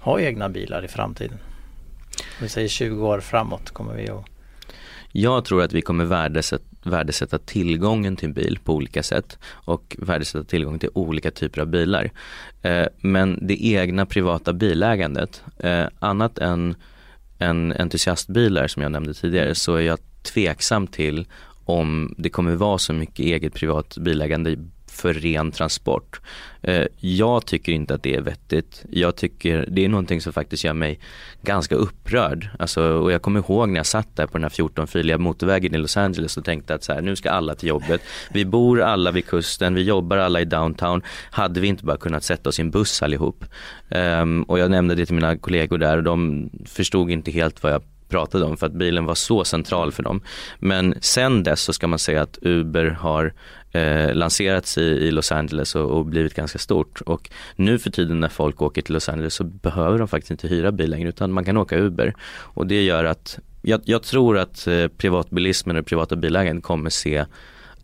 ha 0.00 0.20
egna 0.20 0.48
bilar 0.48 0.84
i 0.84 0.88
framtiden. 0.88 1.38
Om 2.18 2.42
vi 2.42 2.48
säger 2.48 2.68
20 2.68 3.06
år 3.06 3.20
framåt 3.20 3.70
kommer 3.70 3.94
vi 3.94 4.08
att 4.08 4.24
jag 5.12 5.44
tror 5.44 5.62
att 5.62 5.72
vi 5.72 5.82
kommer 5.82 6.04
värdesätta, 6.04 6.64
värdesätta 6.82 7.38
tillgången 7.38 8.16
till 8.16 8.32
bil 8.32 8.58
på 8.64 8.74
olika 8.74 9.02
sätt 9.02 9.38
och 9.44 9.96
värdesätta 9.98 10.44
tillgången 10.44 10.80
till 10.80 10.90
olika 10.94 11.30
typer 11.30 11.60
av 11.60 11.66
bilar. 11.66 12.10
Eh, 12.62 12.86
men 13.00 13.46
det 13.46 13.66
egna 13.66 14.06
privata 14.06 14.52
bilägandet, 14.52 15.42
eh, 15.58 15.86
annat 15.98 16.38
än, 16.38 16.74
än 17.38 17.72
entusiastbilar 17.72 18.66
som 18.66 18.82
jag 18.82 18.92
nämnde 18.92 19.14
tidigare, 19.14 19.54
så 19.54 19.74
är 19.74 19.80
jag 19.80 19.98
tveksam 20.22 20.86
till 20.86 21.26
om 21.68 22.14
det 22.18 22.30
kommer 22.30 22.54
vara 22.54 22.78
så 22.78 22.92
mycket 22.92 23.20
eget 23.20 23.54
privat 23.54 23.96
bilägande 23.98 24.56
för 24.90 25.14
ren 25.14 25.50
transport. 25.52 26.20
Eh, 26.62 26.86
jag 26.96 27.46
tycker 27.46 27.72
inte 27.72 27.94
att 27.94 28.02
det 28.02 28.14
är 28.14 28.20
vettigt. 28.20 28.84
Jag 28.90 29.16
tycker 29.16 29.66
det 29.70 29.84
är 29.84 29.88
någonting 29.88 30.20
som 30.20 30.32
faktiskt 30.32 30.64
gör 30.64 30.72
mig 30.72 31.00
ganska 31.42 31.74
upprörd. 31.74 32.48
Alltså, 32.58 32.82
och 32.82 33.12
jag 33.12 33.22
kommer 33.22 33.40
ihåg 33.40 33.68
när 33.68 33.76
jag 33.76 33.86
satt 33.86 34.16
där 34.16 34.26
på 34.26 34.32
den 34.32 34.42
här 34.42 34.50
14-filiga 34.50 35.18
motorvägen 35.18 35.74
i 35.74 35.78
Los 35.78 35.96
Angeles 35.96 36.36
och 36.36 36.44
tänkte 36.44 36.74
att 36.74 36.84
så 36.84 36.92
här, 36.92 37.00
nu 37.00 37.16
ska 37.16 37.30
alla 37.30 37.54
till 37.54 37.68
jobbet. 37.68 38.02
Vi 38.32 38.44
bor 38.44 38.80
alla 38.80 39.10
vid 39.10 39.26
kusten, 39.26 39.74
vi 39.74 39.82
jobbar 39.82 40.16
alla 40.16 40.40
i 40.40 40.44
downtown. 40.44 41.02
Hade 41.30 41.60
vi 41.60 41.68
inte 41.68 41.84
bara 41.84 41.96
kunnat 41.96 42.24
sätta 42.24 42.48
oss 42.48 42.58
i 42.58 42.62
en 42.62 42.70
buss 42.70 43.02
allihop? 43.02 43.44
Um, 43.88 44.42
och 44.42 44.58
jag 44.58 44.70
nämnde 44.70 44.94
det 44.94 45.06
till 45.06 45.14
mina 45.14 45.36
kollegor 45.36 45.78
där 45.78 45.96
och 45.96 46.02
de 46.02 46.50
förstod 46.66 47.10
inte 47.10 47.30
helt 47.30 47.62
vad 47.62 47.72
jag 47.72 47.82
pratade 48.08 48.44
om 48.44 48.56
för 48.56 48.66
att 48.66 48.72
bilen 48.72 49.04
var 49.04 49.14
så 49.14 49.44
central 49.44 49.92
för 49.92 50.02
dem. 50.02 50.20
Men 50.58 50.94
sen 51.00 51.42
dess 51.42 51.60
så 51.60 51.72
ska 51.72 51.86
man 51.86 51.98
säga 51.98 52.22
att 52.22 52.38
Uber 52.42 52.84
har 52.84 53.32
eh, 53.72 54.14
lanserats 54.14 54.78
i, 54.78 54.82
i, 54.82 55.10
Los 55.10 55.32
Angeles 55.32 55.74
och, 55.74 55.90
och, 55.90 56.06
blivit 56.06 56.34
ganska 56.34 56.58
stort. 56.58 57.00
Och 57.00 57.30
nu 57.56 57.78
för 57.78 57.90
tiden 57.90 58.20
när 58.20 58.28
folk 58.28 58.62
åker 58.62 58.82
till 58.82 58.94
Los 58.94 59.08
Angeles 59.08 59.34
så 59.34 59.44
behöver 59.44 59.98
de 59.98 60.08
faktiskt 60.08 60.30
inte 60.30 60.48
hyra 60.48 60.72
bil 60.72 60.90
längre 60.90 61.08
utan 61.08 61.32
man 61.32 61.44
kan 61.44 61.56
åka 61.56 61.78
Uber. 61.78 62.14
Och 62.54 62.66
det 62.66 62.82
gör 62.82 63.04
att 63.04 63.38
jag, 63.62 63.80
jag 63.84 64.02
tror 64.02 64.38
att 64.38 64.66
eh, 64.66 64.88
privatbilismen 64.88 65.76
och 65.76 65.86
privata 65.86 66.16
bilägaren 66.16 66.60
kommer 66.60 66.90
se 66.90 67.24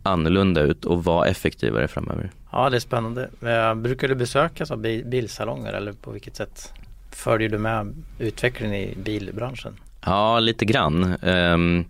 annorlunda 0.03 0.61
ut 0.61 0.85
och 0.85 1.03
vara 1.03 1.27
effektivare 1.27 1.87
framöver. 1.87 2.31
Ja 2.51 2.69
det 2.69 2.77
är 2.77 2.79
spännande. 2.79 3.29
Eh, 3.41 3.75
brukar 3.75 4.07
du 4.07 4.15
besökas 4.15 4.71
av 4.71 4.81
bilsalonger 4.81 5.73
eller 5.73 5.93
på 5.93 6.11
vilket 6.11 6.35
sätt 6.35 6.73
följer 7.11 7.49
du 7.49 7.57
med 7.57 7.93
utvecklingen 8.19 8.75
i 8.75 8.95
bilbranschen? 9.03 9.73
Ja, 10.05 10.39
lite 10.39 10.65
grann. 10.65 11.15
Um, 11.21 11.85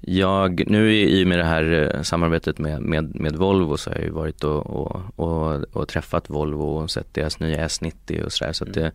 jag, 0.00 0.70
nu 0.70 0.94
i 0.94 1.24
och 1.24 1.28
med 1.28 1.38
det 1.38 1.44
här 1.44 1.90
eh, 1.94 2.02
samarbetet 2.02 2.58
med, 2.58 2.82
med, 2.82 3.14
med 3.14 3.36
Volvo 3.36 3.76
så 3.76 3.90
har 3.90 3.96
jag 3.96 4.04
ju 4.04 4.10
varit 4.10 4.44
och, 4.44 4.66
och, 4.66 5.02
och, 5.16 5.64
och 5.72 5.88
träffat 5.88 6.30
Volvo 6.30 6.62
och 6.62 6.90
sett 6.90 7.14
deras 7.14 7.40
nya 7.40 7.66
S90 7.66 8.24
och 8.24 8.32
sådär. 8.32 8.52
Så, 8.52 8.64
där, 8.64 8.72
så 8.72 8.80
mm. 8.80 8.92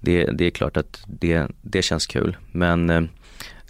det, 0.00 0.24
det, 0.24 0.32
det 0.32 0.44
är 0.44 0.50
klart 0.50 0.76
att 0.76 1.02
det, 1.06 1.46
det 1.62 1.82
känns 1.82 2.06
kul. 2.06 2.36
Men 2.52 2.90
eh, 2.90 3.02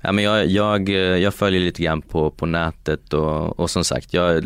Ja, 0.04 0.12
men 0.12 0.24
jag, 0.24 0.46
jag, 0.46 0.88
jag 1.18 1.34
följer 1.34 1.60
lite 1.60 1.82
grann 1.82 2.02
på, 2.02 2.30
på 2.30 2.46
nätet 2.46 3.12
och, 3.12 3.60
och 3.60 3.70
som 3.70 3.84
sagt, 3.84 4.14
jag, 4.14 4.44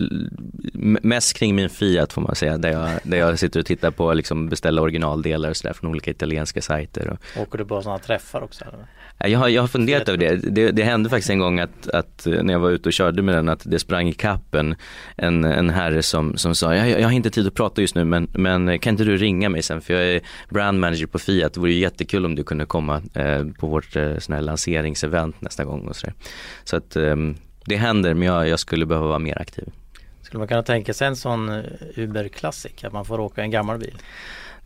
mest 1.02 1.36
kring 1.36 1.54
min 1.54 1.70
Fiat 1.70 2.12
får 2.12 2.22
man 2.22 2.34
säga, 2.34 2.58
där 2.58 2.72
jag, 2.72 2.90
där 3.02 3.18
jag 3.18 3.38
sitter 3.38 3.60
och 3.60 3.66
tittar 3.66 3.90
på 3.90 4.14
liksom 4.14 4.48
beställa 4.48 4.82
originaldelar 4.82 5.50
och 5.50 5.56
sådär 5.56 5.74
från 5.74 5.90
olika 5.90 6.10
italienska 6.10 6.62
sajter. 6.62 7.08
Och... 7.10 7.42
Åker 7.42 7.58
du 7.58 7.64
på 7.64 7.82
sådana 7.82 7.98
träffar 7.98 8.40
också? 8.40 8.64
Eller? 8.64 8.86
Jag 9.18 9.38
har, 9.38 9.48
jag 9.48 9.62
har 9.62 9.68
funderat 9.68 10.08
över 10.08 10.18
det. 10.18 10.36
det. 10.36 10.70
det. 10.70 10.82
hände 10.82 11.10
faktiskt 11.10 11.30
en 11.30 11.38
gång 11.38 11.60
att, 11.60 11.88
att, 11.88 12.26
när 12.26 12.52
jag 12.52 12.60
var 12.60 12.70
ute 12.70 12.88
och 12.88 12.92
körde 12.92 13.22
med 13.22 13.34
den 13.34 13.48
att 13.48 13.62
det 13.64 13.78
sprang 13.78 14.08
i 14.08 14.12
kappen 14.12 14.74
en, 15.16 15.44
en 15.44 15.70
herre 15.70 16.02
som, 16.02 16.36
som 16.36 16.54
sa, 16.54 16.74
jag, 16.74 17.00
jag 17.00 17.08
har 17.08 17.12
inte 17.12 17.30
tid 17.30 17.46
att 17.46 17.54
prata 17.54 17.80
just 17.80 17.94
nu 17.94 18.04
men, 18.04 18.28
men 18.32 18.78
kan 18.78 18.90
inte 18.90 19.04
du 19.04 19.16
ringa 19.16 19.48
mig 19.48 19.62
sen 19.62 19.80
för 19.80 19.94
jag 19.94 20.04
är 20.04 20.20
brand 20.48 20.80
manager 20.80 21.06
på 21.06 21.18
Fiat, 21.18 21.54
det 21.54 21.60
vore 21.60 21.72
jättekul 21.72 22.24
om 22.24 22.34
du 22.34 22.44
kunde 22.44 22.66
komma 22.66 23.02
eh, 23.14 23.44
på 23.58 23.66
vårt 23.66 23.96
eh, 23.96 24.18
sån 24.18 24.34
här 24.34 24.42
lanseringsevent 24.42 25.40
nästa 25.40 25.64
gång 25.64 25.88
och 25.88 25.96
så 25.96 26.06
Så 26.64 26.76
att 26.76 26.96
eh, 26.96 27.16
det 27.64 27.76
händer 27.76 28.14
men 28.14 28.28
jag, 28.28 28.48
jag 28.48 28.58
skulle 28.58 28.86
behöva 28.86 29.06
vara 29.06 29.18
mer 29.18 29.40
aktiv. 29.40 29.64
Skulle 30.22 30.38
man 30.38 30.48
kunna 30.48 30.62
tänka 30.62 30.94
sig 30.94 31.08
en 31.08 31.16
sån 31.16 31.48
eh, 31.48 31.64
Uber 31.96 32.28
Classic, 32.28 32.84
att 32.84 32.92
man 32.92 33.04
får 33.04 33.20
åka 33.20 33.42
en 33.42 33.50
gammal 33.50 33.78
bil? 33.78 33.98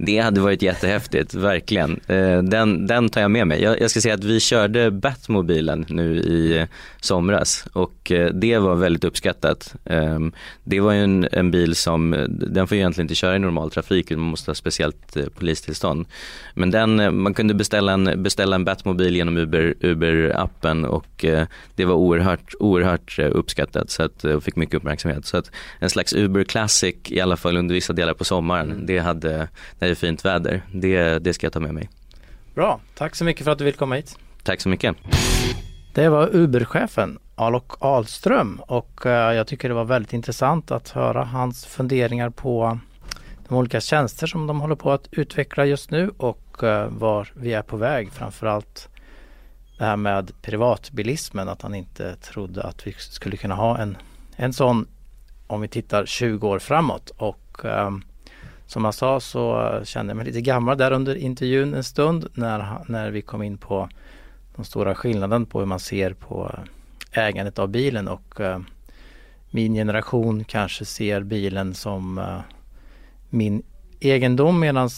Det 0.03 0.19
hade 0.19 0.41
varit 0.41 0.63
jättehäftigt, 0.63 1.35
verkligen. 1.35 2.01
Eh, 2.07 2.43
den, 2.43 2.87
den 2.87 3.09
tar 3.09 3.21
jag 3.21 3.31
med 3.31 3.47
mig. 3.47 3.63
Jag, 3.63 3.81
jag 3.81 3.91
ska 3.91 4.01
säga 4.01 4.15
att 4.15 4.25
vi 4.25 4.41
körde 4.41 4.91
Batmobilen 4.91 5.87
nu 5.89 6.17
i 6.17 6.67
somras 7.01 7.67
och 7.73 8.13
eh, 8.13 8.31
det 8.35 8.59
var 8.59 8.75
väldigt 8.75 9.05
uppskattat. 9.05 9.75
Ehm, 9.85 10.33
det 10.65 10.81
var 10.81 10.93
ju 10.93 11.05
en, 11.05 11.29
en 11.33 11.51
bil 11.51 11.75
som, 11.75 12.27
den 12.29 12.67
får 12.67 12.77
ju 12.77 12.81
egentligen 12.81 13.05
inte 13.05 13.15
köra 13.15 13.37
i 13.37 13.39
normal 13.39 13.71
trafik, 13.71 14.11
man 14.11 14.21
måste 14.21 14.51
ha 14.51 14.55
speciellt 14.55 15.17
eh, 15.17 15.25
polistillstånd. 15.39 16.07
Men 16.55 16.71
den, 16.71 17.23
man 17.23 17.35
kunde 17.35 17.55
beställa 17.55 17.93
en, 17.93 18.23
beställa 18.23 18.57
en 18.57 18.65
Batmobil 18.65 19.17
genom 19.17 19.37
Uber, 19.37 19.75
Uber-appen 19.81 20.87
och 20.87 21.25
det 21.75 21.85
var 21.85 21.95
oerhört, 21.95 22.55
oerhört 22.61 23.19
uppskattat 23.19 23.91
så 23.91 24.03
att, 24.03 24.25
och 24.25 24.45
fick 24.45 24.57
mycket 24.57 24.75
uppmärksamhet. 24.75 25.27
Så 25.27 25.37
att 25.37 25.51
en 25.79 25.91
slags 25.91 26.13
Uber 26.13 26.45
Classic 26.45 26.97
i 27.05 27.21
alla 27.21 27.37
fall 27.37 27.57
under 27.57 27.75
vissa 27.75 27.93
delar 27.93 28.15
på 28.15 28.25
sommaren, 28.25 28.71
mm. 28.71 28.87
det 28.87 28.99
hade, 28.99 29.49
är 29.90 29.94
fint 29.94 30.24
väder. 30.24 30.62
Det, 30.72 31.18
det 31.18 31.35
ska 31.35 31.46
jag 31.46 31.53
ta 31.53 31.61
med 31.61 31.74
mig. 31.74 31.90
Bra, 32.55 32.81
tack 32.94 33.14
så 33.14 33.24
mycket 33.24 33.44
för 33.44 33.50
att 33.50 33.59
du 33.59 33.64
vill 33.64 33.74
komma 33.74 33.94
hit. 33.94 34.18
Tack 34.42 34.61
så 34.61 34.68
mycket. 34.68 34.96
Det 35.94 36.09
var 36.09 36.29
Uber-chefen 36.33 37.18
Alok 37.35 37.72
Ahlström 37.79 38.61
och 38.66 39.07
uh, 39.07 39.12
jag 39.12 39.46
tycker 39.46 39.68
det 39.68 39.74
var 39.74 39.85
väldigt 39.85 40.12
intressant 40.12 40.70
att 40.70 40.88
höra 40.88 41.24
hans 41.24 41.66
funderingar 41.66 42.31
på 42.31 42.79
de 43.48 43.55
olika 43.55 43.81
tjänster 43.81 44.26
som 44.26 44.46
de 44.46 44.61
håller 44.61 44.74
på 44.74 44.92
att 44.92 45.09
utveckla 45.11 45.64
just 45.64 45.90
nu 45.90 46.11
och 46.16 46.62
uh, 46.62 46.87
var 46.87 47.29
vi 47.35 47.53
är 47.53 47.62
på 47.62 47.76
väg. 47.76 48.12
Framförallt 48.12 48.88
det 49.79 49.85
här 49.85 49.96
med 49.96 50.33
privatbilismen, 50.42 51.48
att 51.48 51.62
han 51.62 51.74
inte 51.74 52.16
trodde 52.16 52.62
att 52.62 52.87
vi 52.87 52.92
skulle 52.92 53.37
kunna 53.37 53.55
ha 53.55 53.79
en, 53.79 53.96
en 54.37 54.53
sån 54.53 54.87
om 55.46 55.61
vi 55.61 55.68
tittar 55.68 56.07
20 56.07 56.48
år 56.48 56.59
framåt. 56.59 57.11
Och 57.16 57.64
um, 57.64 58.03
som 58.70 58.85
jag 58.85 58.94
sa 58.94 59.20
så 59.20 59.62
eh, 59.66 59.85
kände 59.85 60.11
jag 60.11 60.16
mig 60.16 60.26
lite 60.26 60.40
gammal 60.40 60.78
där 60.78 60.92
under 60.92 61.14
intervjun 61.14 61.74
en 61.74 61.85
stund 61.85 62.26
när, 62.35 62.76
när 62.87 63.11
vi 63.11 63.22
kom 63.22 63.42
in 63.42 63.59
på 63.59 63.88
de 64.56 64.64
stora 64.64 64.94
skillnaden 64.94 65.46
på 65.46 65.59
hur 65.59 65.66
man 65.66 65.80
ser 65.80 66.12
på 66.12 66.50
eh, 67.12 67.24
ägandet 67.24 67.59
av 67.59 67.68
bilen 67.68 68.09
och 68.09 68.40
eh, 68.40 68.59
min 69.50 69.74
generation 69.74 70.44
kanske 70.44 70.85
ser 70.85 71.22
bilen 71.22 71.74
som 71.74 72.20
min 73.30 73.62
egendom 74.00 74.61
medan 74.61 74.88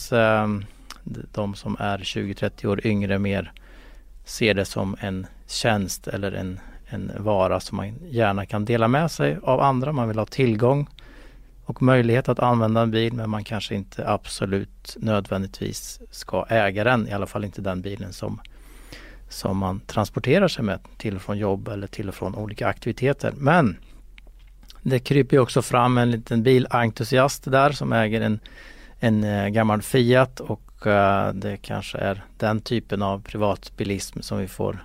de 1.33 1.55
som 1.55 1.77
är 1.79 1.99
20-30 1.99 2.67
år 2.67 2.87
yngre 2.87 3.19
mer 3.19 3.53
ser 4.25 4.55
det 4.55 4.65
som 4.65 4.97
en 5.01 5.27
tjänst 5.47 6.09
eller 6.09 6.33
en, 6.33 6.61
en 6.87 7.13
vara 7.19 7.61
som 7.61 7.77
man 7.77 7.95
gärna 8.11 8.47
kan 8.47 8.65
dela 8.65 8.89
med 8.89 9.11
sig 9.11 9.39
av 9.43 9.61
andra. 9.61 9.93
Man 9.93 10.09
vill 10.09 10.19
ha 10.19 10.27
tillgång 10.27 10.89
och 11.65 11.83
möjlighet 11.83 12.29
att 12.29 12.39
använda 12.39 12.81
en 12.81 12.91
bil 12.91 13.13
men 13.13 13.31
man 13.31 13.45
kanske 13.45 13.75
inte 13.75 14.09
absolut 14.09 14.97
nödvändigtvis 15.01 16.01
ska 16.11 16.47
äga 16.49 16.85
den, 16.85 17.09
i 17.09 17.13
alla 17.13 17.27
fall 17.27 17.45
inte 17.45 17.61
den 17.61 17.81
bilen 17.81 18.13
som, 18.13 18.41
som 19.29 19.59
man 19.59 19.81
transporterar 19.81 20.49
sig 20.49 20.65
med 20.65 20.79
till 20.97 21.17
och 21.17 21.23
från 21.23 21.39
jobb 21.39 21.69
eller 21.69 21.87
till 21.87 22.09
och 22.09 22.15
från 22.15 22.35
olika 22.35 22.67
aktiviteter. 22.67 23.33
Men 23.37 23.77
det 24.83 24.99
kryper 24.99 25.39
också 25.39 25.63
fram 25.63 25.99
en 25.99 26.11
liten 26.11 26.43
bilentusiast 26.43 27.51
där 27.51 27.73
som 27.73 27.93
äger 27.93 28.21
en, 28.21 28.41
en 29.01 29.25
eh, 29.25 29.49
gammal 29.49 29.83
Fiat 29.83 30.41
och 30.41 30.87
eh, 30.87 31.33
det 31.33 31.57
kanske 31.57 31.99
är 31.99 32.25
den 32.39 32.61
typen 32.61 33.03
av 33.03 33.23
privatbilism 33.23 34.21
som 34.21 34.39
vi 34.39 34.49
får 34.49 34.85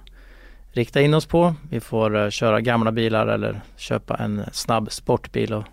rikta 0.72 1.02
in 1.02 1.14
oss 1.14 1.26
på. 1.26 1.56
Vi 1.70 1.80
får 1.80 2.16
eh, 2.18 2.30
köra 2.30 2.62
gamla 2.62 2.92
bilar 2.92 3.28
eller 3.28 3.62
köpa 3.78 4.16
en 4.16 4.44
snabb 4.52 4.92
sportbil 4.92 5.54
och 5.54 5.64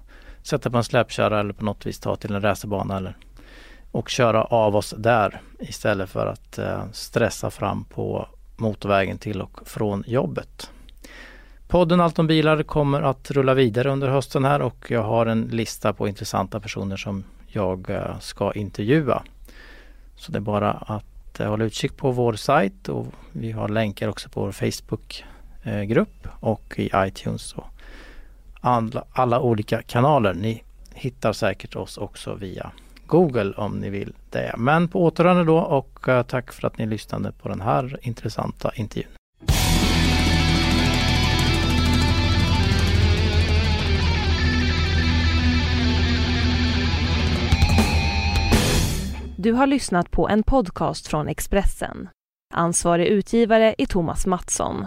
sätta 0.45 0.71
på 0.71 0.77
en 0.77 0.85
släpkärra 0.85 1.41
eller 1.41 1.53
på 1.53 1.65
något 1.65 1.87
vis 1.87 2.01
ta 2.01 2.17
till 2.17 2.35
en 2.35 2.41
racerbana 2.41 2.97
eller 2.97 3.17
och 3.91 4.09
köra 4.09 4.45
av 4.45 4.77
oss 4.77 4.95
där 4.99 5.41
istället 5.59 6.11
för 6.11 6.27
att 6.27 6.59
eh, 6.59 6.85
stressa 6.93 7.51
fram 7.51 7.85
på 7.85 8.29
motorvägen 8.57 9.19
till 9.19 9.43
och 9.43 9.69
från 9.69 10.05
jobbet. 10.07 10.71
Podden 11.69 12.01
Allt 12.01 12.19
om 12.19 12.27
bilar 12.27 12.63
kommer 12.63 13.03
att 13.03 13.31
rulla 13.31 13.55
vidare 13.55 13.91
under 13.91 14.09
hösten 14.09 14.45
här 14.45 14.63
och 14.63 14.87
jag 14.91 15.03
har 15.03 15.27
en 15.27 15.43
lista 15.43 15.93
på 15.93 16.09
intressanta 16.09 16.61
personer 16.61 16.97
som 16.97 17.25
jag 17.47 17.91
eh, 17.91 18.19
ska 18.19 18.53
intervjua. 18.53 19.23
Så 20.17 20.33
det 20.33 20.39
är 20.39 20.41
bara 20.41 20.71
att 20.73 21.41
eh, 21.41 21.49
hålla 21.49 21.65
utkik 21.65 21.97
på 21.97 22.11
vår 22.11 22.33
sajt 22.33 22.89
och 22.89 23.07
vi 23.33 23.53
har 23.53 23.69
länkar 23.69 24.09
också 24.09 24.29
på 24.29 24.41
vår 24.41 24.53
Facebookgrupp 24.53 26.27
eh, 26.27 26.31
och 26.41 26.75
i 26.77 26.91
iTunes 26.97 27.53
och 27.53 27.74
alla, 28.65 29.05
alla 29.13 29.41
olika 29.41 29.83
kanaler. 29.83 30.35
Ni 30.35 30.63
hittar 30.95 31.33
säkert 31.33 31.77
oss 31.77 31.99
också 31.99 32.35
via 32.35 32.73
Google 33.07 33.53
om 33.57 33.79
ni 33.79 33.91
vill 33.91 34.13
det. 34.31 34.55
Men 34.59 34.89
på 34.89 35.05
återhörande 35.05 35.45
då 35.45 35.59
och 35.59 36.09
eh, 36.09 36.23
tack 36.23 36.53
för 36.53 36.67
att 36.67 36.79
ni 36.79 36.87
lyssnade 36.87 37.33
på 37.33 37.49
den 37.49 37.61
här 37.61 37.99
intressanta 38.03 38.71
intervjun. 38.75 39.11
Du 49.37 49.53
har 49.53 49.67
lyssnat 49.67 50.11
på 50.11 50.29
en 50.29 50.43
podcast 50.43 51.07
från 51.07 51.29
Expressen. 51.29 52.09
Ansvarig 52.55 53.07
utgivare 53.07 53.75
är 53.79 53.87
Thomas 53.87 54.27
Mattsson. 54.27 54.87